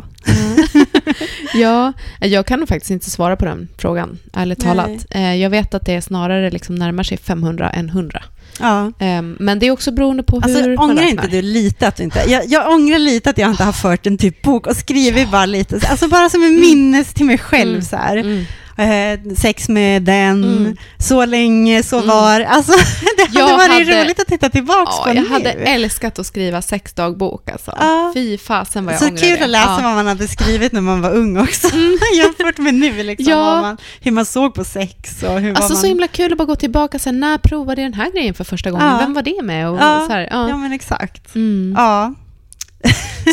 Ja, 1.54 1.92
jag 2.20 2.46
kan 2.46 2.66
faktiskt 2.66 2.90
inte 2.90 3.10
svara 3.10 3.36
på 3.36 3.44
den 3.44 3.68
frågan, 3.78 4.18
ärligt 4.32 4.60
talat. 4.60 5.06
Eh, 5.10 5.34
Jag 5.34 5.50
vet 5.50 5.74
att 5.74 5.86
det 5.86 6.02
snarare 6.02 6.50
liksom 6.50 6.74
närmar 6.74 7.02
sig 7.02 7.16
500 7.18 7.70
än 7.70 7.88
100. 7.88 8.22
Ja. 8.60 8.92
Ehm, 8.98 9.36
Men 9.40 9.58
det 9.58 9.66
är 9.66 9.70
också 9.70 9.92
beroende 9.92 10.22
på 10.22 10.36
hur 10.40 10.44
Alltså, 10.44 10.68
man 10.68 10.78
ångrar 10.90 11.02
inte 11.08 11.26
du 11.28 11.42
lite 11.42 11.88
att 11.88 11.96
du 11.96 12.02
inte... 12.02 12.24
Jag, 12.28 12.46
jag 12.46 12.70
ångrar 12.72 12.98
lite 12.98 13.30
att 13.30 13.38
jag 13.38 13.50
inte 13.50 13.64
har 13.64 13.72
fört 13.72 14.06
en 14.06 14.18
typ 14.18 14.42
bok 14.42 14.66
och 14.66 14.76
skrivit 14.76 15.30
bara 15.30 15.46
lite, 15.46 15.80
så- 15.80 15.86
alltså 15.86 16.08
bara 16.08 16.28
som 16.28 16.42
en 16.42 16.60
minnes 16.60 17.14
till 17.14 17.26
mig 17.26 17.38
själv 17.38 17.70
Mm. 17.70 17.82
så 17.82 17.96
här. 17.96 18.46
Mm. 18.76 19.28
Eh, 19.28 19.34
sex 19.34 19.68
med 19.68 20.02
den, 20.02 20.44
Mm. 20.44 20.76
så 20.98 21.24
länge, 21.24 21.82
så 21.82 21.96
Mm. 21.96 22.08
var. 22.08 22.40
Alltså, 22.40 22.72
det 23.16 23.22
hade 23.38 23.38
Jag 23.50 23.56
varit 23.58 23.70
hade- 23.88 24.04
roligt 24.04 24.20
att 24.20 24.26
titta 24.26 24.48
tillbaka 24.48 24.92
Ja, 24.96 25.02
på 25.04 25.08
jag 25.10 25.22
nu. 25.22 25.28
hade 25.28 25.50
älskat 25.50 26.18
att 26.18 26.26
skriva 26.26 26.62
sexdagbok 26.62 27.50
alltså. 27.50 27.74
Ja. 27.80 28.10
Fy 28.14 28.38
fasen 28.38 28.84
vad 28.84 28.94
jag 28.94 29.00
så 29.00 29.06
ångrar 29.08 29.16
kul 29.22 29.38
det. 29.38 29.44
att 29.44 29.50
läsa 29.50 29.68
Ja. 29.78 29.80
vad 29.82 29.94
man 29.94 30.06
hade 30.06 30.28
skrivit 30.28 30.72
när 30.72 30.80
man 30.80 31.02
var 31.02 31.10
ung 31.10 31.36
också. 31.38 31.68
Jämfört 32.16 32.58
med 32.58 32.74
nu, 32.74 33.02
liksom, 33.02 33.26
Ja. 33.32 33.60
man, 33.60 33.76
hur 34.00 34.12
man 34.12 34.24
såg 34.24 34.54
på 34.54 34.64
sex 34.64 35.22
och 35.22 35.40
hur 35.40 35.48
Alltså 35.50 35.62
vad 35.62 35.70
så 35.78 35.86
man... 35.86 35.88
himla 35.88 36.06
kul 36.08 36.32
att 36.32 36.38
bara 36.38 36.44
gå 36.44 36.56
tillbaka 36.56 36.96
och 36.96 37.00
säga, 37.00 37.12
när 37.12 37.38
provade 37.38 37.82
jag 37.82 37.92
den 37.92 38.00
här 38.00 38.10
grejen 38.12 38.34
för 38.34 38.44
första 38.44 38.70
gången? 38.70 38.86
Ja. 38.86 38.98
Vem 38.98 39.14
var 39.14 39.22
det 39.22 39.42
med? 39.42 39.68
Och 39.70 39.76
Ja. 39.80 40.04
så 40.08 40.12
här, 40.12 40.28
ja. 40.30 40.56
Men 40.56 40.72
exakt. 40.72 41.34
Mm. 41.34 41.74
Ja. 41.76 42.14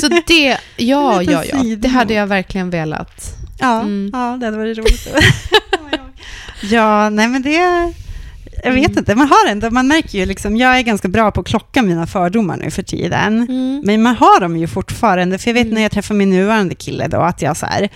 Så 0.01 0.07
det, 0.27 0.57
ja, 0.77 1.21
ja, 1.23 1.43
ja. 1.45 1.75
Det 1.77 1.87
hade 1.87 2.13
jag 2.13 2.27
verkligen 2.27 2.69
velat. 2.69 3.35
Ja, 3.59 3.79
Mm. 3.81 4.09
ja 4.13 4.37
det 4.39 4.45
hade 4.45 4.57
varit 4.57 4.77
roligt. 4.77 5.07
ja, 6.61 7.09
nej 7.09 7.27
men 7.27 7.41
det... 7.41 7.93
Jag 8.63 8.71
vet 8.71 8.85
Mm. 8.87 8.97
inte, 8.99 9.15
man 9.15 9.27
har 9.27 9.47
ändå, 9.51 9.69
man 9.69 9.87
märker 9.87 10.17
ju 10.19 10.25
liksom, 10.25 10.57
jag 10.57 10.77
är 10.77 10.81
ganska 10.81 11.07
bra 11.07 11.31
på 11.31 11.41
att 11.41 11.47
klocka 11.47 11.81
mina 11.81 12.07
fördomar 12.07 12.57
nu 12.57 12.71
för 12.71 12.83
tiden. 12.83 13.37
Mm. 13.49 13.81
Men 13.85 14.01
man 14.01 14.15
har 14.15 14.39
dem 14.39 14.57
ju 14.57 14.67
fortfarande, 14.67 15.37
för 15.37 15.49
jag 15.49 15.53
vet 15.53 15.63
Mm. 15.63 15.73
när 15.75 15.81
jag 15.81 15.91
träffade 15.91 16.17
min 16.17 16.29
nuvarande 16.29 16.75
kille 16.75 17.07
då, 17.07 17.17
att 17.21 17.41
jag 17.41 17.57
så 17.57 17.65
här, 17.65 17.89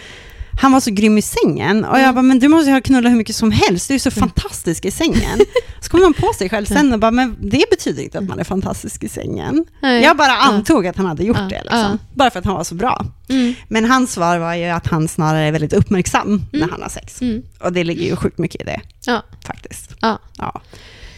han 0.62 0.72
var 0.72 0.80
så 0.80 0.92
grym 0.92 1.18
i 1.18 1.22
sängen. 1.22 1.86
Och 1.86 1.96
jag 1.98 2.04
Mm. 2.04 2.16
bara, 2.16 2.22
men 2.22 2.40
du 2.40 2.48
måste 2.48 2.70
ju 2.70 2.74
ha 2.74 2.82
knullat 2.82 3.12
hur 3.12 3.18
mycket 3.18 3.36
som 3.36 3.52
helst, 3.52 3.88
du 3.88 3.94
är 3.94 4.00
så 4.00 4.10
Mm. 4.10 4.20
fantastisk 4.30 4.86
i 4.86 4.92
sängen. 4.92 5.40
så 5.82 5.90
kommer 5.90 6.04
man 6.04 6.14
på 6.14 6.34
sig 6.38 6.50
själv 6.50 6.66
sen 6.66 6.94
och 6.94 7.00
bara, 7.00 7.12
men 7.12 7.36
det 7.42 7.64
betyder 7.70 8.04
inte 8.04 8.18
att 8.18 8.24
man 8.24 8.40
är 8.40 8.44
fantastisk 8.44 9.04
i 9.04 9.10
sängen. 9.10 9.66
Nej. 9.82 10.04
Jag 10.04 10.18
bara 10.18 10.32
antog 10.38 10.88
att 10.88 10.98
han 10.98 11.06
hade 11.06 11.24
gjort 11.24 11.50
det, 11.50 11.62
liksom. 11.64 12.00
bara 12.16 12.32
för 12.32 12.40
att 12.40 12.46
han 12.46 12.56
var 12.56 12.64
så 12.64 12.76
bra. 12.76 13.06
Mm. 13.30 13.54
Men 13.68 13.86
hans 13.86 14.12
svar 14.14 14.38
var 14.38 14.54
ju 14.54 14.66
att 14.66 14.88
han 14.88 15.08
snarare 15.08 15.44
är 15.48 15.52
väldigt 15.52 15.74
uppmärksam 15.74 16.42
när 16.52 16.60
Mm. 16.60 16.70
han 16.72 16.82
har 16.82 16.90
sex. 16.90 17.22
Mm. 17.22 17.44
Och 17.60 17.74
det 17.74 17.84
ligger 17.84 18.04
ju 18.06 18.16
sjukt 18.16 18.38
mycket 18.38 18.62
i 18.62 18.64
det, 18.64 18.82
Ja. 19.06 19.24
faktiskt. 19.46 19.96
Ja. 20.02 20.20
ja. 20.38 20.62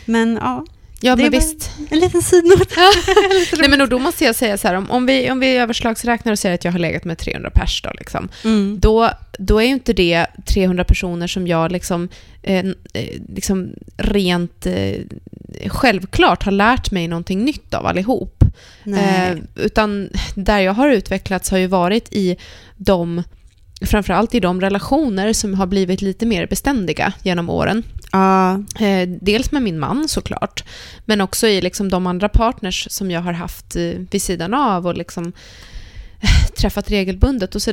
Men 0.06 0.40
ja, 0.42 0.66
Ja, 1.02 1.16
Det 1.16 1.22
men 1.24 1.32
visst. 1.32 1.72
en 1.90 2.00
liten 2.00 2.22
sidnot. 2.22 2.70
Nej, 3.60 3.70
men 3.70 3.82
och 3.82 3.90
då 3.90 4.00
måste 4.00 4.24
jag 4.26 4.36
säga 4.36 4.58
så 4.58 4.68
här, 4.68 4.76
om, 4.76 4.92
om, 4.92 5.06
vi, 5.06 5.32
om 5.32 5.40
vi 5.40 5.58
överslagsräknar 5.58 6.32
och 6.32 6.40
säger 6.40 6.56
att 6.56 6.66
jag 6.66 6.72
har 6.72 6.80
legat 6.80 7.06
med 7.06 7.18
300 7.18 7.50
pers 7.50 7.82
då, 7.82 7.90
liksom, 8.00 8.30
Mm. 8.44 8.80
då, 8.80 9.10
då 9.40 9.60
är 9.60 9.66
ju 9.66 9.72
inte 9.72 9.94
det 9.94 10.26
300 10.46 10.84
personer 10.84 11.28
som 11.28 11.48
jag 11.48 11.72
liksom, 11.72 12.10
eh, 12.44 12.66
eh, 12.94 13.22
liksom 13.36 13.70
rent 13.98 14.66
eh, 14.66 14.96
självklart 15.68 16.44
har 16.44 16.52
lärt 16.52 16.92
mig 16.92 17.08
någonting 17.08 17.46
nytt 17.46 17.74
av 17.74 17.86
allihop. 17.86 18.44
Eh, 18.86 19.38
utan 19.56 20.10
där 20.36 20.60
jag 20.60 20.74
har 20.74 20.90
utvecklats 20.90 21.50
har 21.52 21.58
ju 21.58 21.68
varit 21.68 22.08
i 22.14 22.38
de, 22.78 23.24
framförallt 23.82 24.36
i 24.36 24.40
de 24.40 24.62
relationer 24.62 25.34
som 25.34 25.54
har 25.54 25.66
blivit 25.66 26.02
lite 26.02 26.26
mer 26.26 26.48
beständiga 26.48 27.14
genom 27.24 27.50
åren. 27.50 27.84
Eh, 28.80 29.08
dels 29.22 29.52
med 29.52 29.62
min 29.62 29.80
man 29.80 30.08
såklart, 30.08 30.64
men 31.06 31.22
också 31.22 31.48
i 31.48 31.62
liksom 31.62 31.90
de 31.90 32.08
andra 32.08 32.30
partners 32.30 32.88
som 32.92 33.12
jag 33.12 33.22
har 33.22 33.34
haft 33.34 33.76
eh, 33.76 33.82
vid 34.12 34.22
sidan 34.22 34.54
av 34.54 34.88
och 34.88 34.98
liksom 34.98 35.32
eh, 36.22 36.48
träffat 36.58 36.92
regelbundet 36.92 37.56
och, 37.56 37.62
så, 37.62 37.72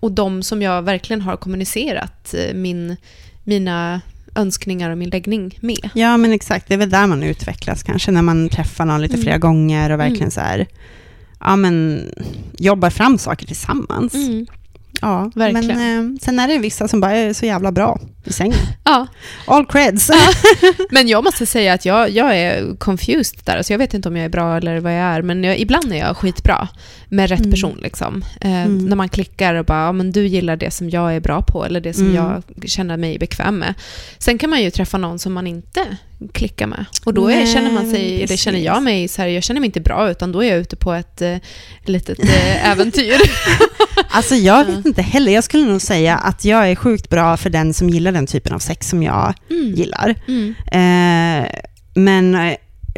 och 0.00 0.12
de 0.12 0.42
som 0.42 0.62
jag 0.62 0.82
verkligen 0.82 1.20
har 1.20 1.36
kommunicerat 1.36 2.34
min, 2.54 2.96
mina 3.44 4.00
önskningar 4.34 4.90
och 4.90 4.98
min 4.98 5.10
läggning 5.10 5.58
med. 5.60 5.90
ja, 5.94 6.16
men 6.16 6.32
exakt. 6.32 6.68
Det 6.68 6.74
är 6.74 6.78
väl 6.78 6.90
där 6.90 7.06
man 7.06 7.22
utvecklas 7.22 7.82
kanske, 7.82 8.10
när 8.10 8.22
man 8.22 8.48
träffar 8.48 8.84
någon 8.84 9.02
lite 9.02 9.14
Mm. 9.14 9.22
flera 9.22 9.38
gånger 9.38 9.90
och 9.90 10.00
verkligen 10.00 10.22
Mm. 10.22 10.30
så 10.30 10.40
här, 10.40 10.66
ja 11.40 11.56
men, 11.56 12.02
jobbar 12.58 12.90
fram 12.90 13.18
saker 13.18 13.46
tillsammans. 13.46 14.14
Mm. 14.14 14.46
Ja, 15.00 15.30
Verkligen. 15.34 15.76
men 15.78 16.18
sen 16.22 16.38
är 16.38 16.48
det 16.48 16.58
vissa 16.58 16.88
som 16.88 17.00
bara 17.00 17.12
är 17.12 17.32
så 17.32 17.46
jävla 17.46 17.72
bra 17.72 18.00
i 18.24 18.32
sängen. 18.32 18.58
Ja, 18.84 19.06
All 19.46 19.66
creds. 19.66 20.10
men 20.90 21.08
jag 21.08 21.24
måste 21.24 21.46
säga 21.46 21.72
att 21.72 21.84
jag, 21.84 22.10
jag 22.10 22.36
är 22.38 22.76
confused 22.76 23.38
där. 23.44 23.56
Alltså 23.56 23.72
jag 23.72 23.78
vet 23.78 23.94
inte 23.94 24.08
om 24.08 24.16
jag 24.16 24.24
är 24.24 24.28
bra 24.28 24.56
eller 24.56 24.80
vad 24.80 24.92
jag 24.92 24.98
är, 25.00 25.22
men 25.22 25.44
jag, 25.44 25.58
ibland 25.58 25.92
är 25.92 25.96
jag 25.96 26.16
skitbra 26.16 26.68
med 27.08 27.28
rätt 27.30 27.38
Mm. 27.40 27.50
person. 27.50 27.78
Liksom. 27.82 28.24
Eh, 28.40 28.50
Mm. 28.64 28.86
När 28.86 28.96
man 28.96 29.08
klickar 29.08 29.54
och 29.54 29.64
bara, 29.64 29.84
ja, 29.86 29.92
men 29.92 30.12
du 30.12 30.26
gillar 30.26 30.56
det 30.56 30.70
som 30.70 30.90
jag 30.90 31.16
är 31.16 31.20
bra 31.20 31.42
på 31.42 31.64
eller 31.64 31.80
det 31.80 31.92
som 31.94 32.04
Mm. 32.10 32.16
jag 32.16 32.42
känner 32.70 32.96
mig 32.96 33.18
bekväm 33.18 33.58
med. 33.58 33.74
Sen 34.18 34.38
kan 34.38 34.50
man 34.50 34.62
ju 34.62 34.70
träffa 34.70 34.98
någon 34.98 35.18
som 35.18 35.32
man 35.32 35.46
inte 35.46 35.80
klickar 36.32 36.66
med. 36.66 36.84
Och 37.04 37.14
då 37.14 37.28
är, 37.30 37.46
känner 37.46 37.70
man 37.72 37.90
sig, 37.90 38.22
eller 38.22 38.36
känner 38.36 38.58
jag 38.58 38.82
mig 38.82 39.08
så 39.08 39.22
här, 39.22 39.28
jag 39.28 39.42
känner 39.42 39.60
mig 39.60 39.66
inte 39.66 39.80
bra 39.80 40.10
utan 40.10 40.32
då 40.32 40.44
är 40.44 40.48
jag 40.48 40.58
ute 40.58 40.76
på 40.76 40.92
ett 40.92 41.22
eh, 41.22 41.36
litet 41.84 42.18
eh, 42.24 42.68
äventyr. 42.70 43.14
Alltså 44.10 44.34
jag 44.34 44.64
vet 44.64 44.74
Ja. 44.74 44.82
inte 44.88 45.02
heller. 45.02 45.32
Jag 45.32 45.44
skulle 45.44 45.64
nog 45.64 45.80
säga 45.80 46.16
att 46.16 46.44
jag 46.44 46.70
är 46.70 46.74
sjukt 46.74 47.08
bra 47.08 47.36
för 47.36 47.50
den 47.50 47.74
som 47.74 47.90
gillar 47.90 48.12
den 48.14 48.26
typen 48.26 48.52
av 48.54 48.58
sex 48.58 48.88
som 48.88 49.02
jag 49.02 49.34
Mm. 49.50 49.74
gillar. 49.74 50.14
Mm. 50.28 50.54
Eh, 50.72 51.50
men 51.94 52.34
eh, 52.34 52.56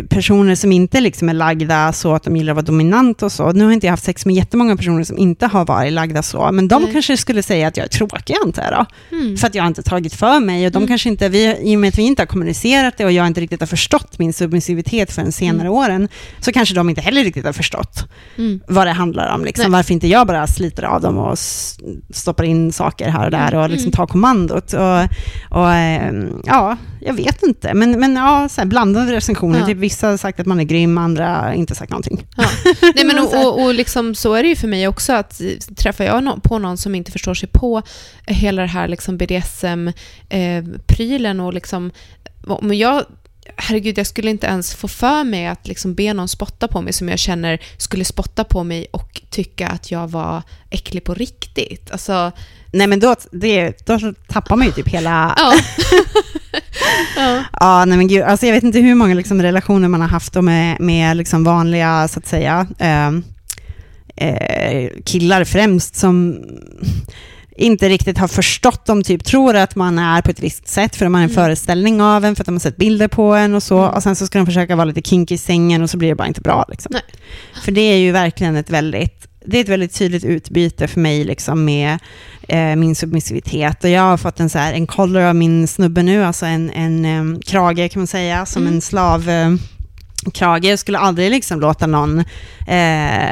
personer 0.08 0.54
som 0.54 0.72
inte 0.72 1.00
liksom 1.00 1.28
är 1.28 1.34
lagda 1.34 1.92
så 1.92 2.14
att 2.14 2.22
de 2.22 2.36
gillar 2.36 2.52
att 2.52 2.56
vara 2.56 2.64
dominant 2.66 3.22
och 3.22 3.32
så. 3.32 3.52
Nu 3.52 3.64
har 3.64 3.72
inte 3.72 3.86
jag 3.86 3.92
haft 3.92 4.04
sex 4.04 4.26
med 4.26 4.34
jättemånga 4.34 4.76
personer 4.76 5.04
som 5.04 5.18
inte 5.18 5.46
har 5.46 5.64
varit 5.64 5.92
lagda 5.92 6.22
så, 6.22 6.52
men 6.52 6.68
de 6.68 6.82
Nej. 6.82 6.92
kanske 6.92 7.16
skulle 7.16 7.42
säga 7.42 7.68
att 7.68 7.76
jag 7.76 7.84
är 7.84 7.88
tråkig 7.88 8.36
antar 8.44 8.62
jag 8.62 8.72
då. 8.72 9.16
Mm. 9.16 9.36
För 9.36 9.46
att 9.46 9.54
jag 9.54 9.66
inte 9.66 9.82
tagit 9.82 10.14
för 10.14 10.40
mig 10.40 10.66
och 10.66 10.72
de 10.72 10.78
Mm. 10.78 10.88
kanske 10.88 11.08
inte, 11.08 11.28
vi, 11.28 11.56
i 11.62 11.76
och 11.76 11.80
med 11.80 11.88
att 11.88 11.98
vi 11.98 12.02
inte 12.02 12.22
har 12.22 12.26
kommunicerat 12.26 12.94
det 12.98 13.04
och 13.04 13.12
jag 13.12 13.26
inte 13.26 13.40
riktigt 13.40 13.60
har 13.60 13.66
förstått 13.66 14.18
min 14.18 14.32
submissivitet 14.32 15.12
förrän 15.12 15.32
senare 15.32 15.60
Mm. 15.68 15.72
åren, 15.72 16.08
så 16.40 16.52
kanske 16.52 16.74
de 16.74 16.88
inte 16.88 17.00
heller 17.00 17.24
riktigt 17.24 17.44
har 17.44 17.52
förstått 17.52 18.04
Mm. 18.38 18.60
vad 18.68 18.86
det 18.86 18.92
handlar 18.92 19.34
om. 19.34 19.44
Liksom. 19.44 19.62
Nej. 19.70 19.78
Varför 19.78 19.92
inte 19.94 20.08
jag 20.08 20.26
bara 20.26 20.46
sliter 20.46 20.82
av 20.82 21.00
dem 21.00 21.18
och 21.18 21.38
stoppar 22.10 22.44
in 22.44 22.72
saker 22.72 23.08
här 23.08 23.24
och 23.24 23.30
där 23.30 23.54
och 23.54 23.70
liksom 23.70 23.86
Mm. 23.86 23.92
tar 23.92 24.06
kommandot. 24.06 24.72
Och, 24.72 24.98
och, 25.58 25.72
ehm, 25.72 26.28
ja, 26.44 26.76
jag 27.06 27.14
vet 27.14 27.42
inte. 27.42 27.74
Men, 27.74 28.00
men 28.00 28.16
ja, 28.16 28.48
så 28.48 28.60
här 28.60 28.66
blandade 28.66 29.12
recensioner. 29.12 29.58
Ja. 29.58 29.66
Typ, 29.66 29.78
vissa 29.78 30.08
har 30.08 30.16
sagt 30.16 30.40
att 30.40 30.46
man 30.46 30.60
är 30.60 30.64
grym, 30.64 30.98
andra 30.98 31.28
har 31.28 31.52
inte 31.52 31.74
sagt 31.74 31.90
någonting. 31.90 32.26
Ja. 32.36 32.44
Nej, 32.94 33.04
men 33.04 33.18
och, 33.18 33.34
och, 33.34 33.64
och 33.64 33.74
liksom, 33.74 34.14
så 34.14 34.34
är 34.34 34.42
det 34.42 34.48
ju 34.48 34.56
för 34.56 34.68
mig 34.68 34.88
också, 34.88 35.12
att 35.12 35.40
eh, 35.40 35.48
träffar 35.76 36.04
jag 36.04 36.42
på 36.42 36.58
någon 36.58 36.76
som 36.76 36.94
inte 36.94 37.12
förstår 37.12 37.34
sig 37.34 37.48
på 37.48 37.82
eh, 38.26 38.36
hela 38.36 38.62
det 38.62 38.68
här 38.68 38.88
liksom 38.88 39.18
BDSM-prylen 39.18 41.40
och 41.40 41.54
liksom, 41.54 41.90
men 42.62 42.78
jag, 42.78 43.04
herregud, 43.56 43.98
jag 43.98 44.06
skulle 44.06 44.30
inte 44.30 44.46
ens 44.46 44.74
få 44.74 44.88
för 44.88 45.24
mig 45.24 45.46
att 45.46 45.68
liksom 45.68 45.94
be 45.94 46.12
någon 46.12 46.28
spotta 46.28 46.68
på 46.68 46.80
mig 46.80 46.92
som 46.92 47.08
jag 47.08 47.18
känner 47.18 47.60
skulle 47.76 48.04
spotta 48.04 48.44
på 48.44 48.64
mig 48.64 48.86
och 48.90 49.22
tycka 49.30 49.68
att 49.68 49.90
jag 49.90 50.08
var 50.08 50.42
äcklig 50.70 51.04
på 51.04 51.14
riktigt. 51.14 51.90
Alltså, 51.90 52.32
Nej, 52.76 52.86
men 52.86 53.00
då, 53.00 53.14
det, 53.32 53.86
då 53.86 53.98
tappar 54.28 54.56
man 54.56 54.66
ju 54.66 54.72
typ 54.72 54.88
hela... 54.88 55.34
ja. 55.38 55.52
ja. 57.16 57.42
Ja, 57.60 57.84
nej 57.84 57.98
men 57.98 58.08
gud, 58.08 58.22
alltså 58.22 58.46
jag 58.46 58.52
vet 58.52 58.62
inte 58.64 58.78
hur 58.78 58.94
många 58.94 59.14
liksom 59.14 59.42
relationer 59.42 59.88
man 59.88 60.00
har 60.00 60.08
haft 60.08 60.34
med, 60.34 60.80
med 60.80 61.16
liksom 61.16 61.44
vanliga, 61.44 62.08
så 62.08 62.18
att 62.18 62.26
säga, 62.26 62.66
eh, 62.78 63.08
eh, 64.28 64.90
killar 65.04 65.44
främst 65.44 65.96
som 65.96 66.38
inte 67.58 67.88
riktigt 67.88 68.18
har 68.18 68.28
förstått. 68.28 68.86
De 68.86 69.02
typ 69.02 69.24
tror 69.24 69.56
att 69.56 69.76
man 69.76 69.98
är 69.98 70.22
på 70.22 70.30
ett 70.30 70.40
visst 70.40 70.68
sätt 70.68 70.96
för 70.96 71.04
de 71.06 71.14
har 71.14 71.22
en 71.22 71.30
Mm. 71.30 71.34
föreställning 71.34 72.02
av 72.02 72.24
en, 72.24 72.36
för 72.36 72.42
att 72.42 72.46
de 72.46 72.54
har 72.54 72.60
sett 72.60 72.76
bilder 72.76 73.08
på 73.08 73.34
en 73.34 73.54
och 73.54 73.62
så. 73.62 73.82
Mm. 73.82 73.94
Och 73.94 74.02
sen 74.02 74.16
så 74.16 74.26
ska 74.26 74.38
de 74.38 74.46
försöka 74.46 74.76
vara 74.76 74.84
lite 74.84 75.02
kinky 75.02 75.34
i 75.34 75.38
sängen 75.38 75.82
och 75.82 75.90
så 75.90 75.96
blir 75.96 76.08
det 76.08 76.14
bara 76.14 76.28
inte 76.28 76.40
bra. 76.40 76.64
Liksom. 76.68 76.90
Nej. 76.92 77.02
För 77.64 77.72
det 77.72 77.80
är 77.80 77.96
ju 77.96 78.12
verkligen 78.12 78.56
ett 78.56 78.70
väldigt, 78.70 79.25
det 79.46 79.56
är 79.58 79.60
ett 79.62 79.68
väldigt 79.68 79.94
tydligt 79.94 80.24
utbyte 80.24 80.88
för 80.88 81.00
mig 81.00 81.24
liksom 81.24 81.64
med 81.64 81.98
eh, 82.48 82.76
min 82.76 82.94
submissivitet. 82.94 83.84
Och 83.84 83.90
jag 83.90 84.02
har 84.02 84.16
fått 84.16 84.40
en, 84.40 84.50
så 84.50 84.58
här, 84.58 84.72
en 84.72 84.86
collar 84.86 85.20
av 85.20 85.34
min 85.34 85.68
snubbe 85.68 86.02
nu, 86.02 86.24
alltså 86.24 86.46
en, 86.46 86.70
en 86.70 87.04
em, 87.04 87.40
krage 87.46 87.90
kan 87.92 88.00
man 88.00 88.06
säga, 88.06 88.46
som 88.46 88.62
Mm. 88.62 88.74
en 88.74 88.80
slav... 88.80 89.28
Eh. 89.30 89.54
Jag 90.62 90.78
skulle 90.78 90.98
aldrig 90.98 91.30
liksom 91.30 91.60
låta 91.60 91.86
någon 91.86 92.18
eh, 92.66 93.30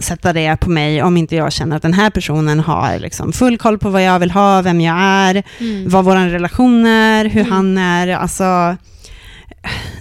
sätta 0.00 0.32
det 0.32 0.56
på 0.56 0.70
mig 0.70 1.02
om 1.02 1.16
inte 1.16 1.36
jag 1.36 1.52
känner 1.52 1.76
att 1.76 1.82
den 1.82 1.94
här 1.94 2.10
personen 2.10 2.60
har 2.60 2.98
liksom 2.98 3.32
full 3.32 3.58
koll 3.58 3.78
på 3.78 3.90
vad 3.90 4.02
jag 4.02 4.18
vill 4.18 4.30
ha, 4.30 4.62
vem 4.62 4.80
jag 4.80 4.96
är, 5.00 5.42
Mm. 5.60 5.88
vad 5.88 6.04
vår 6.04 6.16
relation 6.16 6.86
är, 6.86 7.24
hur 7.24 7.40
Mm. 7.40 7.52
han 7.52 7.78
är. 7.78 8.08
Alltså, 8.08 8.76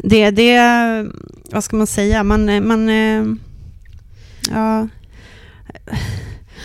det, 0.03 0.29
det, 0.31 0.59
vad 1.51 1.63
ska 1.63 1.75
man 1.75 1.87
säga, 1.87 2.23
man, 2.23 2.67
man, 2.67 2.89
eh, 2.89 3.23
ja, 4.53 4.87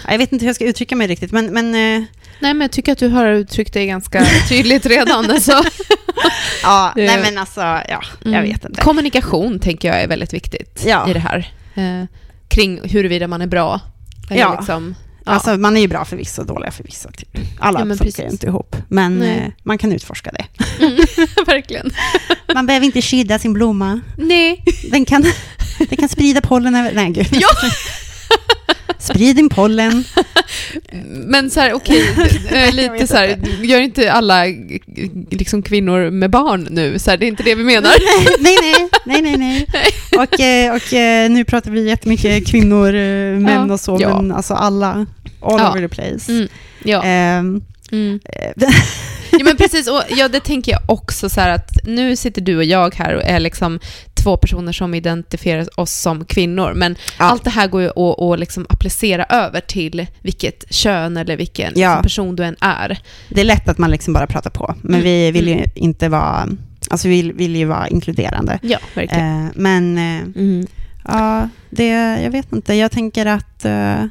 jag 0.09 0.19
vet 0.19 0.33
inte 0.33 0.43
hur 0.45 0.49
jag 0.49 0.55
ska 0.57 0.65
uttrycka 0.65 0.97
mig 0.97 1.07
riktigt, 1.07 1.33
men, 1.33 1.47
men 1.47 1.67
eh, 1.75 2.05
Nej, 2.41 2.55
men 2.55 2.61
jag 2.61 2.71
tycker 2.73 2.93
att 2.93 2.99
du 2.99 3.09
har 3.09 3.27
uttryckt 3.27 3.75
dig 3.75 3.87
ganska 3.87 4.25
tydligt 4.49 4.87
redan. 4.87 5.31
Alltså. 5.31 5.63
ja, 6.63 6.93
nej 6.97 7.21
men 7.23 7.39
alltså, 7.39 7.61
ja, 7.61 7.83
jag 7.89 8.27
Mm. 8.35 8.43
vet 8.43 8.65
inte. 8.65 8.81
Kommunikation 8.83 9.59
tänker 9.61 9.89
jag 9.89 10.03
är 10.03 10.09
väldigt 10.09 10.33
viktigt 10.35 10.83
Ja. 10.87 11.11
i 11.11 11.13
det 11.13 11.19
här. 11.21 11.53
Eh, 11.75 12.05
kring 12.49 12.81
huruvida 12.89 13.29
man 13.29 13.43
är 13.43 13.47
bra. 13.47 13.81
Ja. 14.31 14.57
Liksom, 14.59 14.95
ja. 15.25 15.33
Alltså 15.33 15.57
man 15.57 15.77
är 15.77 15.81
ju 15.81 15.89
bra 15.89 16.05
för 16.05 16.17
vissa 16.17 16.43
och 16.43 16.49
dåliga 16.49 16.71
för 16.71 16.85
vissa. 16.85 17.11
Typ. 17.13 17.29
Alla 17.59 17.79
Ja, 17.89 17.97
funkar 17.97 18.23
ju 18.25 18.31
inte 18.31 18.47
ihop, 18.47 18.77
men 18.89 19.23
eh, 19.23 19.49
man 19.63 19.79
kan 19.79 19.93
utforska 19.93 20.31
det. 20.33 20.45
Verkligen. 21.47 21.91
Man 22.55 22.67
behöver 22.67 22.87
inte 22.87 23.03
skydda 23.03 23.39
sin 23.39 23.53
blomma. 23.53 24.01
Nej. 24.17 24.65
Den 24.91 25.05
kan, 25.05 25.25
den 25.79 25.97
kan 25.99 26.09
sprida 26.09 26.41
pollen 26.41 26.75
över... 26.75 26.93
Nej, 26.95 27.11
gud. 27.11 27.27
Ja. 27.33 27.49
Sprid 29.03 29.37
din 29.37 29.49
pollen. 29.49 30.05
Men 31.27 31.51
så 31.51 31.61
här, 31.61 31.73
okej, 31.73 32.03
eh, 32.51 32.65
Jag 32.65 32.75
lite 32.75 33.07
så 33.07 33.17
här, 33.17 33.38
gör 33.62 33.81
inte 33.81 34.12
alla 34.12 34.47
eh, 34.49 34.55
liksom, 35.31 35.62
kvinnor 35.62 36.11
med 36.11 36.31
barn 36.31 36.69
nu? 36.71 36.99
Så 36.99 37.11
här, 37.11 37.17
det 37.17 37.27
är 37.27 37.29
inte 37.29 37.43
det 37.43 37.55
vi 37.55 37.65
menar. 37.65 37.93
nej, 38.43 38.57
nej, 38.62 38.88
nej, 39.05 39.23
nej, 39.23 39.37
nej. 39.38 39.67
Och, 40.19 40.41
eh, 40.41 40.75
och 40.75 40.93
eh, 40.93 41.31
nu 41.31 41.45
pratar 41.45 41.71
vi 41.71 41.88
jättemycket 41.88 42.47
kvinnor, 42.47 42.88
eh, 42.95 43.38
män 43.41 43.71
och 43.71 43.81
så, 43.81 43.99
Ja. 44.01 44.17
men 44.23 44.33
alltså 44.33 44.55
alla, 44.55 44.87
all 44.88 45.07
Ja. 45.61 45.71
over 45.71 45.81
the 45.81 45.88
place. 45.88 46.33
Mm. 46.33 46.49
Ja. 46.85 47.03
Ehm, 47.05 47.62
Mm. 47.93 48.21
Ja, 49.33 49.45
men 49.45 49.57
precis. 49.57 49.88
Och 49.88 50.03
ja, 50.09 50.29
det 50.29 50.40
tänker 50.40 50.73
jag 50.73 50.81
också 50.87 51.29
så 51.29 51.40
här 51.40 51.49
att 51.51 51.71
nu 51.85 52.16
sitter 52.16 52.40
du 52.42 52.57
och 52.57 52.64
jag 52.64 52.95
här 52.95 53.14
och 53.14 53.23
är 53.25 53.40
liksom 53.40 53.81
två 54.14 54.37
personer 54.37 54.73
som 54.73 54.95
identifierar 54.95 55.81
oss 55.81 55.92
som 55.92 56.25
kvinnor. 56.25 56.73
Men 56.75 56.97
Ja. 57.18 57.25
allt 57.25 57.45
det 57.45 57.51
här 57.51 57.66
går 57.68 57.83
ju 57.83 57.88
att, 57.88 58.21
att 58.21 58.38
liksom 58.40 58.66
applicera 58.68 59.25
över 59.25 59.61
till 59.61 60.07
vilket 60.21 60.64
kön 60.75 61.16
eller 61.16 61.37
vilken 61.37 61.73
Ja. 61.77 61.90
liksom 61.90 62.03
person 62.03 62.37
du 62.37 62.45
än 62.45 62.57
är. 62.61 62.99
det 63.29 63.40
är 63.40 63.45
lätt 63.45 63.68
att 63.68 63.79
man 63.79 63.90
liksom 63.90 64.14
bara 64.14 64.27
pratar 64.27 64.51
på, 64.51 64.75
men 64.83 64.95
Mm. 64.95 65.05
vi 65.05 65.31
vill 65.31 65.49
ju 65.49 65.64
inte 65.75 66.09
vara, 66.09 66.49
alltså 66.90 67.09
vi 67.09 67.23
vill, 67.23 67.33
vill 67.33 67.57
ju 67.57 67.64
vara 67.64 67.88
inkluderande. 67.88 68.59
Ja, 68.62 68.79
verkligen. 68.95 69.45
Eh, 69.47 69.51
men 69.55 69.99
eh, 69.99 70.23
Mm. 70.42 70.66
Ja, 71.05 71.49
det, 71.71 71.87
jag 72.23 72.31
vet 72.31 72.53
inte. 72.53 72.75
Jag 72.75 72.90
tänker 72.90 73.27
att, 73.27 73.64
eh, 73.64 74.05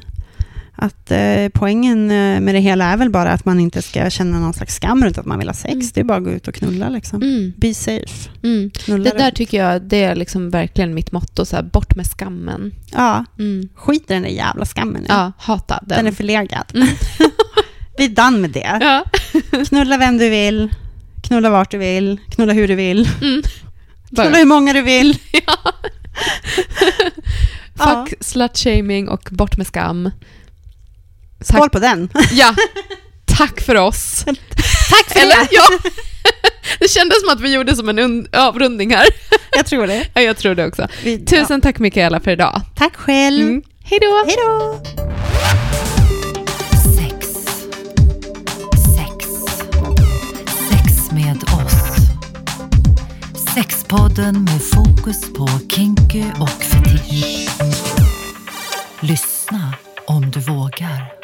att 0.76 1.10
eh, 1.10 1.48
poängen 1.52 2.10
eh, 2.10 2.40
med 2.40 2.54
det 2.54 2.60
hela 2.60 2.84
är 2.84 2.96
väl 2.96 3.10
bara 3.10 3.32
att 3.32 3.44
man 3.44 3.60
inte 3.60 3.82
ska 3.82 4.10
känna 4.10 4.40
någon 4.40 4.52
slags 4.52 4.74
skam 4.74 5.04
runt 5.04 5.18
att 5.18 5.26
man 5.26 5.38
vill 5.38 5.48
ha 5.48 5.54
sex. 5.54 5.72
Mm. 5.74 5.86
Det 5.94 6.00
är 6.00 6.04
bara 6.04 6.18
att 6.18 6.24
gå 6.24 6.30
ut 6.30 6.48
och 6.48 6.54
knulla 6.54 6.88
liksom. 6.88 7.22
Mm. 7.22 7.52
Be 7.56 7.74
safe. 7.74 8.30
Mm. 8.42 8.70
Knulla 8.70 9.04
Det 9.10 9.18
där 9.18 9.24
runt. 9.24 9.36
tycker 9.36 9.64
jag 9.64 9.82
det 9.82 10.02
är 10.04 10.14
liksom 10.14 10.50
verkligen 10.50 10.94
mitt 10.94 11.12
motto, 11.12 11.44
så 11.44 11.56
här, 11.56 11.62
bort 11.62 11.96
med 11.96 12.06
skammen. 12.06 12.74
Ja, 12.92 13.24
Mm. 13.38 13.68
skit 13.74 14.02
i 14.10 14.12
den 14.14 14.22
där 14.22 14.30
jävla 14.30 14.64
skammen 14.64 15.00
nu. 15.02 15.06
Ja, 15.08 15.32
hata 15.38 15.78
den. 15.86 15.96
Den 15.98 16.06
är 16.06 16.12
förlegad. 16.12 16.64
Mm. 16.74 16.88
Vi 17.98 18.04
är 18.04 18.08
done 18.08 18.38
med 18.38 18.50
det. 18.50 18.78
ja. 18.80 19.04
Knulla 19.64 19.96
vem 19.96 20.18
du 20.18 20.28
vill, 20.30 20.74
knulla 21.22 21.50
vart 21.50 21.70
du 21.70 21.78
vill, 21.78 22.20
knulla 22.30 22.52
hur 22.52 22.68
du 22.68 22.74
vill, 22.74 23.08
Mm. 23.22 23.42
knulla 24.14 24.36
hur 24.38 24.44
många 24.46 24.72
du 24.72 24.82
vill. 24.82 25.16
ja. 25.46 25.72
Ja. 27.78 28.06
Fuck 28.06 28.14
slut-shaming 28.24 29.08
och 29.08 29.28
bort 29.32 29.56
med 29.56 29.66
skam. 29.66 30.10
Skål 31.44 31.70
på 31.70 31.78
den. 31.78 32.08
Ja, 32.32 32.54
tack 33.24 33.60
för 33.60 33.74
oss. 33.74 34.24
Tack 34.90 35.08
för 35.12 35.20
Eller? 35.20 35.36
det. 35.36 35.48
Ja. 35.50 35.62
Det 36.80 36.90
kändes 36.90 37.20
som 37.20 37.28
att 37.30 37.40
vi 37.40 37.54
gjorde 37.54 37.76
som 37.76 37.88
en 37.88 37.98
un- 37.98 38.36
avrundning 38.36 38.94
här. 38.94 39.06
Jag 39.56 39.66
tror 39.66 39.86
det. 39.86 40.06
Ja, 40.14 40.20
jag 40.20 40.36
tror 40.36 40.54
det 40.54 40.66
också. 40.66 40.88
Vi, 41.04 41.24
Tusen 41.24 41.60
tack 41.60 41.78
Mikaela 41.78 42.20
för 42.20 42.30
idag. 42.30 42.52
Ja. 42.54 42.62
Tack 42.76 42.96
själv. 42.96 43.42
Mm. 43.42 43.62
Hej 43.84 43.98
då! 44.02 44.24
Hej 44.26 44.36
då. 44.46 44.82
Sex. 46.98 47.26
Sex. 48.96 49.26
Sex 50.70 51.10
med 51.12 51.42
oss. 51.42 51.74
Sexpodden 53.54 54.44
med 54.44 54.62
fokus 54.62 55.32
på 55.36 55.48
kinky 55.74 56.24
och 56.40 56.64
fetisch. 56.64 57.48
Lyssna 59.00 59.74
om 60.06 60.30
du 60.30 60.40
vågar. 60.40 61.21